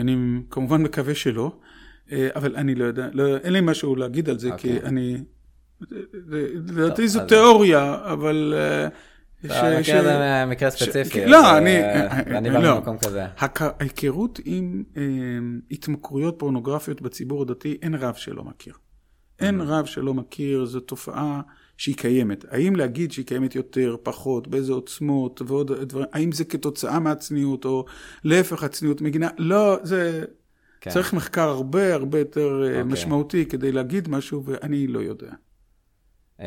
אני 0.00 0.16
כמובן 0.50 0.82
מקווה 0.82 1.14
שלא, 1.14 1.52
אבל 2.12 2.56
אני 2.56 2.74
לא 2.74 2.84
יודע, 2.84 3.08
לא, 3.12 3.36
אין 3.36 3.52
לי 3.52 3.60
משהו 3.60 3.96
להגיד 3.96 4.28
על 4.28 4.38
זה, 4.38 4.48
okay. 4.54 4.58
כי 4.58 4.76
אוקיי. 4.76 4.88
אני 4.88 5.18
לדעתי 6.66 7.08
זו 7.08 7.20
תיאוריה, 7.26 7.96
אבל... 8.04 8.54
אה, 8.56 8.88
אתה 9.46 9.80
מכיר 9.80 9.98
את 9.98 10.04
זה 10.04 10.44
מקרה 10.46 10.70
ספציפי. 10.70 11.26
לא, 11.26 11.58
אני... 11.58 11.84
אני 12.38 12.50
בא 12.50 12.58
לא. 12.58 12.74
ממקום 12.74 12.98
כזה. 12.98 13.26
ההיכרות 13.36 14.40
עם 14.44 14.82
אה, 14.96 15.02
התמכרויות 15.70 16.38
פורנוגרפיות 16.38 17.02
בציבור 17.02 17.42
הדתי, 17.42 17.78
אין 17.82 17.94
רב 17.94 18.14
שלא 18.14 18.44
מכיר. 18.44 18.74
אין. 19.40 19.60
רב 19.60 19.84
שלא 19.84 20.14
מכיר, 20.14 20.64
זו 20.64 20.80
תופעה 20.80 21.40
שהיא 21.76 21.96
קיימת. 21.96 22.44
האם 22.50 22.76
להגיד 22.76 23.12
שהיא 23.12 23.26
קיימת 23.26 23.54
יותר, 23.54 23.96
פחות, 24.02 24.48
באיזה 24.48 24.72
עוצמות 24.72 25.42
ועוד 25.46 25.72
דברים, 25.72 26.06
האם 26.12 26.32
זה 26.32 26.44
כתוצאה 26.44 26.98
מהצניעות, 26.98 27.64
או 27.64 27.84
להפך 28.24 28.62
הצניעות 28.62 29.00
מגינה, 29.00 29.28
לא, 29.38 29.78
זה... 29.82 30.24
כן. 30.84 30.90
צריך 30.90 31.12
מחקר 31.12 31.48
הרבה 31.48 31.94
הרבה 31.94 32.18
יותר 32.18 32.60
okay. 32.60 32.64
אה, 32.64 32.68
אוקיי. 32.68 32.82
משמעותי 32.82 33.46
כדי 33.46 33.72
להגיד 33.72 34.08
משהו, 34.08 34.44
ואני 34.44 34.86
לא 34.86 34.98
יודע. 34.98 35.30
אמ, 36.40 36.46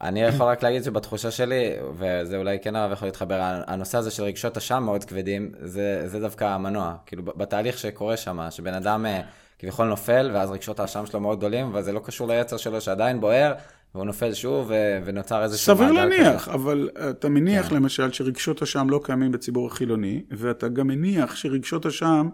אני 0.00 0.22
יכול 0.22 0.46
רק 0.46 0.62
להגיד 0.62 0.82
שבתחושה 0.82 1.30
שלי, 1.30 1.70
וזה 1.94 2.36
אולי 2.36 2.58
כן 2.62 2.76
הרב 2.76 2.92
יכול 2.92 3.08
להתחבר, 3.08 3.40
הנושא 3.66 3.98
הזה 3.98 4.10
של 4.10 4.22
רגשות 4.22 4.56
אשם 4.56 4.82
מאוד 4.82 5.04
כבדים, 5.04 5.52
זה, 5.60 6.08
זה 6.08 6.20
דווקא 6.20 6.44
המנוע. 6.44 6.94
כאילו, 7.06 7.22
בתהליך 7.22 7.78
שקורה 7.78 8.16
שם, 8.16 8.46
שבן 8.50 8.74
אדם 8.74 9.06
אה, 9.06 9.20
כביכול 9.58 9.86
נופל, 9.86 10.30
ואז 10.34 10.50
רגשות 10.50 10.80
האשם 10.80 11.06
שלו 11.06 11.20
מאוד 11.20 11.38
גדולים, 11.38 11.74
וזה 11.74 11.92
לא 11.92 12.00
קשור 12.04 12.28
ליצר 12.28 12.56
שלו 12.56 12.80
שעדיין 12.80 13.20
בוער, 13.20 13.52
והוא 13.96 14.06
נופל 14.06 14.34
שוב, 14.34 14.70
ונוצר 15.04 15.42
איזשהו 15.42 15.74
כזה. 15.74 15.84
סביר 15.84 15.92
להניח, 15.92 16.48
אבל 16.48 16.90
אתה 17.10 17.28
מניח 17.28 17.68
כן. 17.68 17.74
למשל 17.74 18.12
שרגשות 18.12 18.62
אשם 18.62 18.90
לא 18.90 19.00
קיימים 19.04 19.32
בציבור 19.32 19.66
החילוני, 19.66 20.22
ואתה 20.30 20.68
גם 20.68 20.86
מניח 20.86 21.36
שרגשות 21.36 21.86
אשם 21.86 22.28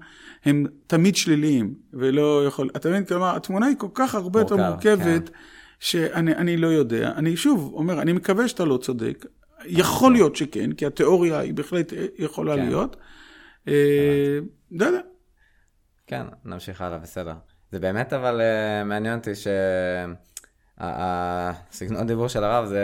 הם 0.44 0.66
תמיד 0.86 1.16
שליליים, 1.16 1.74
ולא 1.92 2.46
יכול... 2.46 2.70
אתה 2.76 2.88
מבין? 2.88 3.04
כלומר, 3.04 3.36
התמונה 3.36 3.66
היא 3.66 3.76
כל 3.78 3.88
כך 3.94 4.14
הרבה 4.14 4.40
יותר 4.40 4.56
מורכבת. 4.56 5.28
כן. 5.28 5.34
שאני 5.80 6.56
לא 6.56 6.66
יודע. 6.66 7.12
אני 7.16 7.36
שוב 7.36 7.72
אומר, 7.74 8.02
אני 8.02 8.12
מקווה 8.12 8.48
שאתה 8.48 8.64
לא 8.64 8.76
צודק. 8.76 9.26
יכול 9.66 10.12
להיות 10.12 10.36
שכן, 10.36 10.72
כי 10.72 10.86
התיאוריה 10.86 11.38
היא 11.38 11.54
בהחלט 11.54 11.92
יכולה 12.18 12.56
כן. 12.56 12.66
להיות. 12.66 12.96
אה, 13.68 14.38
לא 14.70 14.86
יודע. 14.86 15.00
כן, 16.06 16.26
נמשיך 16.44 16.80
הלאה, 16.80 16.98
בסדר. 16.98 17.34
זה 17.72 17.78
באמת 17.78 18.12
אבל 18.12 18.40
uh, 18.40 18.84
מעניין 18.84 19.18
אותי 19.18 19.30
שהסגנון 20.82 22.06
דיבור 22.06 22.28
של 22.28 22.44
הרב 22.44 22.64
זה 22.64 22.78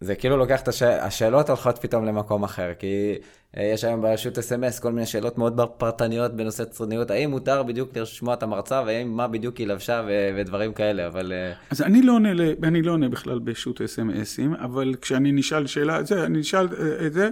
זה 0.00 0.14
כאילו 0.14 0.36
לוקח 0.36 0.60
את 0.60 0.68
הש... 0.68 0.82
השאלות 0.82 1.48
הולכות 1.48 1.78
פתאום 1.78 2.04
למקום 2.04 2.44
אחר, 2.44 2.70
כי 2.78 3.14
אה, 3.56 3.70
יש 3.74 3.84
היום 3.84 4.02
ברשות 4.02 4.38
אס.אם.אס 4.38 4.78
כל 4.80 4.92
מיני 4.92 5.06
שאלות 5.06 5.38
מאוד 5.38 5.60
פרטניות 5.78 6.36
בנושא 6.36 6.64
צרניות, 6.64 7.10
האם 7.10 7.30
מותר 7.30 7.62
בדיוק 7.62 7.96
לשמוע 7.96 8.34
את 8.34 8.42
המרצה, 8.42 8.82
והאם 8.86 9.16
מה 9.16 9.28
בדיוק 9.28 9.56
היא 9.56 9.66
לבשה 9.66 10.02
ו... 10.06 10.30
ודברים 10.36 10.72
כאלה, 10.72 11.06
אבל... 11.06 11.32
אה, 11.32 11.52
אז 11.70 11.82
אני 11.82 12.02
לא 12.02 12.12
עונה, 12.12 12.28
אני 12.62 12.82
לא 12.82 12.92
עונה 12.92 13.08
בכלל 13.08 13.38
ברשות 13.38 13.80
אס.אם.אסים, 13.80 14.54
אבל 14.54 14.94
כשאני 15.00 15.32
נשאל 15.32 15.66
שאלה, 15.66 16.02
זה, 16.02 16.24
אני 16.24 16.38
נשאל 16.38 16.68
אה, 16.78 17.06
את 17.06 17.12
זה, 17.12 17.30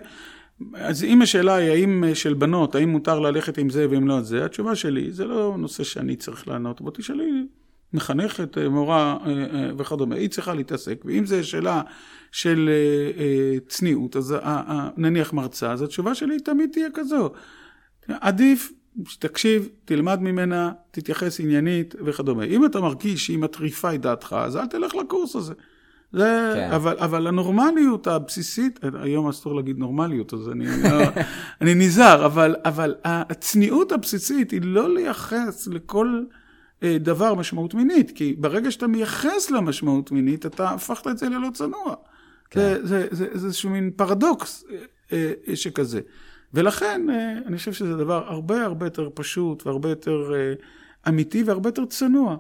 אז 0.75 1.05
אם 1.05 1.23
השאלה 1.23 1.55
היא 1.55 1.71
האם 1.71 2.05
של 2.15 2.35
בנות, 2.35 2.75
האם 2.75 2.89
מותר 2.89 3.21
ללכת 3.21 3.59
עם 3.59 3.71
זה 3.71 3.87
ואם 3.91 4.09
לא 4.09 4.19
את 4.19 4.25
זה, 4.25 4.45
התשובה 4.45 4.75
שלי, 4.75 5.13
זה 5.13 5.25
לא 5.25 5.55
נושא 5.59 5.85
שאני 5.85 6.17
צריך 6.17 6.49
לענות 6.49 6.81
בוא 6.81 6.91
תשאלי 6.95 7.47
מחנכת, 7.95 8.59
מורה 8.71 9.17
וכדומה, 9.79 10.15
היא 10.15 10.29
צריכה 10.29 10.55
להתעסק, 10.55 11.03
ואם 11.05 11.27
זו 11.27 11.49
שאלה 11.49 11.83
של 12.33 12.71
אה, 12.73 13.23
אה, 13.23 13.57
צניעות, 13.69 14.17
אז 14.17 14.35
נניח 14.97 15.33
מרצה, 15.33 15.73
אז 15.73 15.83
התשובה 15.83 16.15
שלי 16.15 16.41
תמיד 16.41 16.71
תהיה 16.73 16.89
כזו. 16.95 17.31
עדיף 18.09 18.73
תקשיב, 19.19 19.69
תלמד 19.85 20.23
ממנה, 20.23 20.73
תתייחס 20.91 21.41
עניינית 21.41 21.95
וכדומה. 22.05 22.45
אם 22.45 22.65
אתה 22.65 22.81
מרגיש 22.81 23.27
שהיא 23.27 23.39
מטריפה 23.39 23.95
את 23.95 24.01
דעתך, 24.01 24.37
אז 24.39 24.57
אל 24.57 24.67
תלך 24.67 24.95
לקורס 24.95 25.37
הזה. 25.37 25.55
זה, 26.13 26.53
כן. 26.55 26.71
אבל, 26.73 26.97
אבל 26.99 27.27
הנורמליות 27.27 28.07
הבסיסית, 28.07 28.81
היום 29.01 29.29
אסור 29.29 29.55
להגיד 29.55 29.79
נורמליות, 29.79 30.35
אז 30.35 30.49
אני, 30.49 30.67
לא, 30.83 31.05
אני 31.61 31.75
נזהר, 31.75 32.27
אבל, 32.27 32.57
אבל 32.65 32.95
הצניעות 33.05 33.93
הבסיסית 33.93 34.51
היא 34.51 34.61
לא 34.63 34.95
לייחס 34.95 35.67
לכל 35.67 36.23
אה, 36.31 36.44
דבר 37.01 37.35
משמעות 37.35 37.75
מינית, 37.75 38.11
כי 38.11 38.35
ברגע 38.39 38.71
שאתה 38.71 38.87
מייחס 38.87 39.51
לה 39.51 39.61
משמעות 39.61 40.13
מינית, 40.13 40.47
אתה 40.47 40.71
הפכת 40.71 41.07
את 41.07 41.19
זה 41.19 41.29
ללא 41.29 41.51
צנוע. 41.55 41.95
כן. 42.51 42.61
זה, 42.61 42.87
זה, 42.87 43.07
זה, 43.11 43.27
זה 43.33 43.47
איזשהו 43.47 43.71
מין 43.71 43.91
פרדוקס 43.97 44.65
אה, 45.13 45.33
אה, 45.49 45.57
שכזה. 45.57 46.01
ולכן 46.55 47.11
אה, 47.11 47.39
אני 47.47 47.57
חושב 47.57 47.73
שזה 47.73 47.97
דבר 47.97 48.25
הרבה 48.29 48.65
הרבה 48.65 48.87
יותר 48.87 49.09
פשוט 49.15 49.67
והרבה 49.67 49.89
יותר 49.89 50.33
אמיתי 51.09 51.43
והרבה 51.43 51.69
יותר 51.69 51.85
צנוע. 51.85 52.37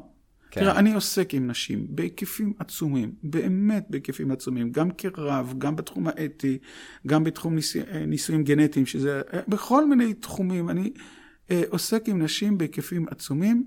כן. 0.50 0.60
תראה, 0.60 0.78
אני 0.78 0.94
עוסק 0.94 1.34
עם 1.34 1.46
נשים 1.46 1.86
בהיקפים 1.88 2.52
עצומים, 2.58 3.12
באמת 3.22 3.86
בהיקפים 3.90 4.30
עצומים, 4.30 4.70
גם 4.70 4.90
כרב, 4.90 5.54
גם 5.58 5.76
בתחום 5.76 6.06
האתי, 6.06 6.58
גם 7.06 7.24
בתחום 7.24 7.54
ניסו, 7.54 7.78
ניסויים 8.06 8.44
גנטיים, 8.44 8.86
שזה, 8.86 9.22
בכל 9.48 9.88
מיני 9.88 10.14
תחומים, 10.14 10.70
אני 10.70 10.92
עוסק 11.68 12.08
עם 12.08 12.22
נשים 12.22 12.58
בהיקפים 12.58 13.06
עצומים. 13.10 13.64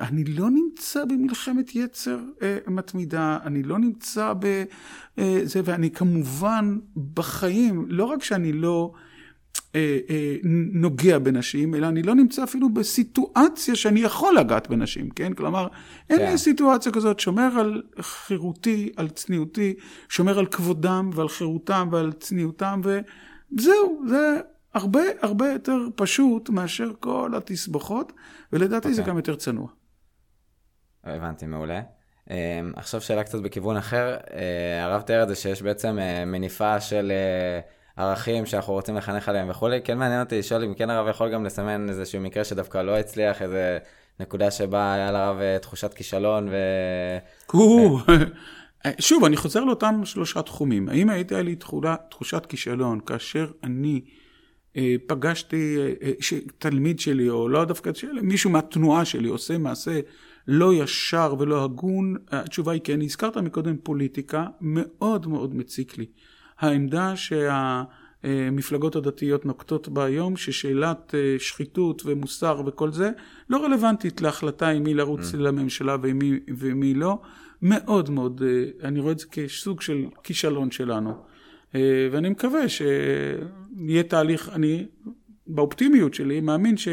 אני 0.00 0.24
לא 0.24 0.50
נמצא 0.50 1.04
במלחמת 1.04 1.74
יצר 1.74 2.18
אה, 2.42 2.58
מתמידה, 2.66 3.38
אני 3.44 3.62
לא 3.62 3.78
נמצא 3.78 4.32
בזה, 4.38 4.64
אה, 5.18 5.62
ואני 5.64 5.90
כמובן 5.90 6.78
בחיים, 7.14 7.86
לא 7.88 8.04
רק 8.04 8.22
שאני 8.22 8.52
לא 8.52 8.92
אה, 9.74 9.98
אה, 10.10 10.36
נוגע 10.72 11.18
בנשים, 11.18 11.74
אלא 11.74 11.86
אני 11.86 12.02
לא 12.02 12.14
נמצא 12.14 12.44
אפילו 12.44 12.68
בסיטואציה 12.68 13.76
שאני 13.76 14.00
יכול 14.00 14.38
לגעת 14.38 14.68
בנשים, 14.68 15.10
כן? 15.10 15.32
כלומר, 15.32 15.68
אין 16.10 16.18
כן. 16.18 16.30
לי 16.30 16.38
סיטואציה 16.38 16.92
כזאת, 16.92 17.20
שומר 17.20 17.58
על 17.58 17.82
חירותי, 18.00 18.92
על 18.96 19.08
צניעותי, 19.08 19.74
שומר 20.08 20.38
על 20.38 20.46
כבודם 20.46 21.10
ועל 21.14 21.28
חירותם 21.28 21.88
ועל 21.92 22.12
צניעותם, 22.12 22.80
וזהו, 22.84 24.02
זה... 24.08 24.40
הרבה 24.74 25.00
הרבה 25.20 25.52
יותר 25.52 25.78
פשוט 25.94 26.50
מאשר 26.50 26.90
כל 27.00 27.32
התסבוכות, 27.36 28.12
ולדעתי 28.52 28.88
okay. 28.88 28.92
זה 28.92 29.00
אוקיי. 29.00 29.10
גם 29.10 29.16
יותר 29.16 29.36
צנוע. 29.36 29.68
הבנתי, 31.04 31.46
מעולה. 31.46 31.80
Um, 32.28 32.30
עכשיו 32.76 33.00
שאלה 33.00 33.24
קצת 33.24 33.40
בכיוון 33.40 33.76
אחר, 33.76 34.16
uh, 34.20 34.30
הרב 34.82 35.02
תיאר 35.02 35.22
את 35.22 35.28
זה 35.28 35.34
שיש 35.34 35.62
בעצם 35.62 35.98
uh, 35.98 36.24
מניפה 36.24 36.80
של 36.80 37.12
uh, 37.96 38.00
ערכים 38.02 38.46
שאנחנו 38.46 38.72
רוצים 38.72 38.96
לחנך 38.96 39.28
עליהם 39.28 39.50
וכולי, 39.50 39.80
כן 39.84 39.98
מעניין 39.98 40.20
אותי 40.20 40.38
לשאול 40.38 40.64
אם 40.64 40.74
כן 40.74 40.90
הרב 40.90 41.08
יכול 41.08 41.32
גם 41.32 41.44
לסמן 41.44 41.88
איזשהו 41.88 42.20
מקרה 42.20 42.44
שדווקא 42.44 42.78
לא 42.78 42.98
הצליח, 42.98 43.42
איזה 43.42 43.78
נקודה 44.20 44.50
שבה 44.50 44.94
היה 44.94 45.12
לרב 45.12 45.58
תחושת 45.62 45.94
כישלון 45.94 46.48
ו... 46.48 46.56
שוב, 48.98 49.24
אני 49.24 49.36
חוזר 49.36 49.64
לאותם 49.64 50.00
שלושה 50.04 50.42
תחומים. 50.42 50.88
האם 50.88 51.10
הייתה 51.10 51.42
לי 51.42 51.56
תחולה, 51.56 51.96
תחושת 52.10 52.46
כישלון 52.46 53.00
כאשר 53.00 53.50
אני 53.62 54.00
אה, 54.76 54.94
פגשתי 55.06 55.76
אה, 56.02 56.38
תלמיד 56.58 57.00
שלי, 57.00 57.28
או 57.28 57.48
לא 57.48 57.64
דווקא 57.64 57.94
שלי, 57.94 58.20
מישהו 58.22 58.50
מהתנועה 58.50 59.04
שלי 59.04 59.28
עושה 59.28 59.58
מעשה 59.58 60.00
לא 60.48 60.74
ישר 60.74 61.34
ולא 61.38 61.64
הגון? 61.64 62.16
התשובה 62.30 62.72
היא 62.72 62.80
כן. 62.84 63.02
הזכרת 63.02 63.36
מקודם 63.36 63.76
פוליטיקה, 63.82 64.46
מאוד 64.60 65.26
מאוד 65.26 65.54
מציק 65.54 65.98
לי. 65.98 66.06
העמדה 66.58 67.12
שהמפלגות 67.16 68.96
הדתיות 68.96 69.46
נוקטות 69.46 69.88
בה 69.88 70.04
היום, 70.04 70.36
ששאלת 70.36 71.14
אה, 71.14 71.36
שחיתות 71.38 72.02
ומוסר 72.06 72.62
וכל 72.66 72.92
זה, 72.92 73.10
לא 73.50 73.64
רלוונטית 73.64 74.20
להחלטה 74.20 74.68
עם 74.68 74.82
מי 74.82 74.94
לרוץ 74.94 75.34
mm. 75.34 75.36
לממשלה 75.36 75.96
ומי, 76.02 76.38
ומי 76.58 76.94
לא. 76.94 77.18
מאוד 77.62 78.10
מאוד, 78.10 78.42
אה, 78.46 78.88
אני 78.88 79.00
רואה 79.00 79.12
את 79.12 79.18
זה 79.18 79.26
כסוג 79.26 79.80
של 79.80 80.04
כישלון 80.22 80.70
שלנו. 80.70 81.14
אה, 81.74 82.08
ואני 82.12 82.28
מקווה 82.28 82.68
שיהיה 82.68 84.02
תהליך, 84.02 84.50
אני 84.52 84.86
באופטימיות 85.46 86.14
שלי 86.14 86.40
מאמין 86.40 86.76
ש... 86.76 86.88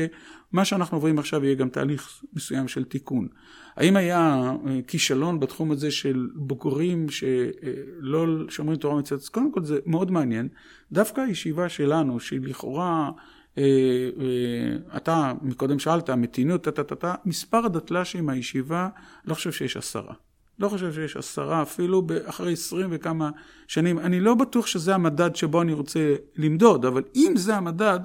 מה 0.56 0.66
שאנחנו 0.66 0.98
עוברים 0.98 1.20
עכשיו 1.20 1.46
יהיה 1.46 1.56
גם 1.56 1.70
תהליך 1.70 2.24
מסוים 2.34 2.68
של 2.68 2.84
תיקון. 2.84 3.28
האם 3.76 3.96
היה 3.96 4.52
אה, 4.68 4.80
כישלון 4.88 5.40
בתחום 5.40 5.72
הזה 5.72 5.92
של 5.92 6.28
בוגרים 6.36 7.10
שלא 7.10 8.50
שומרים 8.50 8.78
תורה 8.78 9.00
מצוות? 9.00 9.30
קודם 9.30 9.52
כל 9.52 9.64
זה 9.64 9.80
מאוד 9.86 10.12
מעניין. 10.12 10.48
דווקא 10.92 11.22
הישיבה 11.22 11.70
שלנו, 11.70 12.20
שהיא 12.20 12.40
לכאורה 12.44 13.12
אה, 13.58 13.64
אה, 13.64 14.98
אתה 14.98 15.34
מקודם 15.42 15.80
שאלת, 15.80 16.10
מתינות, 16.10 16.64
טה-טה-טה, 16.64 17.16
מספר 17.26 17.66
הדתל"שים 17.66 18.26
מהישיבה, 18.26 18.90
לא 19.26 19.34
חושב 19.34 19.52
שיש 19.52 19.78
עשרה. 19.78 20.14
לא 20.60 20.70
חושב 20.70 20.94
שיש 20.94 21.18
עשרה, 21.18 21.62
אפילו 21.62 22.08
אחרי 22.26 22.54
עשרים 22.54 22.90
וכמה 22.92 23.30
שנים. 23.68 24.00
אני 24.00 24.20
לא 24.20 24.36
בטוח 24.36 24.68
שזה 24.68 24.96
המדד 24.96 25.36
שבו 25.36 25.62
אני 25.62 25.74
רוצה 25.74 26.16
למדוד, 26.36 26.86
אבל 26.86 27.04
אם 27.16 27.34
זה 27.36 27.56
המדד, 27.56 28.00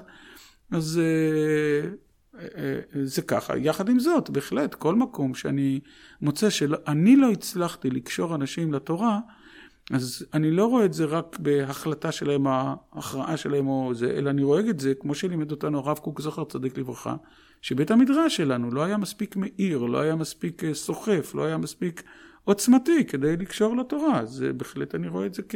אז 0.71 1.01
זה 3.03 3.23
ככה. 3.23 3.57
יחד 3.59 3.89
עם 3.89 3.99
זאת, 3.99 4.31
בהחלט, 4.31 4.75
כל 4.75 4.95
מקום 4.95 5.35
שאני 5.35 5.81
מוצא 6.23 6.51
שאני 6.51 7.17
לא 7.17 7.31
הצלחתי 7.31 7.91
לקשור 7.91 8.35
אנשים 8.35 8.73
לתורה, 8.73 9.19
אז 9.91 10.27
אני 10.35 10.51
לא 10.51 10.67
רואה 10.67 10.85
את 10.85 10.93
זה 10.93 11.05
רק 11.05 11.39
בהחלטה 11.39 12.13
שלהם, 12.13 12.47
ההכרעה 12.47 13.37
שלהם 13.37 13.69
או 13.69 13.95
זה, 13.95 14.11
אלא 14.11 14.31
אני 14.31 14.43
רואה 14.43 14.61
את 14.61 14.81
זה, 14.81 14.95
כמו 15.01 15.15
שלימד 15.15 15.51
אותנו 15.51 15.79
הרב 15.79 15.99
קוק 15.99 16.21
זכר 16.21 16.45
צדיק 16.45 16.79
לברכה, 16.79 17.17
שבית 17.63 17.91
המדרש 17.91 18.37
שלנו 18.37 18.71
לא 18.71 18.85
היה 18.85 18.97
מספיק 18.97 19.37
מאיר, 19.37 19.79
לא 19.79 20.01
היה 20.01 20.17
מספיק 20.17 20.65
אה, 20.65 20.75
סוחף, 20.75 21.35
לא 21.35 21.45
היה 21.45 21.57
מספיק 21.57 22.03
עוצמתי 22.45 23.05
כדי 23.05 23.37
לקשור 23.37 23.77
לתורה. 23.77 24.21
אז 24.21 24.43
אה, 24.43 24.53
בהחלט 24.53 24.95
אני 24.95 25.09
רואה 25.09 25.27
את 25.27 25.35
זה 25.35 25.43
כ... 25.49 25.55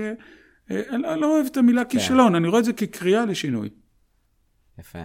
אה, 0.70 0.82
אני 0.88 1.20
לא 1.20 1.34
אוהב 1.36 1.46
את 1.46 1.56
המילה 1.56 1.84
כן. 1.84 1.90
כישלון, 1.90 2.34
אני 2.34 2.48
רואה 2.48 2.60
את 2.60 2.64
זה 2.64 2.72
כקריאה 2.72 3.26
לשינוי. 3.26 3.70
יפה. 4.78 5.02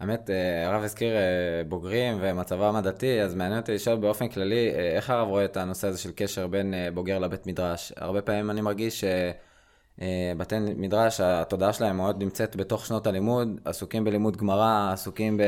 האמת, 0.00 0.30
אה, 0.30 0.66
הרב 0.68 0.82
הזכיר 0.82 1.16
אה, 1.16 1.62
בוגרים 1.68 2.18
ומצבם 2.20 2.76
הדתי, 2.76 3.22
אז 3.22 3.34
מעניין 3.34 3.60
אותי 3.60 3.74
לשאול 3.74 3.96
באופן 3.96 4.28
כללי, 4.28 4.70
אה, 4.74 4.90
איך 4.96 5.10
הרב 5.10 5.28
רואה 5.28 5.44
את 5.44 5.56
הנושא 5.56 5.88
הזה 5.88 5.98
של 5.98 6.10
קשר 6.16 6.46
בין 6.46 6.74
בוגר 6.94 7.18
לבית 7.18 7.46
מדרש? 7.46 7.92
הרבה 7.96 8.22
פעמים 8.22 8.50
אני 8.50 8.60
מרגיש 8.60 9.04
שבתי 9.04 10.56
מדרש, 10.76 11.20
התודעה 11.20 11.72
שלהם 11.72 11.96
מאוד 11.96 12.22
נמצאת 12.22 12.56
בתוך 12.56 12.86
שנות 12.86 13.06
הלימוד, 13.06 13.60
עסוקים 13.64 14.04
בלימוד 14.04 14.36
גמרא, 14.36 14.90
עסוקים 14.92 15.40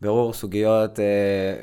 בבירור 0.00 0.32
סוגיות 0.32 0.98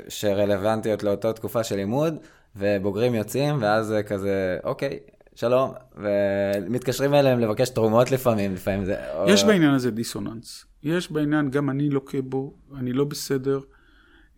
שרלוונטיות 0.08 1.02
לאותה 1.02 1.32
תקופה 1.32 1.64
של 1.64 1.76
לימוד, 1.76 2.14
ובוגרים 2.56 3.14
יוצאים, 3.14 3.56
ואז 3.60 3.94
כזה, 4.06 4.58
אוקיי, 4.64 4.98
שלום, 5.34 5.72
ומתקשרים 5.96 7.14
אליהם 7.14 7.40
לבקש 7.40 7.68
תרומות 7.70 8.10
לפעמים, 8.10 8.54
לפעמים 8.54 8.84
זה... 8.84 8.96
יש 9.26 9.44
בעניין 9.44 9.74
הזה 9.74 9.90
דיסוננס. 9.90 10.67
יש 10.82 11.12
בעניין, 11.12 11.50
גם 11.50 11.70
אני 11.70 11.90
לוקה 11.90 12.22
בו, 12.22 12.58
אני 12.76 12.92
לא 12.92 13.04
בסדר. 13.04 13.60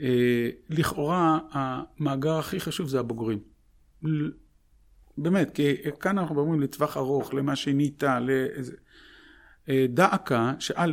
אה, 0.00 0.50
לכאורה, 0.70 1.38
המאגר 1.52 2.38
הכי 2.38 2.60
חשוב 2.60 2.88
זה 2.88 3.00
הבוגרים. 3.00 3.38
באמת, 5.18 5.50
כי 5.54 5.74
כאן 6.00 6.18
אנחנו 6.18 6.34
מדברים 6.34 6.60
לטווח 6.60 6.96
ארוך, 6.96 7.34
למה 7.34 7.56
שניטה, 7.56 8.20
לאיזה... 8.20 8.72
אה, 9.68 9.86
דאקה, 9.88 10.52
שא', 10.58 10.84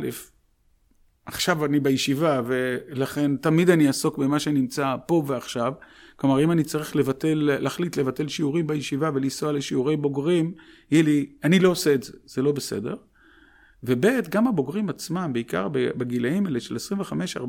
עכשיו 1.26 1.64
אני 1.64 1.80
בישיבה, 1.80 2.40
ולכן 2.46 3.36
תמיד 3.36 3.70
אני 3.70 3.86
אעסוק 3.86 4.18
במה 4.18 4.38
שנמצא 4.38 4.96
פה 5.06 5.22
ועכשיו. 5.26 5.72
כלומר, 6.16 6.42
אם 6.44 6.52
אני 6.52 6.64
צריך 6.64 6.96
לבטל, 6.96 7.58
להחליט 7.60 7.96
לבטל 7.96 8.28
שיעורים 8.28 8.66
בישיבה 8.66 9.10
ולנסוע 9.14 9.52
לשיעורי 9.52 9.96
בוגרים, 9.96 10.54
יהיה 10.90 11.02
לי, 11.02 11.32
אני 11.44 11.58
לא 11.58 11.68
עושה 11.68 11.94
את 11.94 12.02
זה, 12.02 12.12
זה 12.24 12.42
לא 12.42 12.52
בסדר. 12.52 12.96
וב', 13.82 14.28
גם 14.28 14.46
הבוגרים 14.46 14.88
עצמם, 14.88 15.30
בעיקר 15.32 15.68
בגילאים 15.72 16.46
האלה 16.46 16.60
של 16.60 16.76
25-40, 16.76 17.42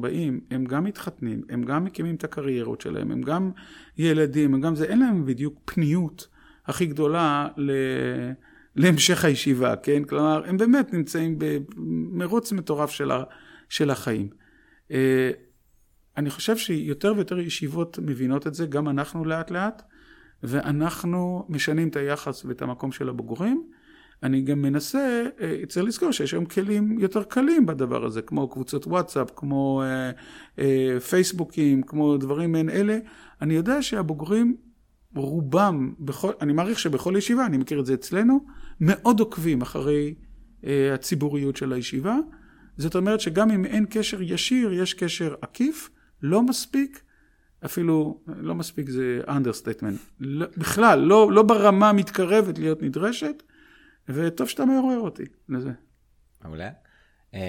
הם 0.52 0.66
גם 0.66 0.84
מתחתנים, 0.84 1.42
הם 1.50 1.64
גם 1.64 1.84
מקימים 1.84 2.16
את 2.16 2.24
הקריירות 2.24 2.82
שלהם, 2.82 3.12
הם 3.12 3.22
גם 3.22 3.52
ילדים, 3.98 4.54
הם 4.54 4.62
גם 4.62 4.76
זה, 4.76 4.86
אין 4.86 5.00
להם 5.00 5.26
בדיוק 5.26 5.60
פניות 5.66 6.28
הכי 6.66 6.86
גדולה 6.86 7.48
ל... 7.58 7.72
להמשך 8.76 9.26
הישיבה, 9.26 9.76
כן? 9.76 10.04
כלומר, 10.04 10.44
הם 10.46 10.58
באמת 10.58 10.94
נמצאים 10.94 11.36
במרוץ 11.38 12.52
מטורף 12.52 12.90
של, 12.90 13.12
ה... 13.12 13.24
של 13.70 13.90
החיים. 13.90 14.30
אה, 14.92 15.32
אני 16.18 16.30
חושב 16.30 16.58
שיותר 16.58 17.14
ויותר 17.16 17.40
ישיבות 17.40 18.00
מבינות 18.00 18.48
את 18.48 18.54
זה, 18.54 18.66
גם 18.66 18.90
אנחנו 18.90 19.26
לאט 19.26 19.52
לאט, 19.52 19.82
ואנחנו 20.44 21.46
משנים 21.50 21.88
את 21.88 21.96
היחס 21.96 22.46
ואת 22.46 22.62
המקום 22.62 22.92
של 22.92 23.10
הבוגרים. 23.10 23.64
אני 24.24 24.42
גם 24.42 24.62
מנסה, 24.62 25.26
אה, 25.42 25.62
צריך 25.68 25.86
לזכור 25.86 26.12
שיש 26.12 26.34
היום 26.34 26.46
כלים 26.46 27.00
יותר 27.00 27.24
קלים 27.24 27.66
בדבר 27.66 28.06
הזה, 28.06 28.22
כמו 28.22 28.50
קבוצות 28.50 28.88
וואטסאפ, 28.88 29.32
כמו 29.36 29.84
אה, 29.84 30.12
אה, 30.60 31.00
פייסבוקים, 31.00 31.84
כמו 31.84 32.18
דברים 32.18 32.52
מעין 32.52 32.70
אלה. 32.70 32.98
אני 33.42 33.54
יודע 33.54 33.82
שהבוגרים, 33.82 34.56
רובם, 35.16 35.94
בכל, 36.00 36.32
אני 36.42 36.54
מעריך 36.54 36.80
שבכל 36.80 37.14
ישיבה, 37.18 37.46
אני 37.46 37.58
מכיר 37.58 37.80
את 37.80 37.86
זה 37.86 37.94
אצלנו, 37.94 38.46
מאוד 38.82 39.20
עוקבים 39.20 39.62
אחרי 39.62 40.16
הציבוריות 40.94 41.58
של 41.58 41.74
הישיבה. 41.74 42.18
זאת 42.78 42.96
אומרת 42.96 43.20
שגם 43.20 43.52
אם 43.52 43.66
אין 43.66 43.86
קשר 43.90 44.22
ישיר, 44.22 44.74
יש 44.74 44.94
קשר 44.94 45.36
עקיף, 45.42 45.90
לא 46.22 46.44
מספיק, 46.44 47.02
אפילו, 47.66 48.20
לא 48.28 48.56
מספיק 48.56 48.90
זה 48.90 49.22
understatement, 49.28 49.98
לא, 50.20 50.46
בכלל, 50.58 51.00
לא, 51.00 51.32
לא 51.32 51.44
ברמה 51.44 51.94
מתקרבת 51.94 52.60
להיות 52.60 52.82
נדרשת, 52.82 53.44
וטוב 54.10 54.48
שאתה 54.48 54.66
מעורר 54.66 55.00
אותי 55.00 55.24
לזה. 55.50 55.72
מעולה. 56.42 56.70
אמ, 57.34 57.40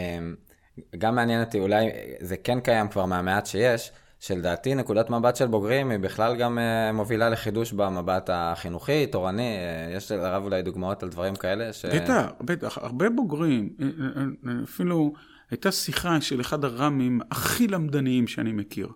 גם 0.99 1.15
מעניין 1.15 1.41
אותי, 1.43 1.61
אולי 1.61 1.87
זה 2.21 2.37
כן 2.37 2.61
קיים 2.61 2.89
כבר 2.89 3.07
מהמעט 3.07 3.47
שיש, 3.47 3.93
שלדעתי 4.21 4.75
נקודת 4.75 5.11
מבט 5.11 5.37
של 5.37 5.47
בוגרים 5.47 5.91
היא 5.91 5.99
בכלל 5.99 6.37
גם 6.37 6.59
אה, 6.59 6.93
מובילה 6.93 7.31
לחידוש 7.31 7.73
במבט 7.73 8.31
החינוכי, 8.33 9.07
תורני, 9.07 9.57
אה, 9.57 9.97
יש 9.97 10.13
לרב 10.13 10.45
אולי 10.45 10.63
דוגמאות 10.63 11.03
על 11.03 11.09
דברים 11.09 11.37
כאלה? 11.37 11.73
ש... 11.73 11.85
בטח, 11.87 12.27
בטח, 12.41 12.79
הרבה 12.79 13.11
בוגרים, 13.11 13.71
אה, 13.81 14.53
אפילו 14.65 15.13
הייתה 15.51 15.73
שיחה 15.73 16.21
של 16.21 16.41
אחד 16.41 16.65
הרמים 16.65 17.21
הכי 17.31 17.69
למדניים 17.69 18.27
שאני 18.27 18.53
מכיר. 18.53 18.89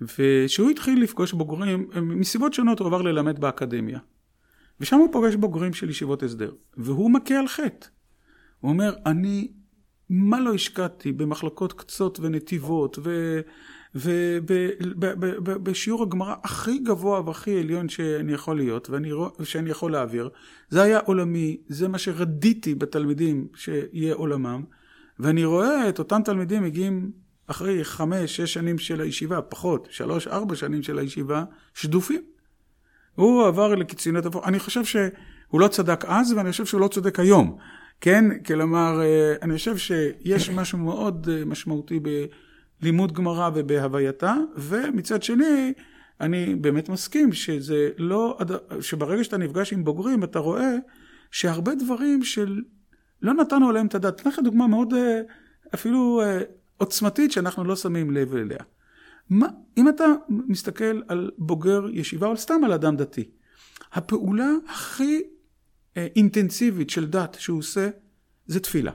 וכשהוא 0.00 0.70
התחיל 0.70 1.02
לפגוש 1.02 1.32
בוגרים, 1.32 1.88
מסיבות 2.02 2.54
שונות 2.54 2.78
הוא 2.78 2.86
עבר 2.86 3.02
ללמד 3.02 3.38
באקדמיה. 3.38 3.98
ושם 4.80 4.96
הוא 4.96 5.08
פוגש 5.12 5.34
בוגרים 5.34 5.72
של 5.72 5.90
ישיבות 5.90 6.22
הסדר, 6.22 6.52
והוא 6.76 7.10
מכה 7.10 7.38
על 7.38 7.48
חטא. 7.48 7.86
הוא 8.60 8.70
אומר, 8.70 8.94
אני, 9.06 9.52
מה 10.10 10.40
לא 10.40 10.54
השקעתי 10.54 11.12
במחלקות 11.12 11.72
קצות 11.72 12.20
ונתיבות, 12.20 12.98
ובשיעור 15.46 16.02
הגמרא 16.02 16.34
הכי 16.42 16.78
גבוה 16.78 17.20
והכי 17.26 17.60
עליון 17.60 17.88
שאני 17.88 18.32
יכול 18.32 18.56
להיות, 18.56 18.90
ואני, 18.90 19.10
שאני 19.42 19.70
יכול 19.70 19.92
להעביר, 19.92 20.28
זה 20.68 20.82
היה 20.82 20.98
עולמי, 20.98 21.56
זה 21.68 21.88
מה 21.88 21.98
שרדיתי 21.98 22.74
בתלמידים 22.74 23.48
שיהיה 23.54 24.14
עולמם, 24.14 24.64
ואני 25.18 25.44
רואה 25.44 25.88
את 25.88 25.98
אותם 25.98 26.22
תלמידים 26.24 26.62
מגיעים 26.62 27.10
אחרי 27.46 27.84
חמש, 27.84 28.36
שש 28.36 28.54
שנים 28.54 28.78
של 28.78 29.00
הישיבה, 29.00 29.42
פחות, 29.42 29.88
שלוש, 29.90 30.28
ארבע 30.28 30.54
שנים 30.54 30.82
של 30.82 30.98
הישיבה, 30.98 31.44
שדופים. 31.74 32.35
הוא 33.16 33.46
עבר 33.46 33.74
לקיצוניות 33.74 34.26
הפוך. 34.26 34.48
אני 34.48 34.58
חושב 34.58 34.84
שהוא 34.84 35.60
לא 35.60 35.68
צדק 35.68 36.04
אז, 36.04 36.32
ואני 36.32 36.50
חושב 36.50 36.66
שהוא 36.66 36.80
לא 36.80 36.88
צודק 36.88 37.20
היום. 37.20 37.56
כן? 38.00 38.42
כלומר, 38.42 39.00
אה, 39.02 39.34
אני 39.42 39.56
חושב 39.56 39.76
שיש 39.76 40.50
משהו 40.58 40.78
מאוד 40.78 41.28
אה, 41.32 41.44
משמעותי 41.44 42.00
בלימוד 42.80 43.12
גמרא 43.12 43.50
ובהווייתה, 43.54 44.34
ומצד 44.56 45.22
שני, 45.22 45.72
אני 46.20 46.54
באמת 46.54 46.88
מסכים 46.88 47.32
שזה 47.32 47.88
לא, 47.98 48.38
שברגע 48.80 49.24
שאתה 49.24 49.36
נפגש 49.36 49.72
עם 49.72 49.84
בוגרים, 49.84 50.24
אתה 50.24 50.38
רואה 50.38 50.74
שהרבה 51.30 51.74
דברים 51.74 52.24
של 52.24 52.60
לא 53.22 53.34
נתנו 53.34 53.68
עליהם 53.68 53.86
את 53.86 53.94
הדעת. 53.94 54.20
אתן 54.20 54.30
לך 54.30 54.38
דוגמה 54.44 54.66
מאוד 54.66 54.94
אה, 54.94 55.20
אפילו 55.74 56.22
עוצמתית 56.76 57.32
שאנחנו 57.32 57.64
לא 57.64 57.76
שמים 57.76 58.10
לב 58.10 58.36
אליה. 58.36 58.58
מה, 59.30 59.46
אם 59.76 59.88
אתה 59.88 60.04
מסתכל 60.28 61.02
על 61.08 61.30
בוגר 61.38 61.86
ישיבה, 61.92 62.26
או 62.26 62.36
סתם 62.36 62.64
על 62.64 62.72
אדם 62.72 62.96
דתי, 62.96 63.30
הפעולה 63.92 64.50
הכי 64.68 65.22
אה, 65.96 66.06
אינטנסיבית 66.16 66.90
של 66.90 67.06
דת 67.06 67.36
שהוא 67.40 67.58
עושה, 67.58 67.88
זה 68.46 68.60
תפילה. 68.60 68.92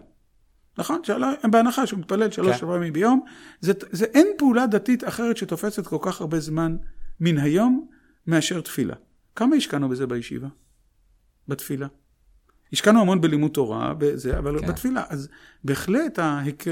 נכון? 0.78 1.04
שאלה, 1.04 1.34
בהנחה 1.52 1.88
שהוא 1.88 2.00
מתפלל 2.00 2.32
שלוש 2.32 2.60
כן. 2.60 2.68
פעמים 2.68 2.94
ביום, 2.94 3.26
זה, 3.62 3.74
זה 3.92 4.06
אין 4.06 4.28
פעולה 4.38 4.68
דתית 4.68 5.08
אחרת 5.08 5.38
שתופסת 5.38 5.88
כל 5.88 5.98
כך 6.02 6.22
הרבה 6.22 6.40
זמן 6.40 6.78
מן 7.20 7.38
היום 7.38 7.88
מאשר 8.28 8.62
תפילה. 8.62 8.96
כמה 9.36 9.56
השקענו 9.56 9.90
בזה 9.90 10.08
בישיבה? 10.08 10.48
בתפילה. 11.48 11.88
השקענו 12.74 13.02
המון 13.02 13.22
בלימוד 13.22 13.52
תורה, 13.52 13.94
בזה, 13.98 14.38
אבל 14.38 14.60
כן. 14.60 14.68
בתפילה. 14.68 15.04
אז 15.10 15.30
בהחלט 15.64 16.20
ההק... 16.20 16.64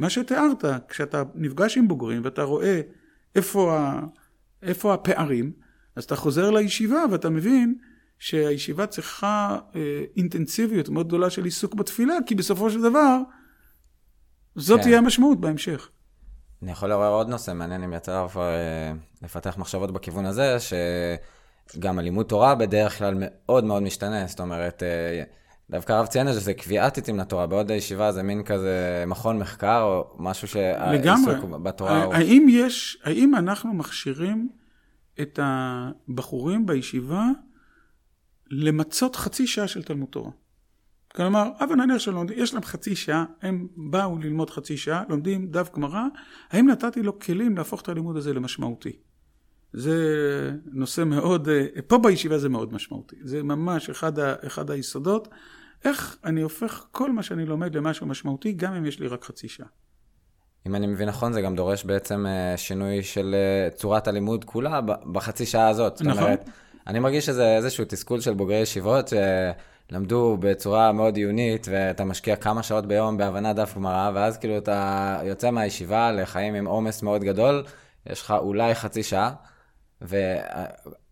מה 0.00 0.10
שתיארת, 0.10 0.64
כשאתה 0.88 1.22
נפגש 1.34 1.76
עם 1.76 1.88
בוגרים 1.88 2.24
ואתה 2.24 2.42
רואה 2.42 2.80
איפה, 3.34 3.78
ה, 3.78 4.00
איפה 4.62 4.94
הפערים, 4.94 5.52
אז 5.96 6.04
אתה 6.04 6.16
חוזר 6.16 6.50
לישיבה 6.50 7.04
ואתה 7.10 7.30
מבין 7.30 7.74
שהישיבה 8.18 8.86
צריכה 8.86 9.58
אה, 9.76 9.80
אינטנסיביות 10.16 10.88
מאוד 10.88 11.06
גדולה 11.06 11.30
של 11.30 11.44
עיסוק 11.44 11.74
בתפילה, 11.74 12.14
כי 12.26 12.34
בסופו 12.34 12.70
של 12.70 12.82
דבר, 12.82 13.18
זאת 14.56 14.78
כן. 14.78 14.82
תהיה 14.82 14.98
המשמעות 14.98 15.40
בהמשך. 15.40 15.88
אני 16.62 16.70
יכול 16.72 16.88
לעורר 16.88 17.12
עוד 17.12 17.28
נושא 17.28 17.52
מעניין 17.54 17.82
אם 17.82 17.92
יצא 17.92 18.26
אה, 18.36 18.92
לפתח 19.22 19.58
מחשבות 19.58 19.90
בכיוון 19.90 20.26
הזה, 20.26 20.56
שגם 21.76 21.98
הלימוד 21.98 22.26
תורה 22.26 22.54
בדרך 22.54 22.98
כלל 22.98 23.14
מאוד 23.16 23.64
מאוד 23.64 23.82
משתנה, 23.82 24.26
זאת 24.26 24.40
אומרת, 24.40 24.82
אה, 24.82 25.22
דווקא 25.70 25.92
הרב 25.92 26.06
ציין 26.06 26.28
את 26.28 26.34
זה, 26.34 26.40
זה 26.40 26.54
קביעת 26.54 26.96
עיתים 26.96 27.18
לתורה, 27.18 27.46
בעוד 27.46 27.70
הישיבה 27.70 28.12
זה 28.12 28.22
מין 28.22 28.42
כזה 28.42 29.04
מכון 29.06 29.38
מחקר, 29.38 29.82
או 29.82 30.16
משהו 30.18 30.60
לגמרי. 30.92 31.32
שהעיסוק 31.32 31.50
בתורה 31.50 32.04
הוא... 32.04 32.14
האם 32.14 32.46
יש, 32.50 32.98
האם 33.04 33.34
אנחנו 33.34 33.74
מכשירים 33.74 34.48
את 35.20 35.38
הבחורים 35.42 36.66
בישיבה 36.66 37.26
למצות 38.50 39.16
חצי 39.16 39.46
שעה 39.46 39.68
של 39.68 39.82
תלמוד 39.82 40.08
תורה? 40.08 40.30
כלומר, 41.14 41.48
אבל 41.60 41.74
נניח 41.74 41.98
שיש 41.98 42.54
להם 42.54 42.62
חצי 42.62 42.96
שעה, 42.96 43.24
הם 43.42 43.66
באו 43.76 44.18
ללמוד 44.18 44.50
חצי 44.50 44.76
שעה, 44.76 45.02
לומדים 45.08 45.50
דף 45.50 45.70
גמרא, 45.74 46.02
האם 46.50 46.70
נתתי 46.70 47.02
לו 47.02 47.18
כלים 47.18 47.56
להפוך 47.56 47.80
את 47.80 47.88
הלימוד 47.88 48.16
הזה 48.16 48.34
למשמעותי? 48.34 48.92
זה 49.72 50.52
נושא 50.64 51.04
מאוד, 51.04 51.48
פה 51.86 51.98
בישיבה 51.98 52.38
זה 52.38 52.48
מאוד 52.48 52.72
משמעותי. 52.72 53.16
זה 53.22 53.42
ממש 53.42 53.90
אחד, 53.90 54.18
ה, 54.18 54.34
אחד 54.46 54.70
היסודות. 54.70 55.28
איך 55.84 56.16
אני 56.24 56.40
הופך 56.40 56.86
כל 56.90 57.12
מה 57.12 57.22
שאני 57.22 57.46
לומד 57.46 57.74
למשהו 57.74 58.06
משמעותי, 58.06 58.52
גם 58.52 58.74
אם 58.74 58.86
יש 58.86 59.00
לי 59.00 59.08
רק 59.08 59.24
חצי 59.24 59.48
שעה. 59.48 59.66
אם 60.66 60.74
אני 60.74 60.86
מבין 60.86 61.08
נכון, 61.08 61.32
זה 61.32 61.40
גם 61.40 61.56
דורש 61.56 61.84
בעצם 61.84 62.26
אה, 62.26 62.56
שינוי 62.56 63.02
של 63.02 63.34
אה, 63.34 63.70
צורת 63.70 64.08
הלימוד 64.08 64.44
כולה 64.44 64.80
בחצי 65.12 65.46
שעה 65.46 65.68
הזאת. 65.68 66.02
נכון. 66.02 66.22
אומרת, 66.22 66.50
אני 66.86 66.98
מרגיש 66.98 67.26
שזה 67.26 67.56
איזשהו 67.56 67.84
תסכול 67.88 68.20
של 68.20 68.34
בוגרי 68.34 68.56
ישיבות 68.56 69.12
שלמדו 69.90 70.36
בצורה 70.40 70.92
מאוד 70.92 71.16
עיונית, 71.16 71.66
ואתה 71.70 72.04
משקיע 72.04 72.36
כמה 72.36 72.62
שעות 72.62 72.86
ביום 72.86 73.16
בהבנת 73.16 73.56
דף 73.56 73.72
גמרא, 73.76 74.10
ואז 74.14 74.38
כאילו 74.38 74.58
אתה 74.58 75.18
יוצא 75.24 75.50
מהישיבה 75.50 76.12
לחיים 76.12 76.54
עם 76.54 76.66
עומס 76.66 77.02
מאוד 77.02 77.24
גדול, 77.24 77.64
יש 78.06 78.22
לך 78.22 78.30
אולי 78.30 78.74
חצי 78.74 79.02
שעה. 79.02 79.32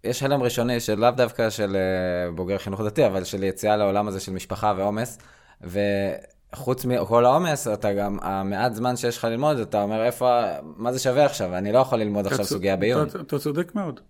ויש 0.05 0.23
הלם 0.23 0.43
ראשוני 0.43 0.81
של 0.81 0.99
לאו 0.99 1.11
דווקא 1.11 1.51
של 1.51 1.77
אה, 1.77 2.31
בוגר 2.33 2.59
חינוך 2.59 2.81
דתי, 2.81 3.07
אבל 3.07 3.25
של 3.25 3.43
יציאה 3.43 3.77
לעולם 3.77 4.09
הזה 4.09 4.21
של 4.21 4.33
משפחה 4.33 4.75
ועומס. 4.77 5.19
וחוץ 5.63 6.85
מכל 6.85 7.25
העומס, 7.25 7.69
אתה 7.69 7.93
גם, 7.93 8.19
המעט 8.23 8.75
זמן 8.75 8.97
שיש 8.97 9.19
לך 9.19 9.25
ללמוד, 9.25 9.59
אתה 9.59 9.83
אומר, 9.83 10.05
איפה, 10.05 10.43
מה 10.77 10.93
זה 10.93 10.99
שווה 10.99 11.25
עכשיו? 11.25 11.55
אני 11.55 11.73
לא 11.73 11.79
יכול 11.79 11.99
ללמוד 11.99 12.27
עכשיו 12.27 12.45
סוגיה 12.45 12.77
בעיון. 12.77 13.09
אתה, 13.09 13.21
אתה 13.21 13.39
צודק 13.39 13.75
מאוד. 13.75 14.01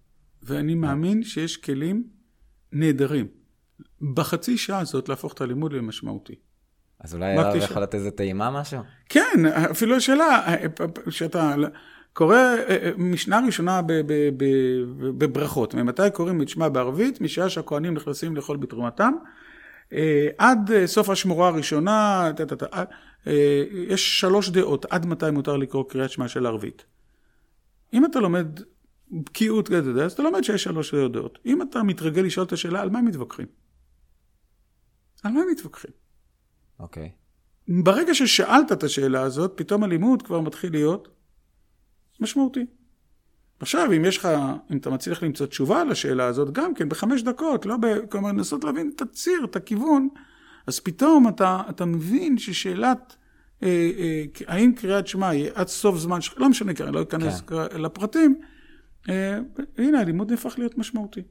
ואני 0.42 0.74
מאמין 0.74 1.22
שיש 1.22 1.56
כלים 1.56 2.04
נהדרים. 2.72 3.26
בחצי 4.14 4.58
שעה 4.58 4.80
הזאת 4.80 5.08
להפוך 5.08 5.32
את 5.32 5.40
הלימוד 5.40 5.72
למשמעותי. 5.72 6.34
אז 7.00 7.14
אולי 7.14 7.36
הרב 7.36 7.56
יכול 7.56 7.82
לתת 7.82 7.94
איזה 7.94 8.10
טעימה 8.10 8.50
משהו? 8.50 8.80
כן, 9.08 9.46
אפילו 9.70 9.96
השאלה, 9.96 10.46
שאתה... 11.10 11.54
קורא 12.18 12.36
אה, 12.36 12.64
אה, 12.68 12.90
משנה 12.96 13.40
ראשונה 13.46 13.80
בברכות. 15.18 15.74
ממתי 15.74 16.02
קוראים 16.14 16.42
את 16.42 16.48
שמע 16.48 16.68
בערבית? 16.68 17.20
משעה 17.20 17.50
שהכוהנים 17.50 17.94
נכנסים 17.94 18.36
לאכול 18.36 18.56
בתרומתם. 18.56 19.12
אה, 19.92 20.28
עד 20.38 20.70
סוף 20.86 21.10
השמורה 21.10 21.48
הראשונה, 21.48 22.30
יש 23.72 24.20
שלוש 24.20 24.50
דעות, 24.50 24.86
עד 24.90 25.06
מתי 25.06 25.30
מותר 25.30 25.56
לקרוא 25.56 25.84
קריאת 25.88 26.10
שמע 26.10 26.28
של 26.28 26.46
ערבית. 26.46 26.84
אם 27.92 28.04
אתה 28.04 28.20
לומד 28.20 28.46
בקיאות, 29.10 29.70
אז 30.02 30.12
אתה 30.12 30.22
לומד 30.22 30.44
שיש 30.44 30.62
שלוש 30.62 30.94
דעות. 30.94 31.38
אם 31.46 31.62
אתה 31.62 31.82
מתרגל 31.82 32.22
לשאול 32.22 32.46
את 32.46 32.52
השאלה, 32.52 32.80
על 32.80 32.90
מה 32.90 33.02
מתווכחים? 33.02 33.46
על 35.24 35.32
מה 35.32 35.40
מתווכחים? 35.52 35.90
אוקיי. 36.80 37.10
Okay. 37.12 37.72
ברגע 37.84 38.14
ששאלת 38.14 38.72
את 38.72 38.82
השאלה 38.82 39.22
הזאת, 39.22 39.52
פתאום 39.54 39.84
הלימוד 39.84 40.22
כבר 40.22 40.40
מתחיל 40.40 40.72
להיות 40.72 41.17
משמעותי. 42.20 42.66
עכשיו, 43.60 43.92
אם 43.96 44.04
יש 44.04 44.16
לך, 44.16 44.28
אם 44.72 44.76
אתה 44.76 44.90
מצליח 44.90 45.22
למצוא 45.22 45.46
תשובה 45.46 45.84
לשאלה 45.84 46.24
הזאת, 46.24 46.52
גם 46.52 46.74
כן 46.74 46.88
בחמש 46.88 47.22
דקות, 47.22 47.66
לא 47.66 47.76
ב... 47.76 48.06
כלומר, 48.10 48.28
לנסות 48.28 48.64
להבין 48.64 48.90
את 48.96 49.00
הציר, 49.00 49.44
את 49.44 49.56
הכיוון, 49.56 50.08
אז 50.66 50.80
פתאום 50.80 51.28
אתה, 51.28 51.62
אתה 51.70 51.84
מבין 51.84 52.38
ששאלת 52.38 53.16
אה, 53.62 53.90
אה, 53.98 54.24
האם 54.46 54.72
קריאת 54.72 55.06
שמע 55.06 55.28
היא 55.28 55.50
עד 55.54 55.68
סוף 55.68 55.96
זמן, 55.96 56.20
ש... 56.20 56.34
לא 56.36 56.48
משנה, 56.48 56.74
כי 56.74 56.82
אני 56.82 56.92
לא 56.92 57.02
אכנס 57.02 57.40
כן. 57.40 57.54
לפרטים, 57.56 58.40
אה, 59.08 59.38
הנה, 59.78 60.00
הלימוד 60.00 60.30
נהפך 60.30 60.54
להיות 60.58 60.78
משמעותי. 60.78 61.22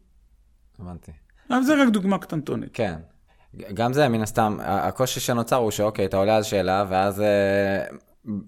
הבנתי. 0.80 1.12
אבל 1.50 1.64
זה 1.64 1.82
רק 1.82 1.90
דוגמה 1.90 2.18
קטנטונת. 2.18 2.70
כן. 2.74 2.96
גם 3.74 3.94
זה, 3.94 4.08
מן 4.08 4.22
הסתם, 4.22 4.58
הקושי 4.60 5.20
שנוצר 5.20 5.56
הוא 5.56 5.72
שאוקיי, 5.72 6.06
אתה 6.06 6.18
עולה 6.18 6.36
על 6.36 6.44
שאלה, 6.44 6.86
ואז 6.90 7.22
אה, 7.22 7.86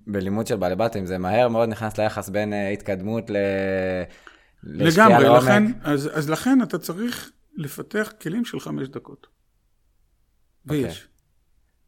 בלימוד 0.07 0.47
של 0.47 0.55
בעלי 0.55 0.75
בתים, 0.75 1.05
זה 1.05 1.17
מהר 1.17 1.47
מאוד 1.47 1.69
נכנס 1.69 1.97
ליחס 1.97 2.29
בין 2.29 2.53
uh, 2.53 2.73
התקדמות 2.73 3.29
ל... 3.29 3.35
לגמרי, 4.63 5.29
לכן, 5.29 5.63
אז, 5.81 6.09
אז 6.13 6.29
לכן 6.29 6.61
אתה 6.61 6.77
צריך 6.77 7.31
לפתח 7.55 8.13
כלים 8.21 8.45
של 8.45 8.59
חמש 8.59 8.87
דקות. 8.87 9.27
ויש. 10.65 11.03
Okay. 11.03 11.09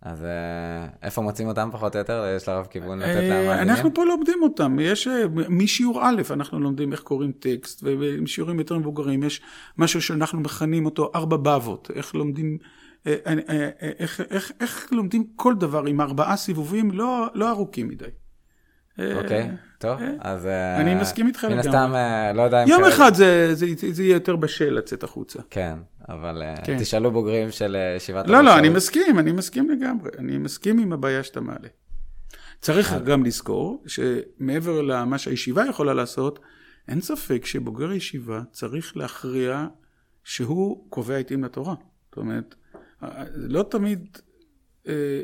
אז 0.02 0.22
uh, 0.22 0.96
איפה 1.04 1.22
מוצאים 1.22 1.48
אותם 1.48 1.70
פחות 1.72 1.96
או 1.96 2.00
יותר? 2.00 2.34
יש 2.36 2.48
לרב 2.48 2.66
כיוון 2.66 3.00
לתת 3.00 3.30
להם? 3.30 3.70
אנחנו 3.70 3.94
פה 3.94 4.06
לומדים 4.06 4.44
אותם. 4.44 4.78
יש, 4.82 5.08
משיעור 5.50 6.02
א', 6.04 6.22
אנחנו 6.30 6.60
לומדים 6.60 6.92
איך 6.92 7.00
קוראים 7.00 7.32
טקסט, 7.32 7.84
ובשיעורים 7.84 8.60
יותר 8.60 8.78
מבוגרים 8.78 9.24
יש 9.24 9.42
משהו 9.78 10.02
שאנחנו 10.02 10.40
מכנים 10.40 10.86
אותו 10.86 11.12
ארבע 11.16 11.38
בבות, 11.38 11.92
איך 11.96 12.16
לומדים... 12.16 12.58
אה, 13.08 13.16
אה, 13.28 13.34
אה, 13.50 13.70
איך, 14.00 14.22
איך, 14.30 14.52
איך 14.60 14.88
לומדים 14.92 15.24
כל 15.36 15.56
דבר 15.56 15.86
עם 15.86 16.02
ארבעה 16.02 16.38
סיבובים 16.38 16.92
לא, 16.92 17.28
לא 17.34 17.50
ארוכים 17.50 17.88
מדי. 17.88 18.06
אוקיי, 19.16 19.44
okay, 19.44 19.80
טוב, 19.80 20.00
אז... 20.20 20.46
אני 20.80 20.96
מסכים 20.96 21.28
איתך 21.28 21.44
לגמרי. 21.44 21.56
מן 21.56 21.60
הסתם, 21.60 21.94
לא 22.36 22.42
יודע 22.42 22.64
אם... 22.64 22.70
יום 22.70 22.84
אחד 22.84 23.14
זה, 23.14 23.56
זה, 23.56 23.66
זה, 23.78 23.94
זה 23.94 24.04
יהיה 24.04 24.14
יותר 24.14 24.36
בשל 24.36 24.70
לצאת 24.70 25.04
החוצה. 25.04 25.40
כן, 25.50 25.74
אבל 26.10 26.44
כן. 26.64 26.78
תשאלו 26.80 27.12
בוגרים 27.12 27.52
של 27.52 27.78
ישיבת... 27.98 28.28
לא, 28.28 28.42
לא, 28.42 28.58
אני 28.58 28.70
מסכים, 28.70 29.20
אני 29.20 29.32
מסכים 29.32 29.70
לגמרי. 29.70 30.10
אני 30.18 30.38
מסכים 30.38 30.80
עם 30.80 30.94
הבעיה 30.94 31.24
שאתה 31.24 31.42
מעלה. 31.42 31.68
צריך 32.62 32.94
גם 33.06 33.26
לזכור 33.26 33.84
שמעבר 33.88 34.82
למה 34.82 35.18
שהישיבה 35.18 35.66
יכולה 35.66 35.94
לעשות, 35.94 36.40
אין 36.88 37.02
ספק 37.02 37.46
שבוגר 37.46 37.92
ישיבה 37.92 38.42
צריך 38.52 38.98
להכריע 38.98 39.68
שהוא 40.24 40.86
קובע 40.90 41.16
עיתים 41.16 41.44
לתורה. 41.44 41.76
זאת 42.10 42.18
אומרת, 42.18 42.56
לא 43.34 43.64
תמיד 43.64 44.18
אה, 44.88 45.24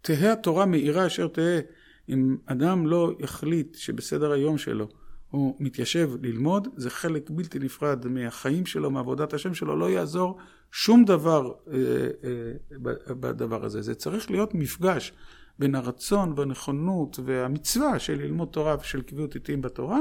תהא 0.00 0.32
התורה 0.32 0.66
מאירה 0.66 1.06
אשר 1.06 1.28
תהא, 1.28 1.60
אם 2.08 2.36
אדם 2.46 2.86
לא 2.86 3.12
יחליט 3.18 3.74
שבסדר 3.74 4.32
היום 4.32 4.58
שלו 4.58 4.88
הוא 5.30 5.56
מתיישב 5.60 6.10
ללמוד, 6.22 6.68
זה 6.76 6.90
חלק 6.90 7.30
בלתי 7.30 7.58
נפרד 7.58 8.06
מהחיים 8.06 8.66
שלו, 8.66 8.90
מעבודת 8.90 9.34
השם 9.34 9.54
שלו, 9.54 9.76
לא 9.76 9.90
יעזור 9.90 10.38
שום 10.72 11.04
דבר 11.04 11.52
אה, 11.72 11.76
אה, 12.24 13.14
בדבר 13.14 13.64
הזה. 13.64 13.82
זה 13.82 13.94
צריך 13.94 14.30
להיות 14.30 14.54
מפגש 14.54 15.12
בין 15.58 15.74
הרצון 15.74 16.32
והנכונות 16.36 17.18
והמצווה 17.24 17.98
של 17.98 18.14
ללמוד 18.14 18.48
תורה 18.48 18.76
ושל 18.80 19.02
קביעות 19.02 19.34
עיתים 19.34 19.62
בתורה, 19.62 20.00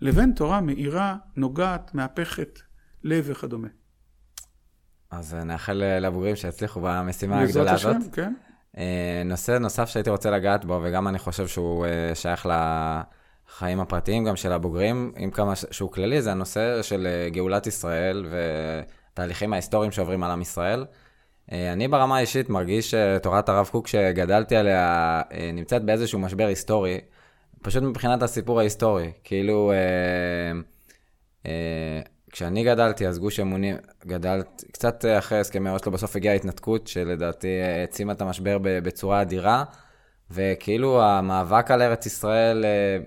לבין 0.00 0.32
תורה 0.32 0.60
מאירה, 0.60 1.16
נוגעת, 1.36 1.94
מהפכת 1.94 2.60
לב 3.04 3.24
וכדומה. 3.28 3.68
אז 5.12 5.34
נאחל 5.34 5.82
לבוגרים 6.00 6.36
שיצליחו 6.36 6.80
במשימה 6.82 7.40
הגדולה 7.40 7.72
הזאת. 7.72 7.96
השם, 7.96 8.10
כן. 8.10 8.32
אה, 8.78 9.22
נושא 9.24 9.58
נוסף 9.58 9.88
שהייתי 9.88 10.10
רוצה 10.10 10.30
לגעת 10.30 10.64
בו, 10.64 10.80
וגם 10.82 11.08
אני 11.08 11.18
חושב 11.18 11.46
שהוא 11.46 11.86
אה, 11.86 12.14
שייך 12.14 12.48
לחיים 12.50 13.80
הפרטיים 13.80 14.24
גם 14.24 14.36
של 14.36 14.52
הבוגרים, 14.52 15.12
עם 15.16 15.30
כמה 15.30 15.52
שהוא 15.56 15.90
כללי, 15.90 16.22
זה 16.22 16.32
הנושא 16.32 16.82
של 16.82 17.06
אה, 17.06 17.28
גאולת 17.30 17.66
ישראל 17.66 18.26
ותהליכים 19.12 19.52
ההיסטוריים 19.52 19.92
שעוברים 19.92 20.22
על 20.22 20.30
עם 20.30 20.42
ישראל. 20.42 20.86
אני 21.52 21.88
ברמה 21.88 22.16
האישית 22.16 22.50
מרגיש 22.50 22.94
שתורת 22.94 23.48
הרב 23.48 23.68
קוק 23.72 23.86
שגדלתי 23.86 24.56
עליה 24.56 25.22
נמצאת 25.52 25.84
באיזשהו 25.84 26.18
משבר 26.18 26.46
היסטורי, 26.46 27.00
פשוט 27.62 27.82
מבחינת 27.82 28.22
הסיפור 28.22 28.60
ההיסטורי. 28.60 29.12
כאילו, 29.24 29.72
אה, 29.72 30.60
אה, 31.46 32.00
כשאני 32.32 32.64
גדלתי, 32.64 33.06
אז 33.06 33.18
גוש 33.18 33.40
אמונים, 33.40 33.76
גדלת, 34.06 34.64
קצת 34.72 35.04
אחרי 35.18 35.38
הסכמי 35.38 35.70
אוסלו, 35.70 35.92
בסוף 35.92 36.16
הגיעה 36.16 36.34
ההתנתקות, 36.34 36.86
שלדעתי 36.86 37.48
העצימה 37.62 38.12
את 38.12 38.20
המשבר 38.20 38.58
בצורה 38.62 39.22
אדירה, 39.22 39.64
וכאילו 40.30 41.02
המאבק 41.02 41.70
על 41.70 41.82
ארץ 41.82 42.06
ישראל 42.06 42.64
אה, 42.64 42.98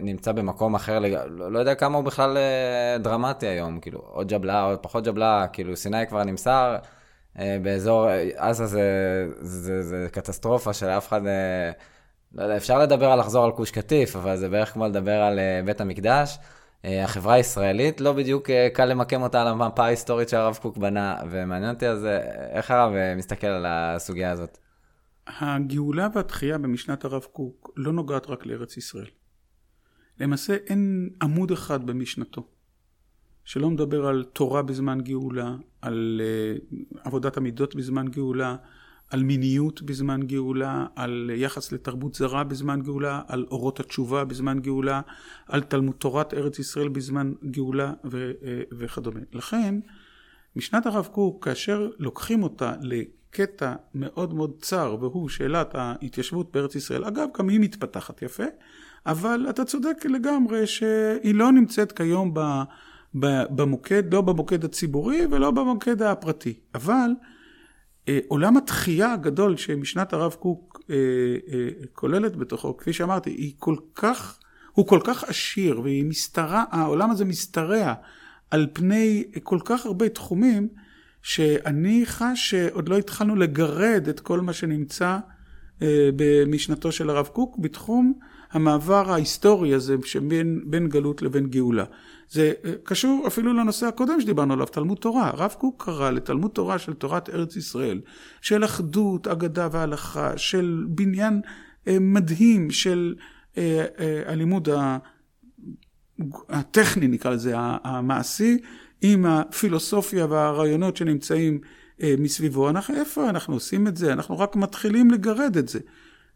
נמצא 0.00 0.32
במקום 0.32 0.74
אחר, 0.74 0.98
לא, 0.98 1.50
לא 1.52 1.58
יודע 1.58 1.74
כמה 1.74 1.96
הוא 1.96 2.04
בכלל 2.04 2.36
אה, 2.36 2.98
דרמטי 2.98 3.46
היום, 3.46 3.80
כאילו, 3.80 3.98
עוד 3.98 4.28
ג'בלה, 4.28 4.62
עוד 4.62 4.78
פחות 4.78 5.04
ג'בלה, 5.04 5.46
כאילו, 5.52 5.76
סיני 5.76 6.06
כבר 6.06 6.24
נמסר, 6.24 6.76
אה, 7.38 7.56
באזור 7.62 8.08
עזה 8.36 8.66
זה, 8.66 8.82
זה, 9.40 9.82
זה, 9.82 9.82
זה 9.82 10.08
קטסטרופה 10.12 10.72
שלאף 10.72 11.08
אחד, 11.08 11.20
לא 12.34 12.42
יודע, 12.42 12.56
אפשר 12.56 12.78
לדבר 12.78 13.12
על 13.12 13.18
לחזור 13.18 13.44
על 13.44 13.50
גוש 13.50 13.70
קטיף, 13.70 14.16
אבל 14.16 14.36
זה 14.36 14.48
בערך 14.48 14.72
כמו 14.72 14.86
לדבר 14.86 15.22
על 15.22 15.38
בית 15.64 15.80
המקדש. 15.80 16.38
אה, 16.84 17.04
החברה 17.04 17.34
הישראלית, 17.34 18.00
לא 18.00 18.12
בדיוק 18.12 18.50
אה, 18.50 18.68
קל 18.74 18.84
למקם 18.84 19.22
אותה 19.22 19.42
על 19.42 19.48
המפה 19.48 19.84
ההיסטורית 19.84 20.28
שהרב 20.28 20.58
קוק 20.62 20.76
בנה, 20.76 21.16
ומעניין 21.30 21.74
אותי 21.74 21.88
אז 21.88 22.04
אה, 22.04 22.18
איך 22.56 22.70
הרב 22.70 22.92
מסתכל 23.16 23.46
על 23.46 23.66
הסוגיה 23.68 24.30
הזאת. 24.30 24.58
הגאולה 25.26 26.08
והתחייה 26.14 26.58
במשנת 26.58 27.04
הרב 27.04 27.22
קוק 27.32 27.70
לא 27.76 27.92
נוגעת 27.92 28.26
רק 28.26 28.46
לארץ 28.46 28.76
ישראל. 28.76 29.06
למעשה 30.20 30.56
אין 30.66 31.10
עמוד 31.22 31.50
אחד 31.50 31.86
במשנתו 31.86 32.46
שלא 33.44 33.70
מדבר 33.70 34.06
על 34.06 34.24
תורה 34.32 34.62
בזמן 34.62 35.00
גאולה, 35.00 35.54
על 35.80 36.20
עבודת 37.04 37.36
המידות 37.36 37.74
בזמן 37.74 38.08
גאולה, 38.08 38.56
על 39.12 39.22
מיניות 39.22 39.82
בזמן 39.82 40.22
גאולה, 40.22 40.86
על 40.96 41.30
יחס 41.34 41.72
לתרבות 41.72 42.14
זרה 42.14 42.44
בזמן 42.44 42.82
גאולה, 42.82 43.20
על 43.28 43.46
אורות 43.50 43.80
התשובה 43.80 44.24
בזמן 44.24 44.60
גאולה, 44.60 45.00
על 45.48 45.60
תלמוד 45.60 45.94
תורת 45.98 46.34
ארץ 46.34 46.58
ישראל 46.58 46.88
בזמן 46.88 47.32
גאולה 47.50 47.92
ו- 48.04 48.32
uh, 48.40 48.74
וכדומה. 48.78 49.20
לכן, 49.32 49.74
משנת 50.56 50.86
הרב 50.86 51.08
קוק, 51.12 51.44
כאשר 51.44 51.90
לוקחים 51.98 52.42
אותה 52.42 52.72
לקטע 52.80 53.74
מאוד 53.94 54.34
מאוד 54.34 54.52
צר, 54.60 54.96
והוא 55.00 55.28
שאלת 55.28 55.74
ההתיישבות 55.74 56.52
בארץ 56.52 56.74
ישראל, 56.74 57.04
אגב, 57.04 57.28
גם 57.38 57.48
היא 57.48 57.60
מתפתחת 57.60 58.22
יפה, 58.22 58.44
אבל 59.06 59.46
אתה 59.50 59.64
צודק 59.64 59.96
לגמרי 60.04 60.66
שהיא 60.66 61.34
לא 61.34 61.52
נמצאת 61.52 61.92
כיום. 61.92 62.34
במוקד, 63.14 64.14
לא 64.14 64.20
במוקד 64.20 64.64
הציבורי 64.64 65.26
ולא 65.30 65.50
במוקד 65.50 66.02
הפרטי. 66.02 66.54
אבל 66.74 67.10
אה, 67.10 67.31
עולם 68.28 68.56
התחייה 68.56 69.12
הגדול 69.12 69.56
שמשנת 69.56 70.12
הרב 70.12 70.32
קוק 70.32 70.80
אה, 70.90 70.96
אה, 70.96 71.68
כוללת 71.92 72.36
בתוכו, 72.36 72.76
כפי 72.76 72.92
שאמרתי, 72.92 73.30
היא 73.30 73.52
כל 73.58 73.76
כך, 73.94 74.38
הוא 74.72 74.86
כל 74.86 75.00
כך 75.04 75.24
עשיר 75.24 75.80
והיא 75.80 76.04
משתרע, 76.04 76.64
העולם 76.70 77.10
הזה 77.10 77.24
משתרע 77.24 77.94
על 78.50 78.66
פני 78.72 79.24
כל 79.42 79.58
כך 79.64 79.86
הרבה 79.86 80.08
תחומים, 80.08 80.68
שאני 81.22 82.02
חש 82.06 82.50
שעוד 82.50 82.88
לא 82.88 82.98
התחלנו 82.98 83.36
לגרד 83.36 84.08
את 84.08 84.20
כל 84.20 84.40
מה 84.40 84.52
שנמצא 84.52 85.18
אה, 85.82 86.10
במשנתו 86.16 86.92
של 86.92 87.10
הרב 87.10 87.26
קוק 87.26 87.58
בתחום 87.58 88.12
המעבר 88.52 89.12
ההיסטורי 89.12 89.74
הזה 89.74 89.96
שבין 90.04 90.88
גלות 90.88 91.22
לבין 91.22 91.46
גאולה. 91.46 91.84
זה 92.32 92.52
אה, 92.64 92.72
קשור 92.82 93.24
אפילו 93.26 93.52
לנושא 93.52 93.86
הקודם 93.86 94.20
שדיברנו 94.20 94.52
עליו, 94.52 94.66
תלמוד 94.66 94.98
תורה. 94.98 95.28
הרב 95.28 95.54
קוק 95.58 95.84
קרא 95.84 96.10
לתלמוד 96.10 96.50
תורה 96.50 96.78
של 96.78 96.92
תורת 96.92 97.30
ארץ 97.30 97.56
ישראל, 97.56 98.00
של 98.40 98.64
אחדות, 98.64 99.26
אגדה 99.26 99.68
והלכה, 99.72 100.38
של 100.38 100.84
בניין 100.88 101.40
אה, 101.88 101.96
מדהים 102.00 102.70
של 102.70 103.14
הלימוד 104.26 104.68
הטכני 106.48 107.08
נקרא 107.08 107.30
לזה, 107.30 107.52
המעשי, 107.56 108.58
עם 109.02 109.26
הפילוסופיה 109.26 110.26
והרעיונות 110.26 110.96
שנמצאים 110.96 111.60
מסביבו. 112.18 112.70
אנחנו, 112.70 112.94
איפה 112.94 113.28
אנחנו 113.28 113.54
עושים 113.54 113.86
את 113.86 113.96
זה? 113.96 114.12
אנחנו 114.12 114.38
רק 114.38 114.56
מתחילים 114.56 115.10
לגרד 115.10 115.56
את 115.56 115.68
זה. 115.68 115.78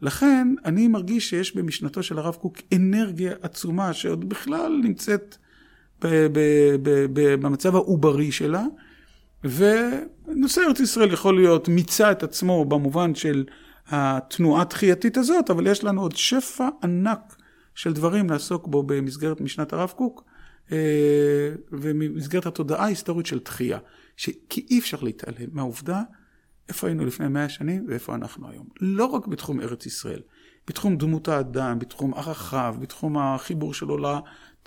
לכן 0.02 0.54
אני 0.64 0.88
מרגיש 0.88 1.30
שיש 1.30 1.56
במשנתו 1.56 2.02
של 2.02 2.18
הרב 2.18 2.34
קוק 2.34 2.58
אנרגיה 2.74 3.32
עצומה 3.42 3.92
שעוד 3.92 4.28
בכלל 4.28 4.80
נמצאת 4.82 5.36
במצב 7.12 7.74
העוברי 7.74 8.32
שלה, 8.32 8.64
ונושא 9.44 10.60
ארץ 10.60 10.80
ישראל 10.80 11.12
יכול 11.12 11.36
להיות 11.36 11.68
מיצה 11.68 12.12
את 12.12 12.22
עצמו 12.22 12.64
במובן 12.64 13.14
של 13.14 13.44
התנועה 13.88 14.62
התחייתית 14.62 15.16
הזאת, 15.16 15.50
אבל 15.50 15.66
יש 15.66 15.84
לנו 15.84 16.02
עוד 16.02 16.16
שפע 16.16 16.68
ענק 16.82 17.36
של 17.74 17.92
דברים 17.92 18.30
לעסוק 18.30 18.66
בו 18.66 18.82
במסגרת 18.82 19.40
משנת 19.40 19.72
הרב 19.72 19.92
קוק, 19.96 20.24
אה, 20.72 20.78
ובמסגרת 21.72 22.46
התודעה 22.46 22.84
ההיסטורית 22.84 23.26
של 23.26 23.38
תחייה, 23.38 23.78
כי 24.48 24.66
אי 24.70 24.78
אפשר 24.78 24.98
להתעלם 25.02 25.48
מהעובדה 25.52 26.02
איפה 26.68 26.86
היינו 26.86 27.06
לפני 27.06 27.28
מאה 27.28 27.48
שנים 27.48 27.86
ואיפה 27.88 28.14
אנחנו 28.14 28.50
היום. 28.50 28.66
לא 28.80 29.04
רק 29.04 29.26
בתחום 29.26 29.60
ארץ 29.60 29.86
ישראל, 29.86 30.20
בתחום 30.68 30.96
דמות 30.96 31.28
האדם, 31.28 31.78
בתחום 31.78 32.14
ערכיו, 32.14 32.76
בתחום 32.80 33.18
החיבור 33.18 33.74
שלו 33.74 33.98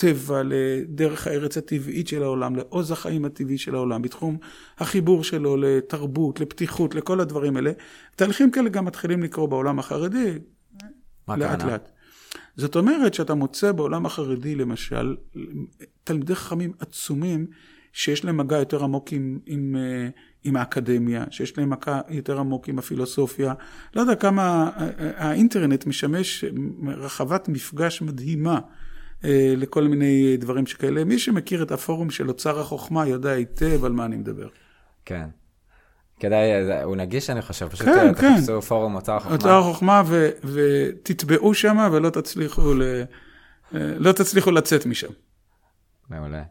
לטבע, 0.04 0.42
לדרך 0.46 1.28
הארץ 1.28 1.58
הטבעית 1.58 2.08
של 2.08 2.24
העולם, 2.24 2.56
לעוז 2.56 2.92
החיים 2.92 3.26
הטבעי 3.26 3.58
של 3.58 3.76
העולם, 3.76 4.02
בתחום 4.02 4.38
החיבור 4.78 5.24
שלו 5.24 5.58
לתרבות, 5.58 6.40
לפתיחות, 6.40 6.96
לכל 6.96 7.20
הדברים 7.20 7.56
האלה. 7.56 7.72
תהליכים 8.16 8.52
כאלה 8.52 8.70
גם 8.70 8.86
מתחילים 8.86 9.24
לקרות 9.24 9.50
בעולם 9.50 9.80
החרדי, 9.80 10.40
לאט 11.28 11.64
לאט. 11.64 11.90
זאת 12.56 12.76
אומרת 12.76 13.14
שאתה 13.14 13.34
מוצא 13.34 13.72
בעולם 13.72 14.06
החרדי 14.06 14.56
למשל 14.56 15.16
תלמידי 16.04 16.36
חכמים 16.36 16.72
עצומים 16.80 17.48
שיש 17.94 18.26
להם 18.26 18.38
מגע 18.38 18.58
יותר 18.58 18.84
עמוק 18.84 19.12
עם, 19.12 19.40
עם, 19.46 19.76
אה, 19.80 20.10
עם 20.44 20.56
האקדמיה, 20.56 21.26
שיש 21.32 21.58
להם 21.58 21.70
מגע 21.70 22.02
יותר 22.10 22.40
עמוק 22.40 22.70
עם 22.70 22.80
הפילוסופיה. 22.80 23.54
לא 23.96 24.02
יודע 24.02 24.16
כמה 24.16 24.70
אה, 24.78 24.90
אה, 25.00 25.28
האינטרנט 25.30 25.86
משמש 25.86 26.46
רחבת 26.88 27.50
מפגש 27.50 28.02
מדהימה 28.02 28.60
לכל 29.58 29.84
מיני 29.84 30.38
דברים 30.38 30.66
שכאלה. 30.66 31.04
מי 31.04 31.20
שמכיר 31.20 31.64
את 31.64 31.72
הפורום 31.72 32.10
של 32.10 32.30
אוצר 32.30 32.60
החוכמה 32.60 33.08
יודע 33.08 33.30
היטב 33.30 33.86
על 33.86 33.92
מה 33.92 34.06
אני 34.06 34.16
מדבר. 34.16 34.48
כן. 35.06 35.28
כדאי, 36.20 36.82
הוא 36.84 36.96
נגיש 36.96 37.30
אני 37.30 37.42
חושב, 37.42 37.68
פשוט 37.68 37.86
כן, 37.86 38.14
תחפשו 38.14 38.62
כן. 38.62 38.68
פורום 38.68 38.96
אוצר 38.96 39.16
החוכמה. 39.16 39.36
אוצר 39.36 39.58
החוכמה 39.60 40.04
ו, 40.06 40.30
ותטבעו 40.44 41.54
שם 41.54 41.90
ולא 41.92 42.10
תצליחו, 42.10 42.74
ל, 42.74 42.84
לא 43.72 44.12
תצליחו 44.12 44.52
לצאת 44.52 44.86
משם. 44.86 45.08
מעולה. 46.10 46.44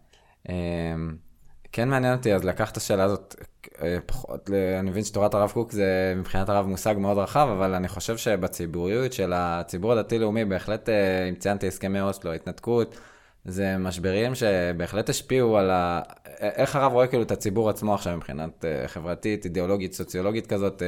כן 1.73 1.89
מעניין 1.89 2.17
אותי, 2.17 2.35
אז 2.35 2.45
לקח 2.45 2.71
את 2.71 2.77
השאלה 2.77 3.05
הזאת 3.05 3.35
אה, 3.83 3.99
פחות, 4.07 4.51
אני 4.81 4.91
מבין 4.91 5.05
שתורת 5.05 5.35
הרב 5.35 5.51
קוק 5.51 5.73
זה 5.73 6.15
מבחינת 6.17 6.49
הרב 6.49 6.67
מושג 6.67 6.95
מאוד 6.99 7.19
רחב, 7.19 7.49
אבל 7.53 7.75
אני 7.75 7.89
חושב 7.89 8.17
שבציבוריות 8.17 9.13
של 9.13 9.33
הציבור 9.35 9.93
הדתי-לאומי, 9.93 10.45
בהחלט, 10.45 10.89
אה, 10.89 11.29
אם 11.29 11.35
ציינתי 11.35 11.69
הסכמי 11.69 12.01
אוסלו, 12.01 12.33
התנתקות, 12.33 12.97
זה 13.45 13.79
משברים 13.79 14.35
שבהחלט 14.35 15.09
השפיעו 15.09 15.59
על 15.59 15.71
ה... 15.71 16.01
איך 16.41 16.77
הרב 16.77 16.93
רואה 16.93 17.07
כאילו 17.07 17.23
את 17.23 17.31
הציבור 17.31 17.71
עצמו 17.71 17.95
עכשיו 17.95 18.17
מבחינת 18.17 18.65
אה, 18.65 18.89
חברתית, 18.89 19.45
אידיאולוגית, 19.45 19.93
סוציולוגית 19.93 20.47
כזאת, 20.47 20.83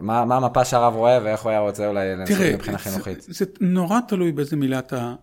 מה, 0.00 0.24
מה 0.24 0.36
המפה 0.36 0.64
שהרב 0.64 0.94
רואה 0.94 1.18
ואיך 1.22 1.42
הוא 1.42 1.50
היה 1.50 1.60
רוצה 1.60 1.88
אולי 1.88 2.16
לנסות 2.16 2.46
מבחינה 2.54 2.78
חינוכית? 2.78 3.22
זה, 3.22 3.32
זה 3.32 3.44
נורא 3.60 4.00
תלוי 4.08 4.32
באיזה 4.32 4.56
מילה 4.56 4.78
אתה 4.78 5.14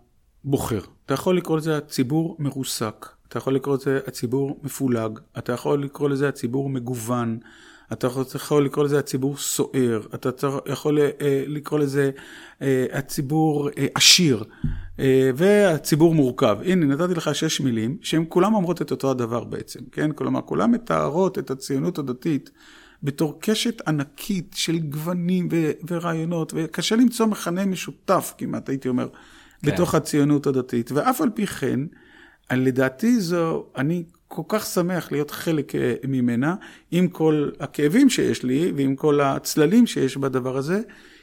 בוחר. 0.44 0.80
אתה 1.06 1.14
יכול 1.14 1.38
לקרוא 1.38 1.58
לזה 1.58 1.78
הציבור 1.78 2.36
מרוסק, 2.40 3.10
אתה 3.28 3.38
יכול 3.38 3.56
לקרוא 3.56 3.76
לזה 3.76 4.00
הציבור 4.08 4.60
מפולג, 4.64 5.20
אתה 5.38 5.54
יכול 5.54 5.84
לקרוא 5.84 6.10
לזה 6.10 6.30
הציבור 6.30 6.70
מגוון, 6.70 7.40
אתה 7.94 8.08
יכול 8.36 8.66
לקרוא 8.66 8.86
לזה 8.86 9.00
הציבור 9.00 9.38
סוער, 9.38 10.02
אתה 10.16 10.30
יכול 10.66 11.00
אה, 11.00 11.44
לקרוא 11.48 11.80
לזה 11.80 12.12
אה, 12.62 12.86
הציבור 12.94 13.70
אה, 13.78 13.88
עשיר 13.96 14.44
והציבור 15.36 16.16
מורכב. 16.16 16.58
הנה, 16.66 16.86
נתתי 16.86 17.14
לך 17.14 17.36
שש 17.36 17.62
מילים 17.62 17.98
שהן 18.02 18.26
כולן 18.30 18.54
אומרות 18.54 18.82
את 18.82 18.92
אותו 18.92 19.12
הדבר 19.12 19.44
בעצם, 19.44 19.80
כן? 19.92 20.12
כלומר, 20.12 20.42
כולן 20.42 20.72
מתארות 20.72 21.40
את 21.40 21.52
הציונות 21.52 22.00
הדתית 22.00 22.52
בתור 23.04 23.38
קשת 23.40 23.88
ענקית 23.88 24.54
של 24.56 24.78
גוונים 24.78 25.50
ורעיונות, 25.88 26.54
וקשה 26.56 26.96
למצוא 26.96 27.26
מכנה 27.26 27.66
משותף 27.66 28.34
כמעט, 28.38 28.70
הייתי 28.70 28.90
אומר. 28.90 29.08
כן. 29.66 29.72
בתוך 29.72 29.96
הציונות 29.96 30.48
הדתית. 30.48 30.92
ואף 30.92 31.22
על 31.22 31.30
פי 31.30 31.48
כן, 31.48 31.80
לדעתי 32.52 33.20
זו, 33.20 33.66
אני 33.76 34.04
כל 34.28 34.42
כך 34.48 34.66
שמח 34.66 35.12
להיות 35.12 35.32
חלק 35.32 35.76
אה, 35.76 35.94
ממנה, 36.08 36.56
עם 36.92 37.08
כל 37.08 37.50
הכאבים 37.60 38.10
שיש 38.10 38.44
לי 38.44 38.72
ועם 38.76 38.96
כל 38.96 39.22
הצללים 39.22 39.88
שיש 39.88 40.18
בדבר 40.18 40.58
הזה, 40.58 40.82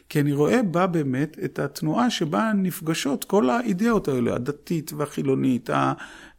כי 0.08 0.20
אני 0.20 0.32
רואה 0.32 0.62
בה 0.62 0.86
באמת 0.86 1.36
את 1.44 1.58
התנועה 1.58 2.10
שבה 2.10 2.52
נפגשות 2.54 3.24
כל 3.24 3.50
האידאות 3.50 4.08
האלה, 4.08 4.34
הדתית 4.34 4.92
והחילונית, 4.96 5.70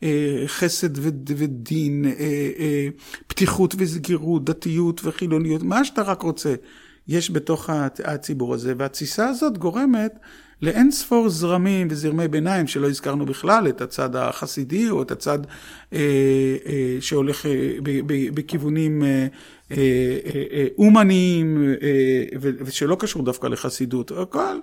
החסד 0.02 0.90
ודין, 1.38 2.06
אה, 2.06 2.12
אה, 2.60 2.88
פתיחות 3.28 3.76
וסגירות, 3.78 4.46
דתיות 4.46 5.02
וחילוניות, 5.04 5.64
מה 5.64 5.86
שאתה 5.86 6.02
רק 6.02 6.22
רוצה, 6.22 6.56
יש 7.08 7.32
בתוך 7.32 7.70
הציבור 8.04 8.54
הזה, 8.54 8.74
והתסיסה 8.78 9.30
הזאת 9.30 9.58
גורמת 9.58 10.20
לאין 10.62 10.92
ספור 10.92 11.30
זרמים 11.30 11.88
וזרמי 11.92 12.28
ביניים, 12.28 12.68
שלא 12.68 12.90
הזכרנו 12.90 13.26
בכלל 13.26 13.68
את 13.68 13.82
הצד 13.82 14.16
החסידי 14.16 14.90
או 14.90 15.02
את 15.02 15.12
הצד 15.12 15.40
אה, 15.94 16.00
אה, 16.66 16.98
שהולך 17.00 17.46
אה, 17.46 17.70
ב, 17.84 18.00
ב, 18.06 18.36
בכיוונים 18.36 19.04
אה, 19.04 19.28
אה, 19.72 19.78
אה, 20.52 20.66
אומניים 20.78 21.74
אה, 21.82 22.24
ושלא 22.42 22.98
קשור 23.00 23.24
דווקא 23.24 23.48
לחסידות. 23.48 24.12
הכל, 24.12 24.58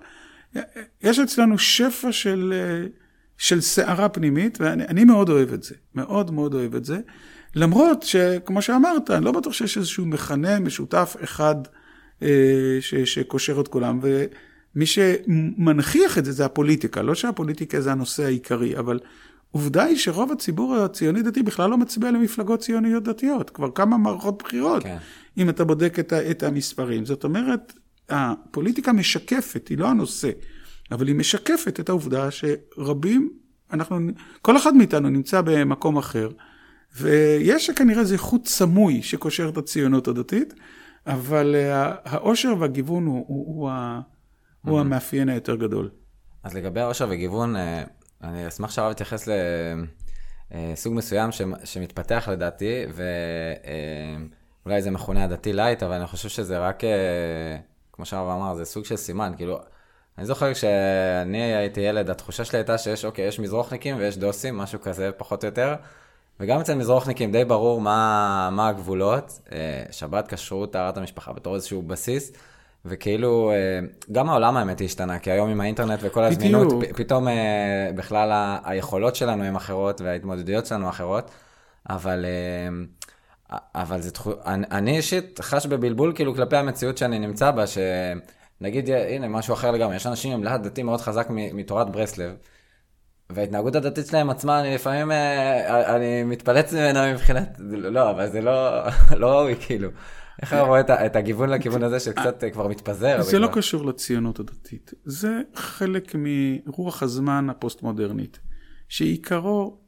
יש 1.03 1.19
אצלנו 1.19 1.59
שפע 1.59 2.13
של, 2.13 2.55
אה, 2.57 2.87
של 3.39 3.61
סערה 3.61 4.09
פנימית, 4.09 4.59
ואני 4.61 5.05
מאוד 5.05 5.29
אוהב 5.29 5.53
את 5.53 5.63
זה, 5.63 5.75
מאוד 5.95 6.31
מאוד 6.31 6.55
אוהב 6.55 6.75
את 6.75 6.85
זה. 6.85 6.99
למרות 7.55 8.03
שכמו 8.03 8.63
שאמרת, 8.63 9.11
אני 9.11 9.25
לא 9.25 9.33
בטוח 9.33 9.53
שיש 9.53 9.79
איזשהו 9.79 10.07
מכנה 10.07 10.61
משותף 10.61 11.17
אחד 11.25 11.55
אה, 12.23 12.79
שקושר 13.05 13.61
את 13.61 13.69
כולם. 13.69 13.99
ו... 14.03 14.25
מי 14.75 14.87
שמנכיח 14.87 16.19
את 16.19 16.25
זה 16.25 16.33
זה 16.33 16.45
הפוליטיקה, 16.45 17.03
לא 17.03 17.15
שהפוליטיקה 17.15 17.81
זה 17.81 17.93
הנושא 17.93 18.25
העיקרי, 18.25 18.79
אבל 18.79 18.99
עובדה 19.51 19.85
היא 19.85 19.97
שרוב 19.97 20.33
הציבור 20.33 20.77
הציוני 20.77 21.23
דתי 21.23 21.43
בכלל 21.43 21.71
לא 21.71 21.79
מצביע 21.79 22.11
למפלגות 22.11 22.61
ציוניות 22.61 23.05
דתיות, 23.05 23.51
כבר 23.51 23.71
כמה 23.71 23.99
מערכות 23.99 24.43
בחירות, 24.43 24.83
כן. 24.83 24.97
אם 25.39 25.49
אתה 25.49 25.65
בודק 25.65 25.99
את, 25.99 26.13
את 26.13 26.43
המספרים. 26.43 27.05
זאת 27.05 27.25
אומרת, 27.25 27.73
הפוליטיקה 28.09 28.93
משקפת, 28.93 29.69
היא 29.69 29.79
לא 29.79 29.89
הנושא, 29.89 30.31
אבל 30.91 31.07
היא 31.07 31.15
משקפת 31.15 31.81
את 31.81 31.89
העובדה 31.89 32.29
שרבים 32.31 33.31
אנחנו, 33.73 33.99
כל 34.43 34.57
אחד 34.57 34.75
מאיתנו 34.75 35.11
נמצא 35.11 35.41
במקום 35.41 35.97
אחר, 35.97 36.31
ויש 36.97 37.71
כנראה 37.71 38.01
איזה 38.01 38.19
חוט 38.19 38.47
סמוי 38.47 39.03
שקושר 39.03 39.49
את 39.49 39.57
הציונות 39.57 40.09
הדתית, 40.09 40.55
אבל 41.07 41.55
אה, 41.57 41.95
העושר 42.05 42.55
והגיוון 42.59 43.07
הוא, 43.07 43.25
הוא, 43.29 43.47
הוא, 43.47 43.71
הוא 44.65 44.79
Mm-hmm. 44.79 44.81
המאפיין 44.81 45.29
היותר 45.29 45.57
גדול. 45.57 45.91
אז 46.43 46.55
לגבי 46.55 46.81
העושר 46.81 47.07
וגיוון, 47.11 47.57
אה, 47.57 47.83
אני 48.23 48.49
אשמח 48.49 48.71
שהרב 48.71 48.93
יתייחס 48.93 49.29
לסוג 50.55 50.95
מסוים 50.95 51.33
ש- 51.33 51.43
שמתפתח 51.65 52.29
לדעתי, 52.33 52.85
ואולי 54.65 54.83
זה 54.83 54.91
מכונה 54.91 55.25
הדתי 55.25 55.53
לייט, 55.53 55.83
אבל 55.83 55.95
אני 55.95 56.07
חושב 56.07 56.29
שזה 56.29 56.59
רק, 56.59 56.85
אה, 56.85 56.91
כמו 57.93 58.05
שהרב 58.07 58.29
אמר, 58.29 58.55
זה 58.55 58.65
סוג 58.65 58.85
של 58.85 58.97
סימן, 58.97 59.33
כאילו, 59.37 59.59
אני 60.19 60.27
זוכר 60.27 60.55
כשאני 60.55 61.43
הייתי 61.55 61.81
ילד, 61.81 62.11
התחושה 62.11 62.45
שלי 62.45 62.59
הייתה 62.59 62.79
שיש, 62.79 63.05
אוקיי, 63.05 63.27
יש 63.27 63.41
מזרוחניקים 63.41 63.97
ויש 63.99 64.17
דוסים, 64.19 64.57
משהו 64.59 64.81
כזה, 64.81 65.11
פחות 65.17 65.45
או 65.45 65.49
יותר. 65.49 65.75
וגם 66.41 66.61
אצל 66.61 66.75
מזרוחניקים 66.75 67.33
די 67.33 67.45
ברור 67.45 67.81
מה, 67.81 68.49
מה 68.53 68.69
הגבולות, 68.69 69.41
אה, 69.53 69.83
שבת, 69.91 70.35
כשרות, 70.35 70.73
טהרת 70.73 70.97
המשפחה 70.97 71.33
בתור 71.33 71.55
איזשהו 71.55 71.83
בסיס, 71.83 72.33
וכאילו, 72.85 73.51
אה, 73.51 73.57
גם 74.13 74.29
העולם 74.29 74.57
האמת 74.57 74.81
השתנה, 74.85 75.19
כי 75.19 75.31
היום 75.31 75.51
עם 75.51 75.61
האינטרנט 75.61 75.99
וכל 76.03 76.25
הזמינות, 76.25 76.67
בדיוק. 76.73 76.97
פתאום 76.97 77.29
אה, 77.29 77.91
בכלל 77.95 78.59
היכולות 78.65 79.17
שלנו 79.17 79.45
הן 79.45 79.57
אחרות 79.57 80.01
וההתמודדויות 80.01 80.67
שלנו 80.67 80.89
אחרות, 80.89 81.31
אבל, 81.91 82.25
אבל 83.51 84.01
זה 84.01 84.11
תחום, 84.11 84.33
אני, 84.47 84.97
אישית 84.97 85.41
חש 85.43 85.67
בבלבול 85.67 86.13
כאילו 86.15 86.35
כלפי 86.35 86.57
המציאות 86.57 86.99
שאני 86.99 87.19
נמצא 87.19 87.51
בה, 87.51 87.65
שנגיד, 87.67 88.91
הנה, 88.91 89.29
משהו 89.29 89.55
אחר 89.55 89.71
לגמרי, 89.71 89.97
יש 89.97 90.07
אנשים 90.07 90.33
עם 90.33 90.45
להט 90.45 90.61
דתי 90.61 90.83
מאוד 90.83 91.01
חזק 91.01 91.27
מתורת 91.31 91.91
ברסלב, 91.91 92.37
וההתנהגות 93.35 93.75
הדתית 93.75 94.07
שלהם 94.07 94.31
עצמה, 94.31 94.61
אני 94.61 94.75
לפעמים, 94.75 95.11
אה, 95.11 95.97
אני 95.97 96.25
מתפלץ 96.25 96.73
ממנה 96.73 97.13
מבחינת, 97.13 97.61
לא, 97.71 98.11
אבל 98.11 98.31
זה 98.31 98.41
לא, 98.41 98.81
לא 99.17 99.27
ראוי, 99.27 99.57
כאילו. 99.61 99.89
איך 100.43 100.53
אתה 100.53 100.63
רואה 100.63 100.81
את 100.81 101.17
הגיוון 101.17 101.51
לכיוון 101.51 101.83
הזה 101.83 102.01
שקצת 102.01 102.45
אה, 102.45 102.51
כבר 102.51 102.69
מתפזר? 102.69 103.23
זה 103.23 103.39
לא 103.39 103.49
קשור 103.53 103.87
לציונות 103.87 104.41
הדתית, 104.41 104.95
זה 105.05 105.41
חלק 105.55 106.15
מרוח 106.15 107.03
הזמן 107.03 107.51
הפוסט-מודרנית, 107.51 108.39
שעיקרו, 108.89 109.79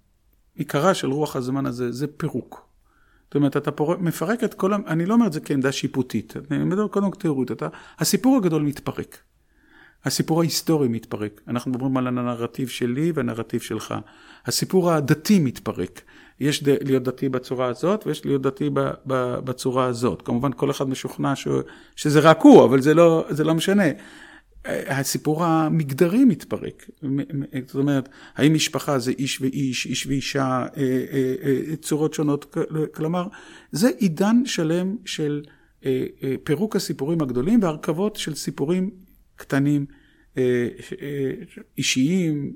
עיקרה 0.55 0.95
של 0.95 1.11
רוח 1.11 1.37
הזמן 1.37 1.67
הזה 1.67 1.93
זה 1.93 2.07
פירוק. 2.07 2.69
זאת 3.25 3.35
אומרת, 3.35 3.57
אתה 3.57 3.71
פורק, 3.71 3.99
מפרק 3.99 4.45
את 4.45 4.55
כל, 4.55 4.75
אני 4.75 5.07
לא 5.07 5.15
אומר 5.15 5.27
את 5.27 5.33
זה 5.33 5.41
כעמדה 5.41 5.73
שיפוטית, 5.73 6.35
אני 6.51 6.65
מדבר 6.65 6.89
קודם 6.89 7.11
כל 7.11 7.21
תיאורית, 7.21 7.51
הסיפור 7.99 8.37
הגדול 8.37 8.63
מתפרק. 8.63 9.19
הסיפור 10.05 10.41
ההיסטורי 10.41 10.89
מתפרק. 10.89 11.41
אנחנו 11.49 11.71
מדברים 11.71 11.97
על 11.97 12.07
הנרטיב 12.07 12.69
שלי 12.69 13.13
והנרטיב 13.15 13.61
שלך. 13.61 13.95
הסיפור 14.47 14.93
הדתי 14.93 15.41
מתפרק. 15.41 16.01
יש 16.41 16.63
ד... 16.63 16.69
להיות 16.69 17.03
דתי 17.03 17.29
בצורה 17.29 17.67
הזאת 17.67 18.07
ויש 18.07 18.27
להיות 18.27 18.43
דתי 18.43 18.71
ב... 18.71 18.81
ב... 19.07 19.39
בצורה 19.45 19.85
הזאת. 19.87 20.23
כמובן 20.23 20.51
כל 20.57 20.71
אחד 20.71 20.89
משוכנע 20.89 21.37
ש... 21.37 21.49
שזה 21.97 22.21
רק 22.21 22.41
הוא, 22.43 22.65
אבל 22.65 22.81
זה 22.81 22.95
לא, 22.95 23.27
זה 23.31 23.45
לא 23.45 23.55
משנה. 23.55 23.85
הסיפור 24.65 25.45
המגדרי 25.45 26.25
מתפרק. 26.25 26.91
זאת 27.67 27.75
אומרת, 27.75 28.09
האם 28.37 28.55
משפחה 28.55 28.99
זה 28.99 29.13
איש 29.19 29.41
ואיש, 29.41 29.87
איש 29.87 30.07
ואישה, 30.07 30.67
אה, 30.77 30.83
אה, 31.13 31.35
אה, 31.43 31.77
צורות 31.77 32.15
שונות, 32.15 32.45
כל- 32.45 32.87
כלומר, 32.95 33.27
זה 33.73 33.91
עידן 33.99 34.43
שלם 34.45 34.97
של 35.05 35.43
אה, 35.85 36.07
אה, 36.23 36.35
פירוק 36.45 36.77
הסיפורים 36.77 37.23
הגדולים 37.23 37.63
והרכבות 37.63 38.17
של 38.17 38.35
סיפורים 38.35 38.91
קטנים, 39.43 39.87
אה, 40.39 40.69
אה, 41.03 41.31
אישיים, 41.79 42.53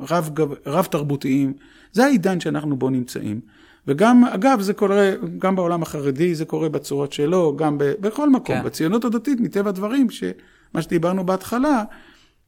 רב, 0.00 0.30
רב 0.66 0.84
תרבותיים. 0.84 1.52
זה 1.92 2.04
העידן 2.04 2.40
שאנחנו 2.40 2.76
בו 2.76 2.90
נמצאים. 2.90 3.40
וגם, 3.86 4.24
אגב, 4.24 4.60
זה 4.60 4.74
קורה, 4.74 5.10
גם 5.38 5.56
בעולם 5.56 5.82
החרדי 5.82 6.34
זה 6.34 6.44
קורה 6.44 6.68
בצורות 6.68 7.12
שלו, 7.12 7.56
גם 7.56 7.78
ב, 7.78 7.84
בכל 8.00 8.30
מקום. 8.30 8.56
כן. 8.56 8.64
בציונות 8.64 9.04
הדתית, 9.04 9.40
מטבע 9.40 9.68
הדברים, 9.68 10.10
שמה 10.10 10.82
שדיברנו 10.82 11.26
בהתחלה, 11.26 11.84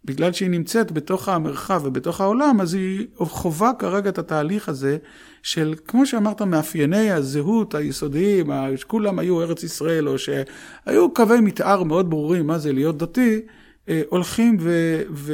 בגלל 0.05 0.33
שהיא 0.33 0.51
נמצאת 0.51 0.93
בתוך 0.93 1.29
המרחב 1.29 1.83
ובתוך 1.85 2.21
העולם, 2.21 2.61
אז 2.61 2.75
היא 2.75 3.07
חווה 3.19 3.73
כרגע 3.79 4.09
את 4.09 4.19
התהליך 4.19 4.69
הזה 4.69 4.97
של, 5.43 5.75
כמו 5.87 6.07
שאמרת, 6.07 6.43
מאפייני 6.43 7.11
הזהות 7.11 7.75
היסודיים, 7.75 8.51
שכולם 8.77 9.19
היו 9.19 9.43
ארץ 9.43 9.63
ישראל, 9.63 10.09
או 10.09 10.19
שהיו 10.19 11.15
קווי 11.15 11.41
מתאר 11.41 11.83
מאוד 11.83 12.11
ברורים 12.11 12.47
מה 12.47 12.59
זה 12.59 12.73
להיות 12.73 12.99
דתי, 12.99 13.41
אה, 13.89 14.03
הולכים 14.09 14.57
ו, 14.61 15.03
ו, 15.11 15.33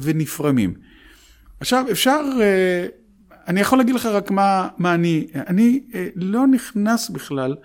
ונפרמים. 0.00 0.74
עכשיו, 1.60 1.84
אפשר, 1.90 2.20
אה, 2.40 2.86
אני 3.48 3.60
יכול 3.60 3.78
להגיד 3.78 3.94
לך 3.94 4.06
רק 4.06 4.30
מה, 4.30 4.68
מה 4.78 4.94
אני, 4.94 5.26
אני 5.34 5.80
אה, 5.94 6.08
לא 6.16 6.46
נכנס 6.46 7.10
בכלל 7.10 7.56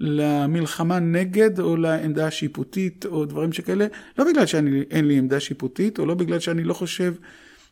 למלחמה 0.00 0.98
נגד 0.98 1.60
או 1.60 1.76
לעמדה 1.76 2.26
השיפוטית 2.26 3.06
או 3.06 3.24
דברים 3.24 3.52
שכאלה, 3.52 3.86
לא 4.18 4.24
בגלל 4.24 4.46
שאין 4.46 5.08
לי 5.08 5.18
עמדה 5.18 5.40
שיפוטית 5.40 5.98
או 5.98 6.06
לא 6.06 6.14
בגלל 6.14 6.38
שאני 6.38 6.64
לא 6.64 6.74
חושב 6.74 7.14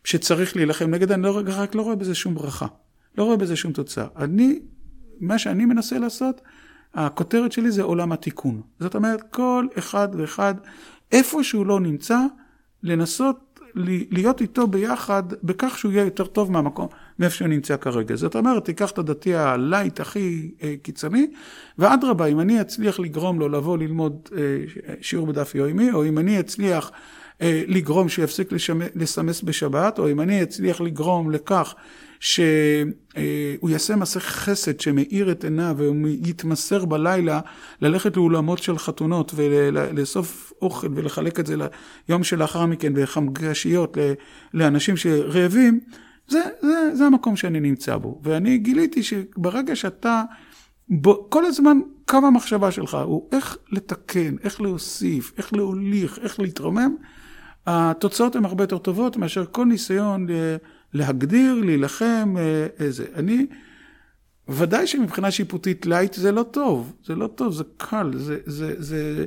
שצריך 0.04 0.56
להילחם 0.56 0.90
נגד, 0.90 1.12
אני 1.12 1.22
לא, 1.22 1.42
רק 1.46 1.74
לא 1.74 1.82
רואה 1.82 1.96
בזה 1.96 2.14
שום 2.14 2.34
ברכה, 2.34 2.66
לא 3.18 3.24
רואה 3.24 3.36
בזה 3.36 3.56
שום 3.56 3.72
תוצאה. 3.72 4.06
אני, 4.16 4.60
מה 5.20 5.38
שאני 5.38 5.64
מנסה 5.64 5.98
לעשות, 5.98 6.40
הכותרת 6.94 7.52
שלי 7.52 7.70
זה 7.70 7.82
עולם 7.82 8.12
התיקון. 8.12 8.60
זאת 8.80 8.94
אומרת, 8.94 9.22
כל 9.30 9.66
אחד 9.78 10.08
ואחד, 10.18 10.54
איפה 11.12 11.44
שהוא 11.44 11.66
לא 11.66 11.80
נמצא, 11.80 12.18
לנסות 12.82 13.51
להיות 13.74 14.40
איתו 14.40 14.66
ביחד 14.66 15.22
בכך 15.42 15.78
שהוא 15.78 15.92
יהיה 15.92 16.04
יותר 16.04 16.26
טוב 16.26 16.52
מהמקום, 16.52 16.86
מאיפה 17.18 17.36
שהוא 17.36 17.48
נמצא 17.48 17.76
כרגע. 17.76 18.16
זאת 18.16 18.36
אומרת, 18.36 18.64
תיקח 18.64 18.90
את 18.90 18.98
הדתי 18.98 19.34
הלייט 19.34 20.00
הכי 20.00 20.50
אה, 20.62 20.74
קיצוני, 20.82 21.26
ואדרבה, 21.78 22.26
אם 22.26 22.40
אני 22.40 22.60
אצליח 22.60 23.00
לגרום 23.00 23.40
לו 23.40 23.48
לבוא 23.48 23.78
ללמוד 23.78 24.28
אה, 24.36 24.40
שיעור 25.00 25.26
בדף 25.26 25.54
יומי, 25.54 25.92
או 25.92 26.04
אם 26.04 26.18
אני 26.18 26.40
אצליח 26.40 26.90
אה, 27.42 27.62
לגרום 27.66 28.08
שיפסיק 28.08 28.48
לסמס 28.94 29.42
בשבת, 29.42 29.98
או 29.98 30.10
אם 30.10 30.20
אני 30.20 30.42
אצליח 30.42 30.80
לגרום 30.80 31.30
לכך 31.30 31.74
שהוא 32.22 33.70
יעשה 33.70 33.96
מעשה 33.96 34.20
חסד 34.20 34.80
שמאיר 34.80 35.30
את 35.30 35.44
עיניו 35.44 35.74
והוא 35.78 35.96
יתמסר 36.08 36.84
בלילה 36.84 37.40
ללכת 37.80 38.16
לאולמות 38.16 38.58
של 38.58 38.78
חתונות 38.78 39.32
ולאסוף 39.34 40.52
אוכל 40.62 40.88
ולחלק 40.94 41.40
את 41.40 41.46
זה 41.46 41.56
ליום 42.08 42.24
שלאחר 42.24 42.66
מכן 42.66 42.92
בחמגשיות 42.96 43.96
לאנשים 44.54 44.96
שרעבים, 44.96 45.80
זה, 46.28 46.40
זה, 46.60 46.94
זה 46.94 47.04
המקום 47.04 47.36
שאני 47.36 47.60
נמצא 47.60 47.96
בו. 47.96 48.20
ואני 48.22 48.58
גיליתי 48.58 49.02
שברגע 49.02 49.76
שאתה, 49.76 50.22
כל 51.28 51.44
הזמן 51.46 51.78
קו 52.06 52.16
המחשבה 52.16 52.70
שלך 52.70 52.96
הוא 53.04 53.28
איך 53.32 53.56
לתקן, 53.70 54.36
איך 54.44 54.60
להוסיף, 54.60 55.32
איך 55.38 55.52
להוליך, 55.52 56.18
איך 56.22 56.40
להתרומם, 56.40 56.94
התוצאות 57.66 58.36
הן 58.36 58.44
הרבה 58.44 58.64
יותר 58.64 58.78
טובות 58.78 59.16
מאשר 59.16 59.44
כל 59.50 59.64
ניסיון 59.64 60.26
להגדיר, 60.92 61.54
להילחם, 61.54 62.34
איזה. 62.78 63.04
אני, 63.14 63.46
ודאי 64.48 64.86
שמבחינה 64.86 65.30
שיפוטית 65.30 65.86
לייט 65.86 66.14
זה 66.14 66.32
לא 66.32 66.42
טוב, 66.42 66.92
זה 67.04 67.14
לא 67.14 67.26
טוב, 67.26 67.52
זה 67.52 67.64
קל, 67.76 68.10
זה, 68.16 68.38
זה, 68.46 68.82
זה, 68.82 69.24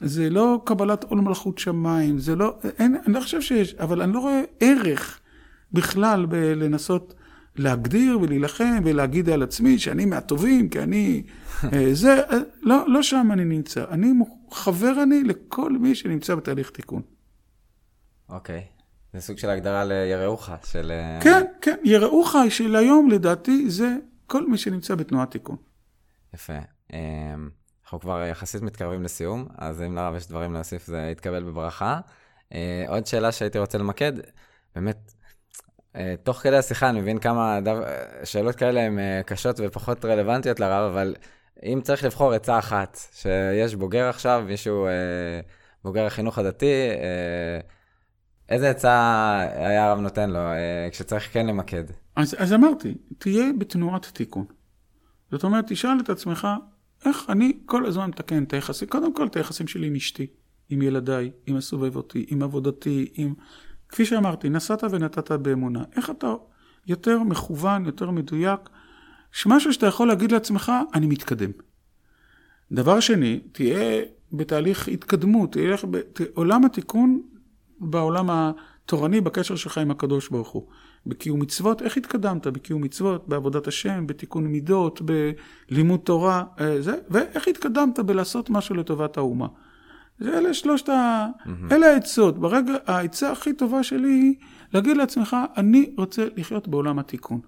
זה 0.00 0.30
לא 0.30 0.62
קבלת 0.64 1.04
עול 1.04 1.20
מלכות 1.20 1.58
שמיים, 1.58 2.18
זה 2.18 2.36
לא, 2.36 2.58
אין, 2.78 2.96
אני 3.06 3.14
לא 3.14 3.20
חושב 3.20 3.40
שיש, 3.40 3.74
אבל 3.74 4.02
אני 4.02 4.12
לא 4.12 4.18
רואה 4.18 4.42
ערך 4.60 5.20
בכלל 5.72 6.26
בלנסות 6.26 7.14
להגדיר 7.56 8.20
ולהילחם 8.20 8.80
ולהגיד 8.84 9.30
על 9.30 9.42
עצמי 9.42 9.78
שאני 9.78 10.04
מהטובים, 10.04 10.68
כי 10.68 10.80
אני, 10.80 11.22
זה, 11.92 12.22
לא, 12.62 12.84
לא 12.88 13.02
שם 13.02 13.28
אני 13.32 13.44
נמצא, 13.44 13.84
אני 13.90 14.12
חבר 14.52 15.02
אני 15.02 15.24
לכל 15.24 15.72
מי 15.72 15.94
שנמצא 15.94 16.34
בתהליך 16.34 16.70
תיקון. 16.70 17.02
אוקיי. 18.28 18.64
זה 19.12 19.20
סוג 19.20 19.38
של 19.38 19.50
הגדרה 19.50 19.84
ליראוך, 19.84 20.50
של... 20.64 20.92
כן, 21.20 21.42
כן, 21.60 21.76
יראוך 21.84 22.36
של 22.48 22.76
היום 22.76 23.10
לדעתי 23.10 23.70
זה 23.70 23.96
כל 24.26 24.46
מי 24.46 24.58
שנמצא 24.58 24.94
בתנועת 24.94 25.30
תיקון. 25.30 25.56
יפה. 26.34 26.58
אנחנו 27.84 28.00
כבר 28.00 28.22
יחסית 28.22 28.62
מתקרבים 28.62 29.02
לסיום, 29.02 29.48
אז 29.58 29.82
אם 29.82 29.94
לרב 29.96 30.16
יש 30.16 30.28
דברים 30.28 30.52
להוסיף 30.52 30.86
זה 30.86 31.08
יתקבל 31.12 31.42
בברכה. 31.42 32.00
עוד 32.88 33.06
שאלה 33.06 33.32
שהייתי 33.32 33.58
רוצה 33.58 33.78
למקד, 33.78 34.12
באמת, 34.74 35.12
תוך 36.22 36.36
כדי 36.36 36.56
השיחה 36.56 36.88
אני 36.88 37.00
מבין 37.00 37.18
כמה 37.18 37.60
דו... 37.60 37.72
שאלות 38.24 38.56
כאלה 38.56 38.80
הן 38.80 38.98
קשות 39.26 39.60
ופחות 39.62 40.04
רלוונטיות 40.04 40.60
לרב, 40.60 40.92
אבל 40.92 41.14
אם 41.62 41.80
צריך 41.82 42.04
לבחור 42.04 42.32
עצה 42.32 42.58
אחת, 42.58 42.98
שיש 43.12 43.74
בוגר 43.74 44.08
עכשיו, 44.08 44.44
מישהו 44.46 44.86
בוגר 45.84 46.06
החינוך 46.06 46.38
הדתי, 46.38 46.74
איזה 48.52 48.70
עצה 48.70 49.38
היה 49.54 49.90
הרב 49.90 50.00
נותן 50.00 50.30
לו, 50.30 50.38
כשצריך 50.90 51.32
כן 51.32 51.46
למקד? 51.46 51.84
אז, 52.16 52.34
אז 52.38 52.52
אמרתי, 52.52 52.94
תהיה 53.18 53.44
בתנועת 53.58 54.06
תיקון. 54.14 54.44
זאת 55.30 55.44
אומרת, 55.44 55.64
תשאל 55.68 56.00
את 56.00 56.10
עצמך, 56.10 56.48
איך 57.04 57.24
אני 57.28 57.52
כל 57.66 57.86
הזמן 57.86 58.08
מתקן 58.08 58.42
את 58.42 58.52
היחסים, 58.52 58.88
קודם 58.88 59.14
כל 59.14 59.26
את 59.26 59.36
היחסים 59.36 59.66
שלי 59.66 59.86
עם 59.86 59.94
אשתי, 59.94 60.26
עם 60.68 60.82
ילדיי, 60.82 61.30
עם 61.46 61.56
הסובב 61.56 61.96
אותי, 61.96 62.26
עם 62.28 62.42
עבודתי, 62.42 63.08
עם 63.14 63.34
כפי 63.88 64.04
שאמרתי, 64.04 64.48
נסעת 64.48 64.84
ונתת 64.90 65.32
באמונה. 65.32 65.84
איך 65.96 66.10
אתה 66.10 66.34
יותר 66.86 67.22
מכוון, 67.22 67.86
יותר 67.86 68.10
מדויק, 68.10 68.60
שמשהו 69.32 69.72
שאתה 69.72 69.86
יכול 69.86 70.08
להגיד 70.08 70.32
לעצמך, 70.32 70.72
אני 70.94 71.06
מתקדם. 71.06 71.50
דבר 72.72 73.00
שני, 73.00 73.40
תהיה 73.52 74.02
בתהליך 74.32 74.88
התקדמות, 74.88 75.52
תלך 75.52 75.84
ב... 75.90 76.00
עולם 76.34 76.64
התיקון 76.64 77.22
בעולם 77.82 78.30
התורני, 78.30 79.20
בקשר 79.20 79.56
שלך 79.56 79.78
עם 79.78 79.90
הקדוש 79.90 80.28
ברוך 80.28 80.48
הוא. 80.48 80.66
בקיום 81.06 81.40
מצוות, 81.40 81.82
איך 81.82 81.96
התקדמת 81.96 82.46
בקיום 82.46 82.82
מצוות, 82.82 83.28
בעבודת 83.28 83.66
השם, 83.66 84.06
בתיקון 84.06 84.46
מידות, 84.46 85.00
בלימוד 85.70 86.00
תורה, 86.00 86.44
אה, 86.60 86.82
זה, 86.82 86.94
ואיך 87.10 87.48
התקדמת 87.48 87.98
בלעשות 87.98 88.50
משהו 88.50 88.74
לטובת 88.74 89.16
האומה. 89.16 89.46
אלה 90.22 90.54
שלושת 90.54 90.88
ה... 90.88 91.26
Mm-hmm. 91.26 91.74
אלה 91.74 91.86
העצות. 91.86 92.38
ברגע, 92.38 92.72
העצה 92.86 93.32
הכי 93.32 93.52
טובה 93.52 93.82
שלי 93.82 94.08
היא 94.08 94.34
להגיד 94.74 94.96
לעצמך, 94.96 95.36
אני 95.56 95.94
רוצה 95.98 96.26
לחיות 96.36 96.68
בעולם 96.68 96.98
התיקון. 96.98 97.40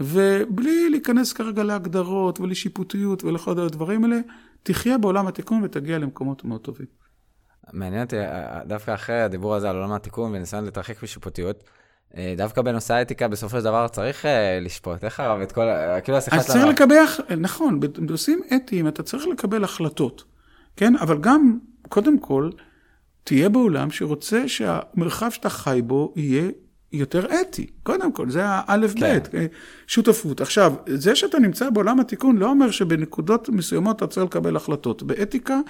ובלי 0.00 0.90
להיכנס 0.90 1.32
כרגע 1.32 1.62
להגדרות 1.62 2.40
ולשיפוטיות 2.40 3.24
ולכל 3.24 3.60
הדברים 3.60 4.04
האלה, 4.04 4.20
תחיה 4.62 4.98
בעולם 4.98 5.26
התיקון 5.26 5.62
ותגיע 5.62 5.98
למקומות 5.98 6.44
מאוד 6.44 6.60
טובים. 6.60 6.86
מעניין 7.72 8.02
אותי, 8.02 8.16
דווקא 8.66 8.94
אחרי 8.94 9.20
הדיבור 9.20 9.54
הזה 9.54 9.70
על 9.70 9.76
עולם 9.76 9.92
התיקון 9.92 10.34
וניסיון 10.34 10.64
להתרחק 10.64 11.02
משיפוטיות, 11.02 11.64
אה, 12.16 12.34
דווקא 12.36 12.62
בנושא 12.62 12.94
האתיקה, 12.94 13.28
בסופו 13.28 13.58
של 13.58 13.64
דבר 13.64 13.88
צריך 13.88 14.26
אה, 14.26 14.58
לשפוט. 14.60 15.04
איך 15.04 15.20
הרב, 15.20 15.40
את 15.40 15.52
כל, 15.52 15.66
כאילו 16.04 16.18
השיחה 16.18 16.42
שלנו... 16.42 16.48
אז 16.48 16.64
צריך 16.64 16.80
לקבל, 16.80 17.36
נכון, 17.36 17.80
בנושאים 17.80 18.42
אתיים 18.56 18.88
אתה 18.88 19.02
צריך 19.02 19.26
לקבל 19.26 19.64
החלטות, 19.64 20.24
כן? 20.76 20.96
אבל 20.96 21.18
גם, 21.18 21.58
קודם 21.88 22.18
כל, 22.18 22.50
תהיה 23.24 23.48
בעולם 23.48 23.90
שרוצה 23.90 24.48
שהמרחב 24.48 25.30
שאתה 25.30 25.48
חי 25.48 25.80
בו 25.84 26.12
יהיה 26.16 26.50
יותר 26.92 27.26
אתי. 27.40 27.66
קודם 27.82 28.12
כל, 28.12 28.30
זה 28.30 28.42
האלף 28.44 28.94
כן. 28.94 29.00
בית, 29.00 29.34
אה, 29.34 29.46
שותפות. 29.86 30.40
עכשיו, 30.40 30.74
זה 30.86 31.16
שאתה 31.16 31.38
נמצא 31.38 31.70
בעולם 31.70 32.00
התיקון 32.00 32.36
לא 32.36 32.50
אומר 32.50 32.70
שבנקודות 32.70 33.48
מסוימות 33.48 33.96
אתה 33.96 34.06
צריך 34.06 34.26
לקבל 34.26 34.56
החלטות. 34.56 35.02
באתיקה 35.02 35.60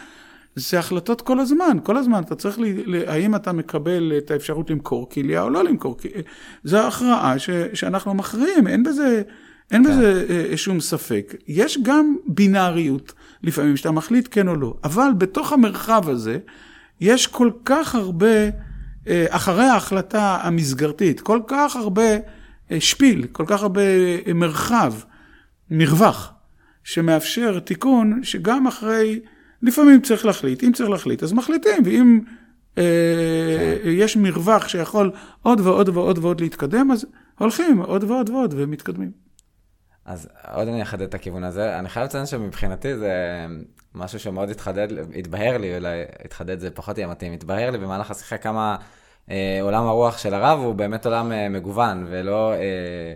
זה 0.56 0.78
החלטות 0.78 1.20
כל 1.20 1.40
הזמן, 1.40 1.76
כל 1.82 1.96
הזמן 1.96 2.22
אתה 2.22 2.34
צריך, 2.34 2.58
ל... 2.58 2.94
האם 3.06 3.34
אתה 3.34 3.52
מקבל 3.52 4.12
את 4.18 4.30
האפשרות 4.30 4.70
למכור 4.70 5.10
כליה 5.10 5.42
או 5.42 5.50
לא 5.50 5.64
למכור 5.64 5.98
כליה. 5.98 6.22
זו 6.64 6.78
הכרעה 6.78 7.38
ש... 7.38 7.50
שאנחנו 7.74 8.14
מכריעים, 8.14 8.66
אין 8.66 8.82
בזה, 8.82 9.22
אין 9.70 9.84
כן. 9.84 9.90
בזה 9.90 10.26
אה, 10.50 10.56
שום 10.56 10.80
ספק. 10.80 11.34
יש 11.48 11.78
גם 11.82 12.16
בינאריות 12.26 13.12
לפעמים, 13.42 13.76
שאתה 13.76 13.90
מחליט 13.90 14.28
כן 14.30 14.48
או 14.48 14.54
לא, 14.54 14.74
אבל 14.84 15.08
בתוך 15.18 15.52
המרחב 15.52 16.08
הזה 16.08 16.38
יש 17.00 17.26
כל 17.26 17.50
כך 17.64 17.94
הרבה... 17.94 18.50
אה, 19.08 19.26
אחרי 19.28 19.64
ההחלטה 19.64 20.38
המסגרתית, 20.42 21.20
כל 21.20 21.40
כך 21.46 21.76
הרבה 21.76 22.16
אה, 22.70 22.80
שפיל, 22.80 23.26
כל 23.32 23.44
כך 23.46 23.62
הרבה 23.62 23.82
אה, 24.26 24.32
מרחב, 24.34 24.94
מרווח, 25.70 26.32
שמאפשר 26.84 27.58
תיקון 27.58 28.20
שגם 28.22 28.66
אחרי, 28.66 29.20
לפעמים 29.64 30.00
צריך 30.00 30.26
להחליט, 30.26 30.64
אם 30.64 30.72
צריך 30.72 30.90
להחליט 30.90 31.22
אז 31.22 31.32
מחליטים, 31.32 31.82
ואם 31.84 32.20
אה, 32.78 33.76
יש 33.84 34.16
מרווח 34.16 34.68
שיכול 34.68 35.12
עוד 35.42 35.60
ועוד 35.60 35.88
ועוד 35.88 36.18
ועוד 36.18 36.40
להתקדם, 36.40 36.90
אז 36.90 37.06
הולכים 37.38 37.78
עוד 37.78 38.04
ועוד 38.04 38.30
ועוד 38.30 38.54
ומתקדמים. 38.56 39.24
אז 40.04 40.28
עוד 40.54 40.68
אני 40.68 40.82
אחדד 40.82 41.02
את 41.02 41.14
הכיוון 41.14 41.44
הזה. 41.44 41.78
אני 41.78 41.88
חייב 41.88 42.04
לציין 42.04 42.26
שמבחינתי 42.26 42.96
זה 42.96 43.12
משהו 43.94 44.18
שמאוד 44.18 44.50
התחדד, 44.50 44.88
התבהר 45.18 45.58
לי, 45.58 45.76
אולי 45.76 46.02
התחדד 46.24 46.60
זה 46.60 46.70
פחות 46.70 46.98
יהיה 46.98 47.08
מתאים, 47.08 47.32
התבהר 47.32 47.70
לי 47.70 47.78
במהלך 47.78 48.10
השיחה 48.10 48.36
כמה 48.36 48.76
אה, 49.30 49.58
עולם 49.62 49.86
הרוח 49.86 50.18
של 50.18 50.34
הרב 50.34 50.58
הוא 50.58 50.74
באמת 50.74 51.06
עולם 51.06 51.32
אה, 51.32 51.48
מגוון, 51.48 52.06
ולא, 52.10 52.52
אה, 52.52 53.12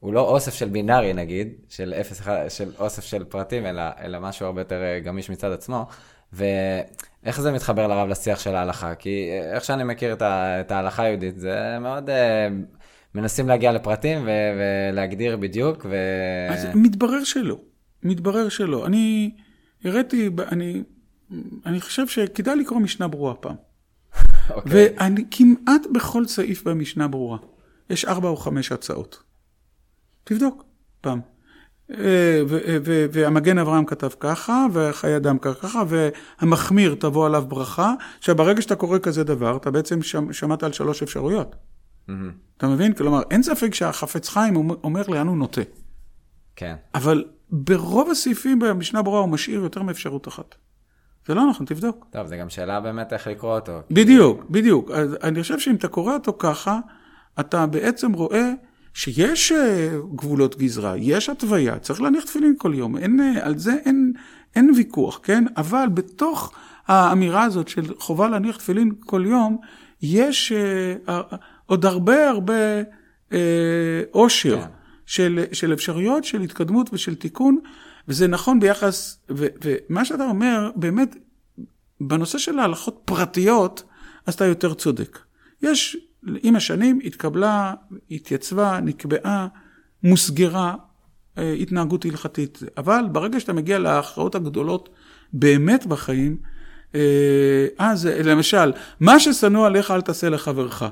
הוא 0.00 0.12
לא 0.14 0.20
אוסף 0.20 0.54
של 0.54 0.68
בינארי 0.68 1.12
נגיד, 1.12 1.48
של, 1.68 1.94
אפס, 2.00 2.22
של 2.48 2.70
אוסף 2.78 3.04
של 3.04 3.24
פרטים, 3.24 3.66
אלא, 3.66 3.82
אלא 4.00 4.20
משהו 4.20 4.46
הרבה 4.46 4.60
יותר 4.60 4.82
אה, 4.82 5.00
גמיש 5.00 5.30
מצד 5.30 5.52
עצמו. 5.52 5.86
ואיך 6.32 7.40
זה 7.40 7.52
מתחבר 7.52 7.86
לרב 7.86 8.08
לשיח 8.08 8.40
של 8.40 8.54
ההלכה? 8.54 8.94
כי 8.94 9.28
אה, 9.30 9.54
איך 9.54 9.64
שאני 9.64 9.84
מכיר 9.84 10.12
את, 10.12 10.22
ה, 10.22 10.60
את 10.60 10.70
ההלכה 10.70 11.02
היהודית, 11.02 11.38
זה 11.38 11.78
מאוד... 11.80 12.10
אה, 12.10 12.48
מנסים 13.14 13.48
להגיע 13.48 13.72
לפרטים 13.72 14.22
ו- 14.26 14.30
ולהגדיר 14.92 15.36
בדיוק, 15.36 15.86
ו... 15.90 15.96
אז 16.50 16.66
מתברר 16.74 17.24
שלא. 17.24 17.60
מתברר 18.02 18.48
שלא. 18.48 18.86
אני 18.86 19.30
הראיתי, 19.84 20.30
אני, 20.52 20.82
אני 21.66 21.80
חושב 21.80 22.08
שכדאי 22.08 22.56
לקרוא 22.56 22.80
משנה 22.80 23.08
ברורה 23.08 23.34
פעם. 23.34 23.54
Okay. 23.54 24.52
אוקיי. 24.54 24.94
וכמעט 24.98 25.82
בכל 25.94 26.26
סעיף 26.26 26.62
במשנה 26.62 27.08
ברורה, 27.08 27.38
יש 27.90 28.04
ארבע 28.04 28.28
או 28.28 28.36
חמש 28.36 28.72
הצעות. 28.72 29.27
תבדוק 30.28 30.64
פעם. 31.00 31.20
אה, 31.90 32.42
והמגן 33.12 33.58
אברהם 33.58 33.84
כתב 33.84 34.08
ככה, 34.20 34.66
וחיי 34.72 35.16
אדם 35.16 35.38
ככה, 35.38 35.82
והמחמיר 35.88 36.94
תבוא 36.94 37.26
עליו 37.26 37.44
ברכה. 37.48 37.94
עכשיו, 38.18 38.36
ברגע 38.36 38.62
שאתה 38.62 38.76
קורא 38.76 38.98
כזה 38.98 39.24
דבר, 39.24 39.56
אתה 39.56 39.70
בעצם 39.70 40.02
שמעת 40.32 40.62
על 40.62 40.72
שלוש 40.72 41.02
אפשרויות. 41.02 41.56
אתה 42.56 42.68
מבין? 42.68 42.94
כלומר, 42.94 43.22
אין 43.30 43.42
ספק 43.42 43.74
שהחפץ 43.74 44.28
חיים 44.28 44.56
אומר 44.56 45.02
לאן 45.08 45.26
הוא 45.26 45.36
נוטה. 45.36 45.60
כן. 46.56 46.74
אבל 46.94 47.24
ברוב 47.50 48.10
הסעיפים 48.10 48.58
במשנה 48.58 49.02
ברורה 49.02 49.20
הוא 49.20 49.28
משאיר 49.28 49.60
יותר 49.60 49.82
מאפשרות 49.82 50.28
אחת. 50.28 50.54
זה 51.26 51.34
לא 51.34 51.50
נכון, 51.50 51.66
תבדוק. 51.66 52.06
טוב, 52.10 52.26
זו 52.26 52.34
גם 52.40 52.50
שאלה 52.50 52.80
באמת 52.80 53.12
איך 53.12 53.26
לקרוא 53.26 53.54
אותו. 53.54 53.80
בדיוק, 53.90 54.44
בדיוק. 54.50 54.90
אני 55.22 55.42
חושב 55.42 55.58
שאם 55.58 55.74
אתה 55.74 55.88
קורא 55.88 56.14
אותו 56.14 56.32
ככה, 56.38 56.78
אתה 57.40 57.66
בעצם 57.66 58.12
רואה 58.12 58.52
שיש 58.98 59.52
אה, 59.52 59.90
גבולות 60.14 60.58
גזרה, 60.58 60.94
יש 60.96 61.28
התוויה, 61.28 61.78
צריך 61.78 62.00
להניח 62.00 62.24
תפילין 62.24 62.54
כל 62.58 62.72
יום, 62.74 62.96
אין, 62.96 63.20
אה, 63.20 63.46
על 63.46 63.58
זה 63.58 63.74
אין, 63.84 64.12
אין 64.56 64.70
ויכוח, 64.76 65.20
כן? 65.22 65.44
אבל 65.56 65.86
בתוך 65.94 66.52
האמירה 66.86 67.42
הזאת 67.42 67.68
של 67.68 67.94
חובה 67.98 68.28
להניח 68.28 68.56
תפילין 68.56 68.92
כל 69.00 69.24
יום, 69.26 69.58
יש 70.02 70.52
אה, 70.52 71.20
עוד 71.66 71.84
הרבה 71.84 72.28
הרבה 72.30 72.82
אה, 73.32 74.02
עושר 74.10 74.60
כן. 74.60 74.68
של, 75.06 75.44
של 75.52 75.72
אפשרויות 75.72 76.24
של 76.24 76.40
התקדמות 76.40 76.90
ושל 76.92 77.14
תיקון. 77.14 77.58
וזה 78.08 78.26
נכון 78.26 78.60
ביחס, 78.60 79.18
ו, 79.30 79.46
ומה 79.64 80.04
שאתה 80.04 80.24
אומר, 80.24 80.70
באמת, 80.76 81.16
בנושא 82.00 82.38
של 82.38 82.58
ההלכות 82.58 83.00
פרטיות, 83.04 83.82
אז 84.26 84.34
אתה 84.34 84.44
יותר 84.44 84.74
צודק. 84.74 85.18
יש, 85.62 85.96
עם 86.42 86.56
השנים 86.56 87.00
התקבלה, 87.04 87.74
התייצבה, 88.10 88.80
נקבעה, 88.80 89.46
מוסגרה 90.02 90.74
אה, 91.38 91.52
התנהגות 91.52 92.04
הלכתית. 92.04 92.58
אבל 92.76 93.04
ברגע 93.12 93.40
שאתה 93.40 93.52
מגיע 93.52 93.78
להכרעות 93.78 94.34
הגדולות 94.34 94.88
באמת 95.32 95.86
בחיים, 95.86 96.36
אה, 96.94 97.66
אז 97.78 98.06
למשל, 98.06 98.72
מה 99.00 99.20
ששנוא 99.20 99.66
עליך 99.66 99.90
אל 99.90 100.00
תעשה 100.00 100.28
לחברך. 100.28 100.82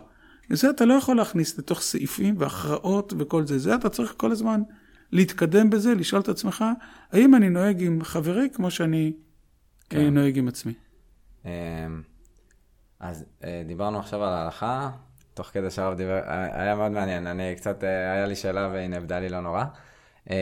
זה 0.51 0.70
אתה 0.70 0.85
לא 0.85 0.95
יכול 0.95 1.16
להכניס 1.16 1.59
לתוך 1.59 1.81
סעיפים 1.81 2.35
והכרעות 2.39 3.12
וכל 3.18 3.47
זה. 3.47 3.59
זה 3.59 3.74
אתה 3.74 3.89
צריך 3.89 4.14
כל 4.16 4.33
הזמן 4.33 4.62
להתקדם 5.12 5.70
בזה, 5.70 5.95
לשאול 5.95 6.20
את 6.22 6.29
עצמך, 6.29 6.64
האם 7.12 7.35
אני 7.35 7.49
נוהג 7.49 7.83
עם 7.83 8.05
חברי 8.05 8.49
כמו 8.53 8.70
שאני 8.70 9.12
כן. 9.91 9.99
אה, 9.99 10.11
נוהג 10.11 10.39
עם 10.39 10.49
עצמי. 10.49 10.72
אמ, 11.45 11.51
אז 13.01 13.24
אה, 13.45 13.62
דיברנו 13.66 13.99
עכשיו 13.99 14.24
על 14.24 14.33
ההלכה, 14.33 14.91
תוך 15.37 15.47
כדי 15.47 15.70
שהרב 15.70 15.97
דיבר, 15.97 16.18
אה, 16.18 16.62
היה 16.62 16.74
מאוד 16.74 16.93
מעניין, 16.93 17.26
אני 17.26 17.55
קצת, 17.57 17.82
היה 17.82 18.26
לי 18.26 18.37
שאלה 18.37 18.68
והיא 18.72 18.89
נאבדה 18.89 19.18
לי 19.18 19.28
לא 19.28 19.41
נורא. 19.41 19.64
אמ, 20.30 20.34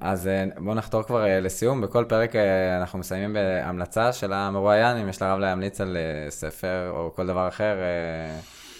אז 0.00 0.30
בואו 0.58 0.74
נחתור 0.74 1.02
כבר 1.02 1.40
לסיום, 1.40 1.80
בכל 1.80 2.04
פרק 2.08 2.36
אנחנו 2.80 2.98
מסיימים 2.98 3.32
בהמלצה 3.32 4.12
של 4.12 4.32
המרואיין, 4.32 4.96
אם 4.96 5.08
יש 5.08 5.22
לרב 5.22 5.38
להמליץ 5.38 5.80
על 5.80 5.96
ספר 6.28 6.90
או 6.90 7.12
כל 7.14 7.26
דבר 7.26 7.48
אחר 7.48 7.76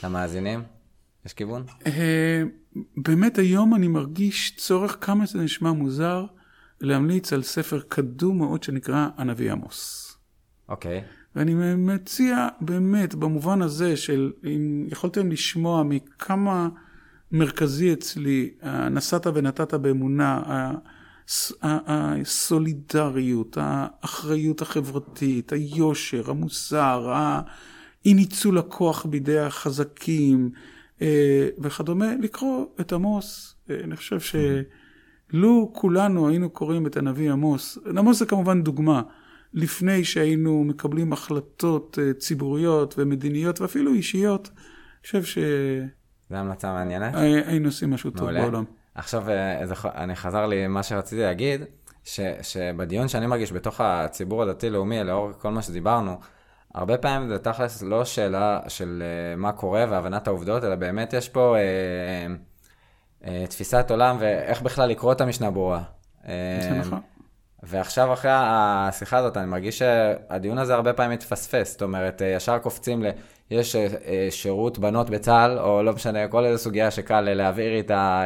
למאזינים. 0.04 0.62
יש 1.26 1.32
כיוון? 1.32 1.64
באמת 2.96 3.38
היום 3.38 3.74
אני 3.74 3.88
מרגיש 3.88 4.56
צורך, 4.56 4.96
כמה 5.00 5.26
זה 5.26 5.38
נשמע 5.38 5.72
מוזר, 5.72 6.24
להמליץ 6.80 7.32
על 7.32 7.42
ספר 7.42 7.80
קדום 7.88 8.38
מאוד 8.38 8.62
שנקרא 8.62 9.06
הנביא 9.16 9.52
עמוס. 9.52 10.10
אוקיי. 10.68 10.98
Okay. 10.98 11.19
ואני 11.36 11.74
מציע 11.76 12.48
באמת, 12.60 13.14
במובן 13.14 13.62
הזה 13.62 13.96
של 13.96 14.32
אם 14.44 14.86
יכולתם 14.88 15.30
לשמוע 15.30 15.82
מכמה 15.82 16.68
מרכזי 17.32 17.92
אצלי, 17.92 18.50
נסעת 18.90 19.26
ונתת 19.34 19.74
באמונה, 19.74 20.42
הסולידריות, 21.62 23.56
האחריות 23.60 24.62
החברתית, 24.62 25.52
היושר, 25.52 26.30
המוסר, 26.30 27.12
אי 28.04 28.14
ניצול 28.14 28.58
הכוח 28.58 29.06
בידי 29.06 29.38
החזקים 29.38 30.50
אה, 31.02 31.48
וכדומה, 31.58 32.14
לקרוא 32.20 32.66
את 32.80 32.92
עמוס. 32.92 33.54
אה, 33.70 33.80
אני 33.84 33.96
חושב 33.96 34.20
שלו 34.20 35.70
כולנו 35.72 36.28
היינו 36.28 36.50
קוראים 36.50 36.86
את 36.86 36.96
הנביא 36.96 37.32
עמוס, 37.32 37.78
עמוס 37.98 38.18
זה 38.18 38.26
כמובן 38.26 38.62
דוגמה, 38.62 39.02
לפני 39.54 40.04
שהיינו 40.04 40.64
מקבלים 40.64 41.12
החלטות 41.12 41.98
אה, 42.02 42.12
ציבוריות 42.12 42.94
ומדיניות 42.98 43.60
ואפילו 43.60 43.92
אישיות, 43.92 44.50
אני 44.54 45.22
חושב 45.22 45.40
זו 46.30 46.36
המלצה 46.36 46.72
מעניינת. 46.72 47.14
שהיינו 47.14 47.68
עושים 47.68 47.90
משהו 47.90 48.10
טוב 48.10 48.20
מעולה. 48.20 48.40
בעולם. 48.40 48.64
עכשיו, 48.94 49.30
אה, 49.30 49.64
אני 49.84 50.16
חזר 50.16 50.46
לי 50.46 50.66
מה 50.66 50.82
שרציתי 50.82 51.22
להגיד, 51.22 51.64
ש, 52.04 52.20
שבדיון 52.42 53.08
שאני 53.08 53.26
מרגיש 53.26 53.52
בתוך 53.52 53.80
הציבור 53.80 54.42
הדתי-לאומי, 54.42 55.04
לאור 55.04 55.32
כל 55.32 55.50
מה 55.50 55.62
שדיברנו, 55.62 56.20
הרבה 56.74 56.98
פעמים 56.98 57.28
זה 57.28 57.38
תכלס 57.38 57.82
לא 57.82 58.04
שאלה 58.04 58.60
של 58.68 59.02
אה, 59.02 59.36
מה 59.36 59.52
קורה 59.52 59.86
והבנת 59.90 60.26
העובדות, 60.26 60.64
אלא 60.64 60.74
באמת 60.74 61.12
יש 61.12 61.28
פה 61.28 61.56
אה, 61.56 62.26
אה, 63.24 63.46
תפיסת 63.46 63.90
עולם 63.90 64.16
ואיך 64.20 64.62
בכלל 64.62 64.88
לקרוא 64.88 65.12
את 65.12 65.20
המשנה 65.20 65.50
ברורה. 65.50 65.82
אה, 66.26 66.58
זה 66.62 66.70
נכון. 66.70 67.00
ועכשיו 67.62 68.12
אחרי 68.12 68.30
השיחה 68.34 69.18
הזאת, 69.18 69.36
אני 69.36 69.46
מרגיש 69.46 69.78
שהדיון 69.78 70.58
הזה 70.58 70.74
הרבה 70.74 70.92
פעמים 70.92 71.12
מתפספס. 71.12 71.72
זאת 71.72 71.82
אומרת, 71.82 72.22
אה, 72.22 72.26
ישר 72.26 72.58
קופצים 72.58 73.02
ל... 73.02 73.10
יש 73.50 73.76
אה, 73.76 73.86
אה, 74.06 74.26
שירות 74.30 74.78
בנות 74.78 75.10
בצה"ל, 75.10 75.58
או 75.58 75.82
לא 75.82 75.92
משנה, 75.92 76.28
כל 76.28 76.44
איזו 76.44 76.62
סוגיה 76.64 76.90
שקל 76.90 77.20
להעביר 77.20 77.72
איתה 77.74 78.22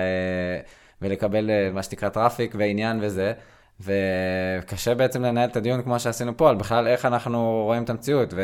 ולקבל 1.03 1.51
מה 1.73 1.83
שנקרא 1.83 2.09
traffic 2.09 2.55
ועניין 2.59 2.99
וזה. 3.03 3.33
וקשה 3.81 4.95
בעצם 4.95 5.23
לנהל 5.23 5.49
את 5.49 5.57
הדיון 5.57 5.83
כמו 5.83 6.01
שעשינו 6.01 6.37
פה, 6.37 6.51
על 6.51 6.57
בכלל 6.57 6.87
איך 6.87 7.05
אנחנו 7.05 7.63
רואים 7.67 7.85
את 7.85 7.91
המציאות. 7.91 8.35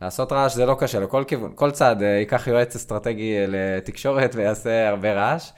ולעשות 0.00 0.32
רעש 0.32 0.54
זה 0.54 0.66
לא 0.66 0.76
קשה, 0.80 1.00
לכל 1.00 1.24
כיוון, 1.26 1.52
כל 1.54 1.70
צד 1.70 1.96
ייקח 2.00 2.46
יועץ 2.46 2.76
אסטרטגי 2.76 3.34
לתקשורת 3.48 4.34
ויעשה 4.34 4.88
הרבה 4.88 5.12
רעש. 5.12 5.50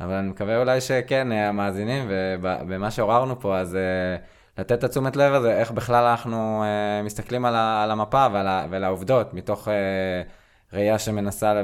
אבל 0.00 0.14
אני 0.14 0.28
מקווה 0.28 0.56
אולי 0.56 0.80
שכן, 0.80 1.32
אה, 1.32 1.48
המאזינים, 1.48 2.04
ובמה 2.08 2.90
שעוררנו 2.90 3.40
פה, 3.40 3.58
אז 3.58 3.74
אה, 3.76 3.80
לתת 4.58 4.72
את 4.72 4.84
התשומת 4.84 5.16
לב 5.16 5.32
הזה, 5.34 5.58
איך 5.58 5.70
בכלל 5.70 6.04
אנחנו 6.04 6.64
אה, 6.64 7.02
מסתכלים 7.02 7.44
על, 7.44 7.90
המפה 7.90 8.26
ועל, 8.32 8.84
העובדות, 8.84 9.34
מתוך 9.34 9.68
ראייה 10.72 10.98
שמנסה. 10.98 11.62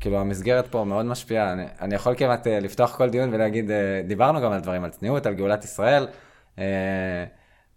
כאילו 0.00 0.18
המסגרת 0.18 0.66
פה 0.66 0.84
מאוד 0.84 1.06
משפיעה. 1.06 1.52
אני, 1.52 1.64
אני 1.80 1.94
יכול 1.94 2.14
כמעט 2.16 2.46
לפתוח 2.46 2.96
כל 2.96 3.10
דיון 3.10 3.34
ולהגיד, 3.34 3.70
דיברנו 4.06 4.40
גם 4.40 4.52
על 4.52 4.60
דברים, 4.60 4.84
על 4.84 4.90
צניעות, 4.90 5.26
על 5.26 5.34
גאולת 5.34 5.64
ישראל. 5.64 6.06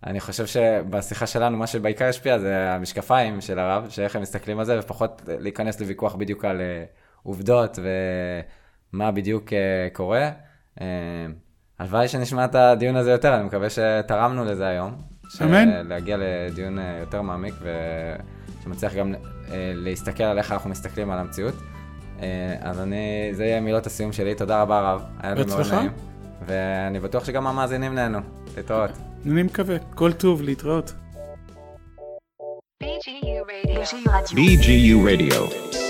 אני 0.03 0.19
חושב 0.19 0.45
שבשיחה 0.45 1.27
שלנו, 1.27 1.57
מה 1.57 1.67
שבעיקר 1.67 2.05
השפיע 2.05 2.39
זה 2.39 2.71
המשקפיים 2.71 3.41
של 3.41 3.59
הרב, 3.59 3.89
שאיך 3.89 4.15
הם 4.15 4.21
מסתכלים 4.21 4.59
על 4.59 4.65
זה, 4.65 4.79
ופחות 4.79 5.21
להיכנס 5.27 5.79
לוויכוח 5.79 6.15
בדיוק 6.15 6.45
על 6.45 6.61
עובדות 7.23 7.79
ו... 7.81 7.87
מה 8.93 9.11
בדיוק 9.11 9.47
uh, 9.47 9.53
קורה. 9.93 10.31
Uh, 10.77 10.81
הלוואי 11.79 12.07
שנשמע 12.07 12.45
את 12.45 12.55
הדיון 12.55 12.95
הזה 12.95 13.11
יותר, 13.11 13.35
אני 13.35 13.43
מקווה 13.43 13.67
שתרמנו 13.69 14.45
לזה 14.45 14.67
היום. 14.67 14.95
אמן. 15.41 15.87
להגיע 15.87 16.17
לדיון 16.19 16.77
uh, 16.77 16.81
יותר 16.99 17.21
מעמיק 17.21 17.53
ושמצליח 18.61 18.93
גם 18.95 19.13
uh, 19.13 19.49
להסתכל 19.73 20.23
על 20.23 20.37
איך 20.37 20.51
אנחנו 20.51 20.69
מסתכלים 20.69 21.11
על 21.11 21.19
המציאות. 21.19 21.53
Uh, 22.17 22.21
אז 22.61 22.79
אני, 22.79 23.29
זה 23.31 23.45
יהיה 23.45 23.61
מילות 23.61 23.85
הסיום 23.85 24.11
שלי, 24.11 24.35
תודה 24.35 24.61
רבה 24.61 24.81
רב. 24.81 25.03
היה 25.19 25.33
לי 25.33 25.45
מאוד. 25.45 25.73
נעים. 25.73 25.91
ואני 26.47 26.99
בטוח 26.99 27.25
שגם 27.25 27.47
המאזינים 27.47 27.95
נהנו. 27.95 28.19
להתראות. 28.57 28.91
אני 29.25 29.43
מקווה. 29.43 29.79
כל 29.95 30.13
טוב, 30.13 30.41
להתראות. 30.41 30.93
BGU 32.83 33.43
Radio. 33.47 34.35
BGU 34.35 34.97
Radio. 35.05 35.88